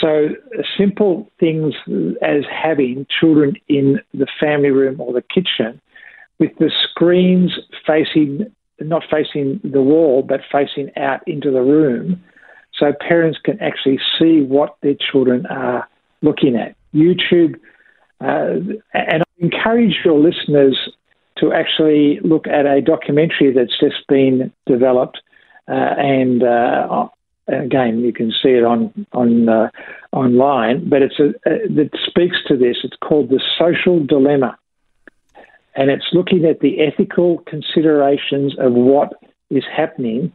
So, 0.00 0.30
simple 0.78 1.30
things 1.38 1.74
as 2.22 2.44
having 2.50 3.06
children 3.20 3.54
in 3.68 4.00
the 4.14 4.26
family 4.40 4.70
room 4.70 4.98
or 4.98 5.12
the 5.12 5.22
kitchen 5.22 5.78
with 6.38 6.52
the 6.58 6.72
screens 6.88 7.52
facing, 7.86 8.50
not 8.80 9.02
facing 9.10 9.60
the 9.62 9.82
wall, 9.82 10.22
but 10.22 10.40
facing 10.50 10.90
out 10.96 11.20
into 11.26 11.50
the 11.50 11.60
room, 11.60 12.22
so 12.78 12.94
parents 13.06 13.38
can 13.44 13.60
actually 13.60 14.00
see 14.18 14.40
what 14.40 14.76
their 14.80 14.94
children 14.94 15.44
are 15.46 15.86
looking 16.22 16.56
at. 16.56 16.74
YouTube, 16.94 17.56
uh, 18.22 18.56
and 18.94 19.22
I 19.22 19.26
encourage 19.38 19.98
your 20.02 20.18
listeners 20.18 20.78
to 21.40 21.52
actually 21.52 22.20
look 22.22 22.46
at 22.46 22.66
a 22.66 22.80
documentary 22.80 23.52
that's 23.52 23.78
just 23.78 24.06
been 24.08 24.52
developed, 24.66 25.18
uh, 25.68 25.94
and 25.98 26.42
uh, 26.42 27.08
again, 27.48 28.00
you 28.00 28.12
can 28.12 28.30
see 28.30 28.50
it 28.50 28.64
on 28.64 29.06
on 29.12 29.48
uh, 29.48 29.70
online. 30.12 30.88
But 30.88 31.02
it's 31.02 31.18
a, 31.18 31.32
that 31.44 31.90
speaks 32.06 32.36
to 32.48 32.56
this. 32.56 32.78
It's 32.84 32.96
called 33.02 33.30
the 33.30 33.40
social 33.58 34.04
dilemma, 34.04 34.58
and 35.74 35.90
it's 35.90 36.06
looking 36.12 36.44
at 36.44 36.60
the 36.60 36.80
ethical 36.80 37.38
considerations 37.46 38.54
of 38.58 38.72
what 38.72 39.12
is 39.50 39.64
happening 39.74 40.32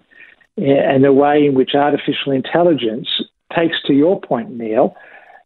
uh, 0.59 0.63
and 0.63 1.03
the 1.03 1.13
way 1.13 1.45
in 1.45 1.53
which 1.53 1.71
artificial 1.75 2.31
intelligence 2.31 3.07
takes 3.55 3.81
to 3.85 3.93
your 3.93 4.19
point, 4.19 4.51
Neil, 4.51 4.95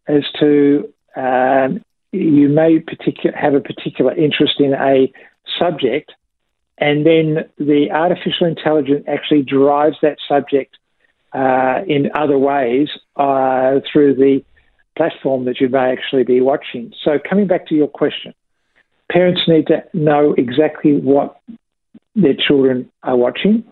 as 0.07 0.23
to 0.39 0.91
um, 1.15 1.83
you 2.11 2.49
may 2.49 2.79
particular, 2.79 3.35
have 3.37 3.53
a 3.53 3.59
particular 3.59 4.13
interest 4.15 4.59
in 4.59 4.73
a 4.73 5.11
subject, 5.57 6.11
and 6.77 7.05
then 7.05 7.49
the 7.57 7.91
artificial 7.91 8.47
intelligence 8.47 9.05
actually 9.07 9.43
drives 9.43 9.97
that 10.01 10.17
subject 10.27 10.77
uh, 11.33 11.81
in 11.87 12.09
other 12.15 12.37
ways 12.37 12.89
uh, 13.15 13.79
through 13.91 14.15
the 14.15 14.43
platform 14.95 15.45
that 15.45 15.59
you 15.59 15.69
may 15.69 15.91
actually 15.91 16.23
be 16.23 16.41
watching. 16.41 16.93
So, 17.03 17.19
coming 17.19 17.47
back 17.47 17.67
to 17.67 17.75
your 17.75 17.87
question, 17.87 18.33
parents 19.11 19.41
need 19.47 19.67
to 19.67 19.83
know 19.93 20.33
exactly 20.37 20.99
what 20.99 21.39
their 22.15 22.35
children 22.35 22.89
are 23.03 23.15
watching. 23.15 23.63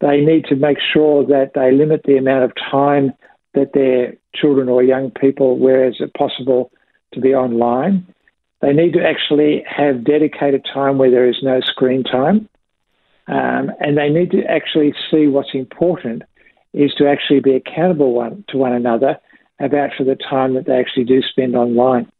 They 0.00 0.20
need 0.20 0.46
to 0.46 0.56
make 0.56 0.78
sure 0.92 1.24
that 1.26 1.52
they 1.54 1.72
limit 1.72 2.02
the 2.04 2.16
amount 2.16 2.44
of 2.44 2.52
time 2.70 3.12
that 3.54 3.72
their 3.74 4.14
children 4.34 4.68
or 4.68 4.82
young 4.82 5.10
people, 5.10 5.58
where 5.58 5.88
is 5.88 5.96
it 6.00 6.12
possible, 6.14 6.70
to 7.12 7.20
be 7.20 7.34
online. 7.34 8.06
They 8.60 8.72
need 8.72 8.92
to 8.92 9.04
actually 9.04 9.64
have 9.66 10.04
dedicated 10.04 10.66
time 10.72 10.98
where 10.98 11.10
there 11.10 11.28
is 11.28 11.42
no 11.42 11.60
screen 11.60 12.04
time. 12.04 12.48
Um, 13.26 13.70
and 13.80 13.96
they 13.96 14.08
need 14.08 14.30
to 14.32 14.44
actually 14.44 14.92
see 15.10 15.28
what's 15.28 15.54
important 15.54 16.22
is 16.72 16.92
to 16.94 17.08
actually 17.08 17.40
be 17.40 17.54
accountable 17.54 18.12
one, 18.12 18.44
to 18.48 18.56
one 18.56 18.72
another 18.72 19.18
about 19.58 19.90
for 19.96 20.04
the 20.04 20.16
time 20.16 20.54
that 20.54 20.66
they 20.66 20.78
actually 20.78 21.04
do 21.04 21.22
spend 21.22 21.54
online. 21.54 22.10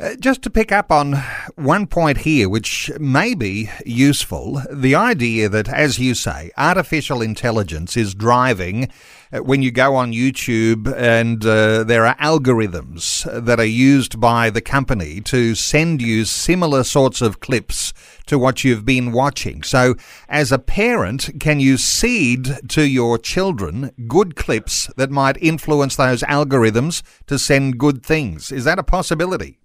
Uh, 0.00 0.16
just 0.18 0.40
to 0.40 0.48
pick 0.48 0.72
up 0.72 0.90
on 0.90 1.12
one 1.56 1.86
point 1.86 2.18
here, 2.18 2.48
which 2.48 2.90
may 2.98 3.34
be 3.34 3.68
useful, 3.84 4.62
the 4.70 4.94
idea 4.94 5.46
that, 5.46 5.68
as 5.68 5.98
you 5.98 6.14
say, 6.14 6.50
artificial 6.56 7.20
intelligence 7.20 7.98
is 7.98 8.14
driving 8.14 8.90
uh, 9.30 9.40
when 9.40 9.60
you 9.60 9.70
go 9.70 9.94
on 9.94 10.10
YouTube 10.10 10.90
and 10.96 11.44
uh, 11.44 11.84
there 11.84 12.06
are 12.06 12.16
algorithms 12.16 13.28
that 13.44 13.60
are 13.60 13.64
used 13.64 14.18
by 14.18 14.48
the 14.48 14.62
company 14.62 15.20
to 15.20 15.54
send 15.54 16.00
you 16.00 16.24
similar 16.24 16.82
sorts 16.82 17.20
of 17.20 17.40
clips 17.40 17.92
to 18.24 18.38
what 18.38 18.64
you've 18.64 18.86
been 18.86 19.12
watching. 19.12 19.62
So, 19.62 19.96
as 20.30 20.50
a 20.50 20.58
parent, 20.58 21.38
can 21.40 21.60
you 21.60 21.76
seed 21.76 22.70
to 22.70 22.88
your 22.88 23.18
children 23.18 23.90
good 24.08 24.34
clips 24.34 24.90
that 24.96 25.10
might 25.10 25.36
influence 25.42 25.96
those 25.96 26.22
algorithms 26.22 27.02
to 27.26 27.38
send 27.38 27.76
good 27.76 28.02
things? 28.02 28.50
Is 28.50 28.64
that 28.64 28.78
a 28.78 28.82
possibility? 28.82 29.60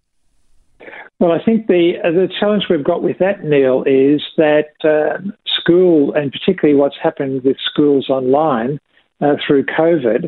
Well, 1.20 1.32
I 1.32 1.44
think 1.44 1.68
the 1.68 1.94
uh, 2.04 2.12
the 2.12 2.28
challenge 2.40 2.66
we've 2.70 2.84
got 2.84 3.02
with 3.02 3.20
that, 3.20 3.44
Neil, 3.44 3.84
is 3.86 4.22
that 4.38 4.72
uh, 4.84 5.20
school, 5.46 6.14
and 6.14 6.32
particularly 6.32 6.78
what's 6.78 6.98
happened 7.02 7.44
with 7.44 7.56
schools 7.66 8.10
online 8.10 8.80
uh, 9.22 9.36
through 9.46 9.66
COVID, 9.66 10.26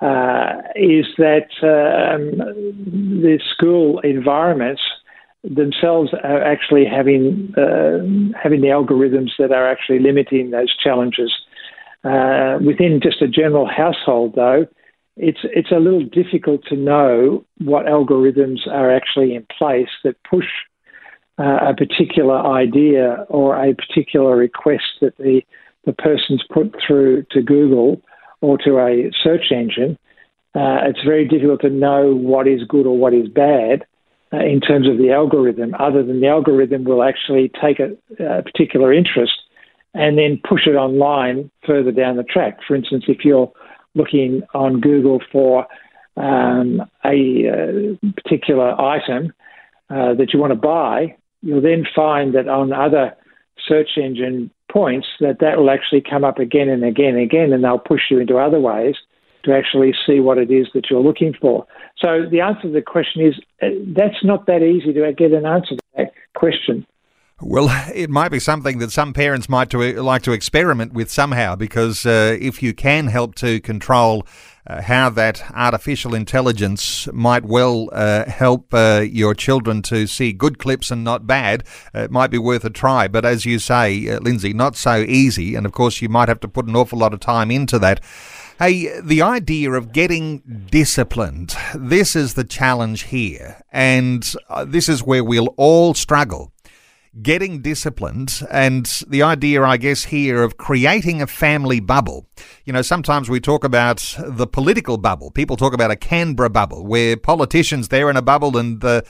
uh, 0.00 0.62
is 0.76 1.06
that 1.16 1.48
um, 1.62 2.36
the 3.22 3.40
school 3.54 4.00
environments 4.00 4.82
themselves 5.44 6.10
are 6.22 6.42
actually 6.42 6.84
having 6.84 7.54
uh, 7.56 7.98
having 8.38 8.60
the 8.60 8.68
algorithms 8.68 9.30
that 9.38 9.50
are 9.50 9.66
actually 9.66 9.98
limiting 9.98 10.50
those 10.50 10.76
challenges. 10.76 11.32
Uh, 12.04 12.58
within 12.64 13.00
just 13.02 13.20
a 13.20 13.26
general 13.26 13.66
household, 13.66 14.34
though, 14.36 14.66
it's 15.18 15.40
it's 15.42 15.70
a 15.70 15.78
little 15.78 16.04
difficult 16.04 16.64
to 16.66 16.76
know 16.76 17.44
what 17.58 17.86
algorithms 17.86 18.66
are 18.66 18.94
actually 18.94 19.34
in 19.34 19.46
place 19.56 19.88
that 20.04 20.16
push 20.28 20.46
uh, 21.38 21.70
a 21.70 21.74
particular 21.74 22.38
idea 22.38 23.26
or 23.28 23.56
a 23.56 23.74
particular 23.74 24.36
request 24.36 24.84
that 25.00 25.16
the 25.18 25.42
the 25.84 25.92
person's 25.92 26.42
put 26.52 26.74
through 26.86 27.24
to 27.30 27.42
Google 27.42 28.00
or 28.40 28.58
to 28.58 28.78
a 28.78 29.10
search 29.22 29.50
engine. 29.50 29.98
Uh, 30.54 30.88
it's 30.88 31.02
very 31.04 31.26
difficult 31.26 31.60
to 31.60 31.70
know 31.70 32.14
what 32.14 32.46
is 32.46 32.62
good 32.68 32.86
or 32.86 32.96
what 32.96 33.14
is 33.14 33.28
bad 33.28 33.84
uh, 34.32 34.38
in 34.38 34.60
terms 34.60 34.88
of 34.88 34.98
the 34.98 35.10
algorithm, 35.10 35.74
other 35.78 36.02
than 36.02 36.20
the 36.20 36.26
algorithm 36.28 36.84
will 36.84 37.02
actually 37.02 37.50
take 37.60 37.80
a, 37.80 37.90
a 38.22 38.42
particular 38.42 38.92
interest 38.92 39.32
and 39.94 40.18
then 40.18 40.40
push 40.48 40.66
it 40.66 40.74
online 40.74 41.50
further 41.66 41.92
down 41.92 42.16
the 42.16 42.22
track. 42.22 42.58
For 42.66 42.76
instance, 42.76 43.04
if 43.08 43.24
you're 43.24 43.50
looking 43.94 44.42
on 44.54 44.80
Google 44.80 45.20
for 45.32 45.66
um, 46.16 46.82
a 47.04 47.48
uh, 47.48 48.10
particular 48.16 48.80
item 48.80 49.32
uh, 49.90 50.14
that 50.14 50.32
you 50.32 50.38
want 50.38 50.52
to 50.52 50.58
buy, 50.58 51.16
you'll 51.42 51.62
then 51.62 51.84
find 51.94 52.34
that 52.34 52.48
on 52.48 52.72
other 52.72 53.14
search 53.66 53.90
engine 53.96 54.50
points, 54.70 55.06
that 55.20 55.38
that 55.40 55.58
will 55.58 55.70
actually 55.70 56.02
come 56.02 56.24
up 56.24 56.38
again 56.38 56.68
and 56.68 56.84
again 56.84 57.14
and 57.14 57.22
again, 57.22 57.52
and 57.52 57.64
they'll 57.64 57.78
push 57.78 58.02
you 58.10 58.18
into 58.18 58.36
other 58.36 58.60
ways 58.60 58.96
to 59.44 59.54
actually 59.54 59.94
see 60.06 60.20
what 60.20 60.38
it 60.38 60.50
is 60.50 60.66
that 60.74 60.90
you're 60.90 61.00
looking 61.00 61.32
for. 61.40 61.66
So 61.98 62.26
the 62.30 62.40
answer 62.40 62.62
to 62.62 62.70
the 62.70 62.82
question 62.82 63.26
is 63.26 63.34
uh, 63.62 63.68
that's 63.96 64.22
not 64.24 64.46
that 64.46 64.62
easy 64.62 64.92
to 64.92 65.12
get 65.12 65.32
an 65.32 65.46
answer 65.46 65.76
to 65.76 65.82
that 65.96 66.12
question. 66.34 66.86
Well, 67.40 67.68
it 67.94 68.10
might 68.10 68.30
be 68.30 68.40
something 68.40 68.78
that 68.78 68.92
some 68.92 69.12
parents 69.12 69.48
might 69.48 69.70
to, 69.70 70.02
like 70.02 70.22
to 70.22 70.32
experiment 70.32 70.92
with 70.92 71.10
somehow, 71.10 71.54
because 71.54 72.04
uh, 72.04 72.36
if 72.40 72.62
you 72.62 72.74
can 72.74 73.06
help 73.06 73.34
to 73.36 73.60
control 73.60 74.26
uh, 74.66 74.82
how 74.82 75.08
that 75.10 75.50
artificial 75.54 76.14
intelligence 76.14 77.08
might 77.12 77.44
well 77.44 77.88
uh, 77.92 78.28
help 78.28 78.74
uh, 78.74 79.04
your 79.08 79.34
children 79.34 79.80
to 79.82 80.06
see 80.06 80.32
good 80.32 80.58
clips 80.58 80.90
and 80.90 81.04
not 81.04 81.26
bad, 81.26 81.64
uh, 81.94 82.00
it 82.00 82.10
might 82.10 82.30
be 82.30 82.38
worth 82.38 82.64
a 82.64 82.70
try. 82.70 83.08
But 83.08 83.24
as 83.24 83.46
you 83.46 83.58
say, 83.58 84.08
uh, 84.08 84.20
Lindsay, 84.20 84.52
not 84.52 84.76
so 84.76 84.98
easy, 84.98 85.54
and 85.54 85.64
of 85.64 85.72
course 85.72 86.02
you 86.02 86.08
might 86.08 86.28
have 86.28 86.40
to 86.40 86.48
put 86.48 86.66
an 86.66 86.76
awful 86.76 86.98
lot 86.98 87.14
of 87.14 87.20
time 87.20 87.50
into 87.50 87.78
that. 87.78 88.00
Hey, 88.58 89.00
the 89.00 89.22
idea 89.22 89.70
of 89.70 89.92
getting 89.92 90.66
disciplined, 90.68 91.54
this 91.76 92.16
is 92.16 92.34
the 92.34 92.42
challenge 92.42 93.04
here. 93.04 93.62
And 93.70 94.34
this 94.66 94.88
is 94.88 95.04
where 95.04 95.22
we'll 95.22 95.54
all 95.56 95.94
struggle 95.94 96.52
getting 97.22 97.62
disciplined 97.62 98.42
and 98.50 98.86
the 99.08 99.22
idea, 99.22 99.62
I 99.62 99.76
guess, 99.76 100.04
here 100.04 100.42
of 100.42 100.56
creating 100.56 101.22
a 101.22 101.26
family 101.26 101.80
bubble. 101.80 102.26
You 102.64 102.72
know, 102.72 102.82
sometimes 102.82 103.28
we 103.28 103.40
talk 103.40 103.64
about 103.64 104.14
the 104.18 104.46
political 104.46 104.98
bubble. 104.98 105.30
People 105.30 105.56
talk 105.56 105.72
about 105.72 105.90
a 105.90 105.96
Canberra 105.96 106.50
bubble 106.50 106.86
where 106.86 107.16
politicians, 107.16 107.88
they're 107.88 108.10
in 108.10 108.16
a 108.16 108.22
bubble 108.22 108.56
and 108.56 108.84
uh, 108.84 109.02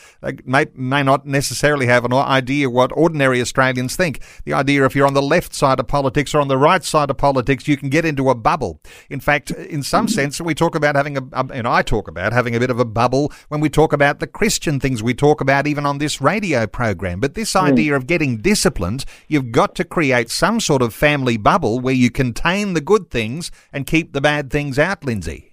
may, 0.45 0.67
may 0.75 1.03
not 1.03 1.27
necessarily 1.27 1.87
have 1.87 2.05
an 2.05 2.13
idea 2.13 2.71
what 2.71 2.93
ordinary 2.95 3.41
Australians 3.41 3.97
think. 3.97 4.21
The 4.45 4.53
idea 4.53 4.85
if 4.85 4.95
you're 4.95 5.07
on 5.07 5.15
the 5.15 5.23
left 5.23 5.55
side 5.55 5.81
of 5.81 5.89
politics 5.89 6.35
or 6.35 6.41
on 6.41 6.49
the 6.49 6.59
right 6.59 6.85
side 6.85 7.11
of 7.11 7.19
politics, 7.19 7.69
you 7.69 7.77
can 7.77 7.91
get 7.91 8.05
into 8.05 8.31
a 8.31 8.35
bubble. 8.35 8.81
In 9.11 9.21
fact, 9.21 9.51
in 9.51 9.83
some 9.83 10.09
sense, 10.09 10.41
we 10.41 10.55
talk 10.55 10.75
about 10.75 10.97
having 10.97 11.19
a, 11.19 11.23
and 11.53 11.67
I 11.67 11.83
talk 11.83 12.09
about 12.09 12.33
having 12.33 12.55
a 12.55 12.61
bit 12.61 12.71
of 12.71 12.81
a 12.81 12.85
bubble 12.85 13.33
when 13.49 13.61
we 13.61 13.69
talk 13.69 13.93
about 13.93 14.21
the 14.21 14.27
Christian 14.27 14.81
things 14.81 15.03
we 15.03 15.15
talk 15.15 15.41
about 15.41 15.67
even 15.67 15.85
on 15.85 15.99
this 15.99 16.21
radio 16.21 16.67
program. 16.67 17.21
But 17.21 17.35
this 17.35 17.55
idea 17.55 17.98
of 17.99 18.07
getting 18.07 18.39
disciplined, 18.39 19.05
you've 19.29 19.53
got 19.53 19.75
to 19.75 19.85
create 19.85 20.31
some 20.31 20.61
sort 20.61 20.81
of 20.81 20.95
family 20.95 21.37
bubble 21.37 21.79
where 21.79 21.95
you 21.95 22.11
contain 22.11 22.73
the 22.73 22.81
good 22.81 23.11
things 23.11 23.51
and 23.71 23.87
keep 23.87 24.15
the 24.15 24.23
bad 24.23 24.51
things 24.51 24.79
out, 24.79 25.05
Lindsay. 25.05 25.53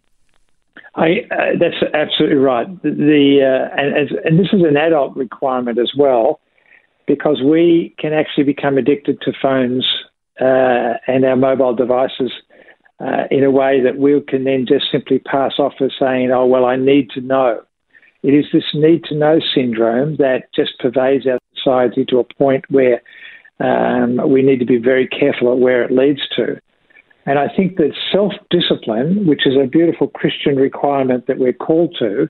I, 0.96 1.28
uh, 1.30 1.58
that's 1.60 1.84
absolutely 1.94 2.38
right. 2.38 2.68
The 2.82 3.42
uh, 3.44 3.76
and, 3.78 4.12
and 4.24 4.40
this 4.40 4.48
is 4.54 4.62
an 4.62 4.78
adult 4.78 5.18
requirement 5.18 5.78
as 5.78 5.92
well, 5.98 6.40
because 7.06 7.42
we 7.44 7.94
can 8.00 8.14
actually 8.14 8.46
become 8.46 8.78
addicted 8.78 9.20
to 9.22 9.34
phones 9.42 9.86
uh, 10.40 10.94
and 11.08 11.26
our 11.26 11.36
mobile 11.36 11.76
devices 11.76 12.32
uh, 13.00 13.24
in 13.30 13.44
a 13.44 13.52
way 13.52 13.82
that 13.82 13.98
we 13.98 14.22
can 14.22 14.46
then 14.46 14.66
just 14.66 14.86
simply 14.90 15.20
pass 15.20 15.54
off 15.60 15.74
as 15.82 15.92
saying, 16.00 16.32
"Oh 16.32 16.46
well, 16.46 16.66
I 16.66 16.78
need 16.78 17.10
to 17.12 17.22
know." 17.22 17.62
It 18.24 18.34
is 18.34 18.46
this 18.52 18.64
need 18.74 19.04
to 19.06 19.16
know 19.16 19.40
syndrome 19.54 20.16
that 20.16 20.46
just 20.56 20.80
pervades 20.80 21.28
our 21.28 21.38
society 21.66 22.06
to 22.06 22.20
a 22.20 22.24
point 22.24 22.66
where 22.70 23.02
um, 23.60 24.20
we 24.30 24.42
need 24.42 24.60
to 24.60 24.66
be 24.66 24.78
very 24.78 25.08
careful 25.08 25.52
at 25.52 25.60
where 25.60 25.84
it 25.84 25.92
leads 25.92 26.22
to. 26.36 26.60
And 27.26 27.40
I 27.40 27.48
think 27.56 27.78
that 27.78 27.94
self 28.12 28.34
discipline, 28.50 29.26
which 29.26 29.48
is 29.48 29.56
a 29.56 29.66
beautiful 29.68 30.08
Christian 30.08 30.58
requirement 30.58 31.26
that 31.28 31.40
we're 31.40 31.54
called 31.54 31.96
to, 32.00 32.30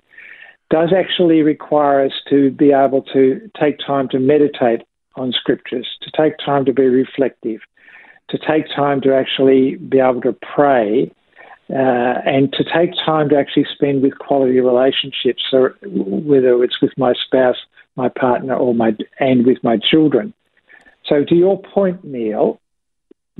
does 0.69 0.89
actually 0.95 1.41
require 1.41 2.05
us 2.05 2.13
to 2.29 2.51
be 2.51 2.71
able 2.71 3.01
to 3.13 3.51
take 3.59 3.77
time 3.85 4.07
to 4.09 4.19
meditate 4.19 4.81
on 5.15 5.31
scriptures, 5.31 5.87
to 6.01 6.11
take 6.15 6.33
time 6.43 6.65
to 6.65 6.73
be 6.73 6.85
reflective, 6.85 7.59
to 8.29 8.37
take 8.37 8.65
time 8.75 9.01
to 9.01 9.13
actually 9.13 9.75
be 9.75 9.99
able 9.99 10.21
to 10.21 10.33
pray, 10.55 11.11
uh, 11.69 12.21
and 12.25 12.53
to 12.53 12.63
take 12.63 12.91
time 13.05 13.29
to 13.29 13.37
actually 13.37 13.65
spend 13.73 14.01
with 14.01 14.17
quality 14.19 14.59
relationships, 14.59 15.43
so 15.49 15.69
whether 15.83 16.63
it's 16.63 16.81
with 16.81 16.91
my 16.97 17.13
spouse, 17.25 17.57
my 17.95 18.09
partner, 18.09 18.55
or 18.55 18.73
my 18.73 18.95
and 19.19 19.45
with 19.45 19.63
my 19.63 19.77
children. 19.77 20.33
So, 21.05 21.23
to 21.23 21.35
your 21.35 21.61
point, 21.61 22.03
Neil, 22.03 22.59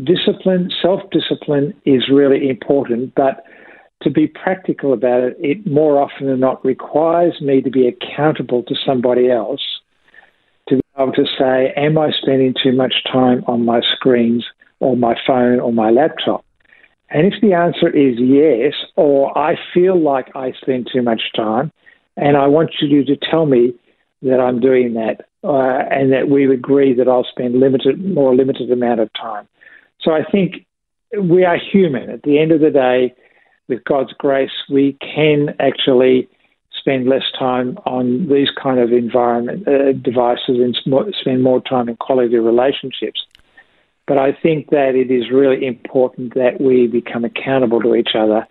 discipline, 0.04 0.70
self 0.82 1.02
discipline 1.12 1.74
is 1.86 2.10
really 2.12 2.50
important, 2.50 3.14
but 3.16 3.44
to 4.04 4.10
be 4.10 4.28
practical 4.28 4.94
about 4.94 5.24
it, 5.24 5.38
it 5.40 5.66
more 5.66 6.02
often 6.02 6.28
than 6.28 6.40
not 6.40 6.64
requires 6.64 7.42
me 7.42 7.62
to 7.62 7.70
be 7.70 7.88
accountable 7.88 8.64
to 8.64 8.76
somebody 8.86 9.32
else 9.32 9.62
to 10.68 10.76
be 10.76 10.82
able 10.98 11.14
to 11.14 11.26
say, 11.38 11.74
Am 11.76 11.98
I 11.98 12.12
spending 12.12 12.54
too 12.62 12.74
much 12.74 12.94
time 13.12 13.44
on 13.48 13.66
my 13.66 13.82
screens 13.96 14.46
or 14.80 14.98
my 14.98 15.16
phone 15.26 15.60
or 15.60 15.72
my 15.72 15.90
laptop? 15.90 16.44
And 17.10 17.32
if 17.32 17.40
the 17.42 17.54
answer 17.54 17.90
is 17.90 18.16
yes, 18.20 18.74
or 18.96 19.38
I 19.38 19.56
feel 19.74 20.00
like 20.00 20.36
I 20.36 20.54
spend 20.62 20.90
too 20.92 21.02
much 21.02 21.22
time, 21.36 21.72
and 22.18 22.36
I 22.36 22.48
want 22.48 22.72
you 22.82 23.04
to 23.06 23.16
tell 23.16 23.46
me 23.46 23.74
that 24.22 24.40
I'm 24.40 24.60
doing 24.60 24.94
that, 24.94 25.28
uh, 25.44 25.84
and 25.92 26.12
that 26.12 26.30
we 26.30 26.52
agree 26.52 26.94
that 26.94 27.08
I'll 27.08 27.26
spend 27.26 27.60
limited, 27.60 28.04
more 28.04 28.36
limited 28.36 28.72
amount 28.72 29.00
of 29.00 29.12
time. 29.14 29.48
So 30.02 30.12
I 30.12 30.24
think 30.24 30.66
we 31.20 31.46
are 31.46 31.58
human. 31.58 32.10
At 32.10 32.24
the 32.24 32.40
end 32.40 32.52
of 32.52 32.62
the 32.62 32.72
day, 32.72 33.14
with 33.68 33.84
God's 33.84 34.14
grace, 34.14 34.52
we 34.70 34.98
can 35.02 35.56
actually 35.60 36.28
spend 36.78 37.08
less 37.08 37.24
time 37.38 37.78
on 37.86 38.28
these 38.28 38.50
kind 38.62 38.80
of 38.80 38.92
environment 38.92 39.68
uh, 39.68 39.94
devices 39.94 40.60
and 40.60 40.78
spend 41.20 41.42
more 41.42 41.62
time 41.62 41.90
in 41.90 41.96
quality 41.96 42.38
relationships. 42.38 43.26
But 44.08 44.20
I 44.20 44.34
think 44.34 44.70
that 44.70 44.94
it 44.94 45.10
is 45.10 45.32
really 45.32 45.66
important 45.66 46.36
that 46.36 46.62
we 46.62 46.86
become 46.88 47.26
accountable 47.26 47.82
to 47.82 47.96
each 47.96 48.12
other 48.14 48.46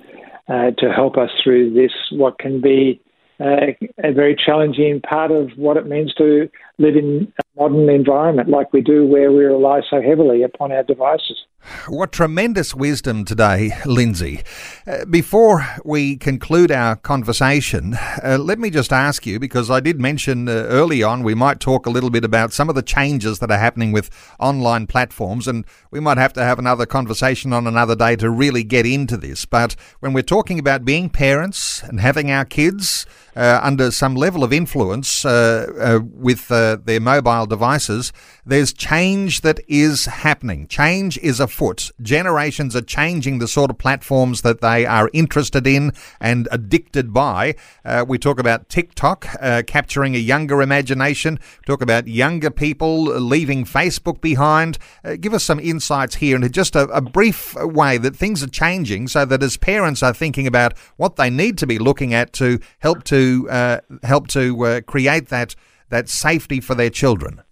uh, 0.49 0.73
to 0.73 0.93
help 0.93 1.17
us 1.17 1.31
through 1.43 1.75
this, 1.75 1.93
what 2.11 2.39
can 2.39 2.61
be 2.61 3.01
uh, 3.41 3.66
a 4.03 4.12
very 4.12 4.37
challenging 4.37 5.01
part 5.01 5.30
of 5.30 5.51
what 5.57 5.76
it 5.76 5.87
means 5.87 6.14
to 6.14 6.49
live 6.78 6.97
in 6.97 7.32
modern 7.57 7.89
environment 7.89 8.49
like 8.49 8.73
we 8.73 8.81
do, 8.81 9.07
where 9.07 9.31
we 9.31 9.45
rely 9.45 9.81
so 9.89 10.03
heavily 10.03 10.43
upon 10.43 10.73
our 10.73 10.83
devices. 10.83 11.45
What 11.89 12.13
tremendous 12.13 12.75
wisdom 12.75 13.25
today, 13.25 13.73
Lindsay. 13.87 14.43
Uh, 14.87 15.05
before 15.07 15.67
we 15.85 16.17
conclude 16.17 16.71
our 16.71 16.97
conversation, 16.97 17.95
uh, 18.23 18.39
let 18.39 18.59
me 18.59 18.69
just 18.71 18.93
ask 18.93 19.25
you 19.25 19.39
because 19.39 19.71
I 19.71 19.81
did 19.81 19.99
mention 19.99 20.49
uh, 20.49 20.53
early 20.53 21.03
on 21.03 21.23
we 21.23 21.35
might 21.35 21.61
talk 21.61 21.87
a 21.87 21.91
little 21.91 22.11
bit 22.11 22.25
about 22.25 22.53
some 22.53 22.69
of 22.69 22.75
the 22.75 22.83
changes 22.83 23.39
that 23.39 23.51
are 23.51 23.59
happening 23.59 23.93
with 23.93 24.11
online 24.39 24.87
platforms, 24.87 25.49
and 25.49 25.65
we 25.91 26.01
might 26.01 26.19
have 26.19 26.35
to 26.35 26.45
have 26.45 26.59
another 26.59 26.87
conversation 26.87 27.53
on 27.53 27.67
another 27.67 27.97
day 27.97 28.17
to 28.17 28.29
really 28.29 28.65
get 28.65 28.85
into 28.85 29.17
this. 29.17 29.47
But 29.47 29.75
when 30.01 30.13
we're 30.13 30.23
talking 30.23 30.59
about 30.59 30.85
being 30.85 31.09
parents 31.09 31.83
and 31.83 32.01
having 32.01 32.31
our 32.31 32.45
kids 32.45 33.07
uh, 33.37 33.61
under 33.63 33.91
some 33.91 34.15
level 34.15 34.45
of 34.45 34.53
influence 34.53 35.25
uh, 35.25 35.67
uh, 35.81 36.01
with 36.05 36.49
their 36.49 37.01
mobile 37.01 37.44
devices, 37.47 38.13
there's 38.45 38.73
change 38.73 39.41
that 39.43 39.61
is 39.69 40.07
happening. 40.07 40.67
Change 40.67 41.19
is 41.19 41.41
afoot. 41.41 41.91
Generations 42.03 42.77
are 42.77 42.83
changing 42.83 43.39
the 43.39 43.49
sort 43.49 43.71
of 43.71 43.79
platforms 43.79 44.43
that 44.43 44.61
they 44.61 44.87
are 44.87 45.11
interested 45.13 45.67
in 45.67 45.93
and 46.21 46.49
addicted 46.51 47.13
by. 47.13 47.55
Uh, 47.85 48.05
we 48.07 48.19
talk 48.19 48.39
about 48.39 48.69
TikTok 48.69 49.27
uh, 49.41 49.63
capturing 49.67 50.15
a 50.15 50.19
younger 50.19 50.63
imagination. 50.63 51.39
We 51.59 51.65
talk 51.67 51.83
about 51.83 52.07
younger 52.09 52.51
people 52.51 53.05
leaving 53.05 53.65
Facebook 53.65 54.21
behind. 54.21 54.79
Uh, 55.05 55.17
give 55.17 55.35
us 55.35 55.45
some 55.45 55.61
insights 55.61 56.17
here 56.17 56.37
in 56.37 56.51
just 56.53 56.77
a, 56.77 56.85
a 56.89 57.01
brief 57.01 57.55
way 57.57 57.99
that 57.99 58.17
things 58.17 58.43
are 58.43 58.49
changing 58.49 59.09
so 59.09 59.25
that 59.25 59.43
as 59.43 59.57
parents 59.57 60.03
are 60.03 60.15
thinking 60.15 60.47
about 60.47 60.77
what 60.97 61.17
they 61.17 61.31
need 61.31 61.59
to 61.59 61.67
be 61.67 61.79
looking 61.79 62.15
at 62.15 62.33
to 62.35 62.59
help 62.79 63.05
to 63.05 63.49
uh, 63.51 63.81
help 64.03 64.29
to 64.29 64.65
uh, 64.65 64.81
create 64.83 65.29
that 65.29 65.55
that 65.91 66.09
safety 66.09 66.61
for 66.61 66.74
their 66.74 66.91
children. 66.91 67.43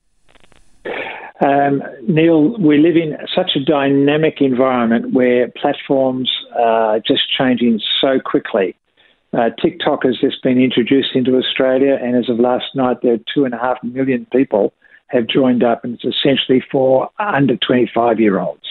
Um, 1.45 1.83
Neil, 2.07 2.57
we 2.59 2.79
live 2.79 2.97
in 2.97 3.17
such 3.35 3.53
a 3.57 3.65
dynamic 3.65 4.41
environment 4.41 5.13
where 5.13 5.49
platforms 5.61 6.31
are 6.57 7.01
just 7.01 7.23
changing 7.37 7.81
so 8.01 8.21
quickly. 8.25 8.77
Uh, 9.33 9.51
TikTok 9.61 10.05
has 10.05 10.19
just 10.21 10.43
been 10.43 10.61
introduced 10.61 11.17
into 11.17 11.37
Australia, 11.37 11.99
and 12.01 12.17
as 12.17 12.29
of 12.29 12.39
last 12.39 12.67
night, 12.75 12.99
there 13.03 13.15
are 13.15 13.25
two 13.35 13.45
and 13.45 13.55
a 13.55 13.59
half 13.59 13.79
million 13.83 14.27
people 14.31 14.73
have 15.09 15.27
joined 15.27 15.65
up, 15.65 15.85
and 15.85 15.95
it's 15.95 16.05
essentially 16.05 16.63
for 16.71 17.11
under 17.19 17.57
25 17.57 18.21
year 18.21 18.39
olds. 18.39 18.63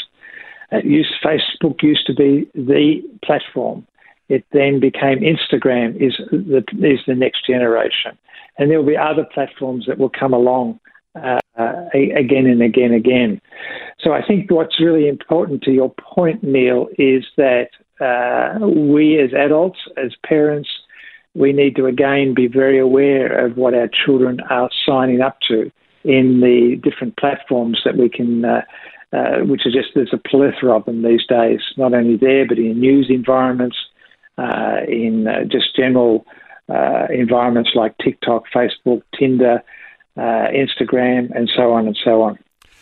Uh, 0.71 0.77
Facebook 1.25 1.81
used 1.81 2.05
to 2.07 2.13
be 2.13 2.47
the 2.55 3.01
platform. 3.25 3.85
It 4.31 4.45
then 4.51 4.79
became 4.79 5.19
Instagram 5.19 5.95
is 6.01 6.15
the, 6.31 6.63
is 6.81 6.99
the 7.05 7.15
next 7.15 7.45
generation, 7.45 8.17
and 8.57 8.69
there 8.69 8.79
will 8.79 8.87
be 8.87 8.97
other 8.97 9.25
platforms 9.33 9.85
that 9.87 9.97
will 9.97 10.09
come 10.09 10.33
along 10.33 10.79
uh, 11.15 11.39
again 11.93 12.47
and 12.47 12.61
again 12.61 12.85
and 12.85 12.95
again. 12.95 13.41
So 13.99 14.13
I 14.13 14.25
think 14.25 14.49
what's 14.49 14.79
really 14.79 15.07
important 15.07 15.63
to 15.63 15.71
your 15.71 15.93
point, 16.15 16.43
Neil, 16.43 16.87
is 16.97 17.25
that 17.35 17.69
uh, 17.99 18.65
we 18.65 19.19
as 19.19 19.33
adults, 19.33 19.79
as 19.97 20.13
parents, 20.25 20.69
we 21.33 21.51
need 21.51 21.75
to 21.75 21.85
again 21.85 22.33
be 22.33 22.47
very 22.47 22.79
aware 22.79 23.45
of 23.45 23.57
what 23.57 23.73
our 23.73 23.89
children 24.05 24.39
are 24.49 24.69
signing 24.85 25.21
up 25.21 25.37
to 25.49 25.71
in 26.03 26.41
the 26.41 26.79
different 26.81 27.17
platforms 27.17 27.81
that 27.85 27.97
we 27.97 28.09
can 28.09 28.43
uh, 28.43 28.61
uh, 29.13 29.39
which 29.43 29.65
is 29.65 29.73
just 29.73 29.89
there's 29.93 30.13
a 30.13 30.29
plethora 30.29 30.77
of 30.77 30.85
them 30.85 31.03
these 31.03 31.25
days, 31.27 31.59
not 31.75 31.93
only 31.93 32.15
there, 32.15 32.47
but 32.47 32.57
in 32.57 32.79
news 32.79 33.07
environments, 33.09 33.75
in 34.87 35.27
uh, 35.27 35.43
just 35.45 35.75
general 35.75 36.25
uh, 36.69 37.07
environments 37.09 37.71
like 37.75 37.97
TikTok, 37.97 38.45
Facebook, 38.53 39.03
Tinder, 39.17 39.63
uh, 40.17 40.47
Instagram, 40.53 41.35
and 41.35 41.49
so 41.55 41.73
on 41.73 41.87
and 41.87 41.97
so 42.03 42.21
on. 42.21 42.39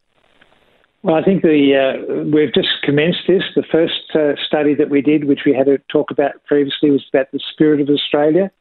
Well, 1.02 1.16
I 1.16 1.22
think 1.22 1.42
the 1.42 1.74
uh, 1.74 2.24
we've 2.32 2.54
just 2.54 2.68
commenced 2.84 3.26
this. 3.26 3.42
The 3.56 3.64
first 3.72 4.14
uh, 4.14 4.40
study 4.46 4.74
that 4.76 4.88
we 4.88 5.02
did, 5.02 5.24
which 5.24 5.40
we 5.44 5.52
had 5.52 5.66
to 5.66 5.78
talk 5.90 6.12
about 6.12 6.44
previously, 6.46 6.92
was 6.92 7.04
about 7.12 7.32
the 7.32 7.40
spirit 7.52 7.80
of 7.80 7.88
Australia. 7.88 8.52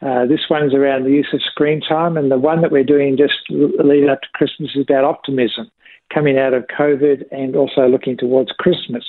Uh, 0.00 0.24
this 0.26 0.48
one's 0.48 0.74
around 0.74 1.04
the 1.04 1.10
use 1.10 1.28
of 1.34 1.42
screen 1.42 1.82
time, 1.86 2.16
and 2.16 2.30
the 2.30 2.38
one 2.38 2.62
that 2.62 2.72
we're 2.72 2.84
doing 2.84 3.16
just 3.18 3.34
leading 3.50 4.08
up 4.08 4.22
to 4.22 4.28
Christmas 4.34 4.70
is 4.74 4.84
about 4.88 5.04
optimism, 5.04 5.70
coming 6.12 6.38
out 6.38 6.54
of 6.54 6.64
COVID 6.66 7.24
and 7.30 7.54
also 7.56 7.88
looking 7.88 8.16
towards 8.16 8.52
Christmas. 8.52 9.04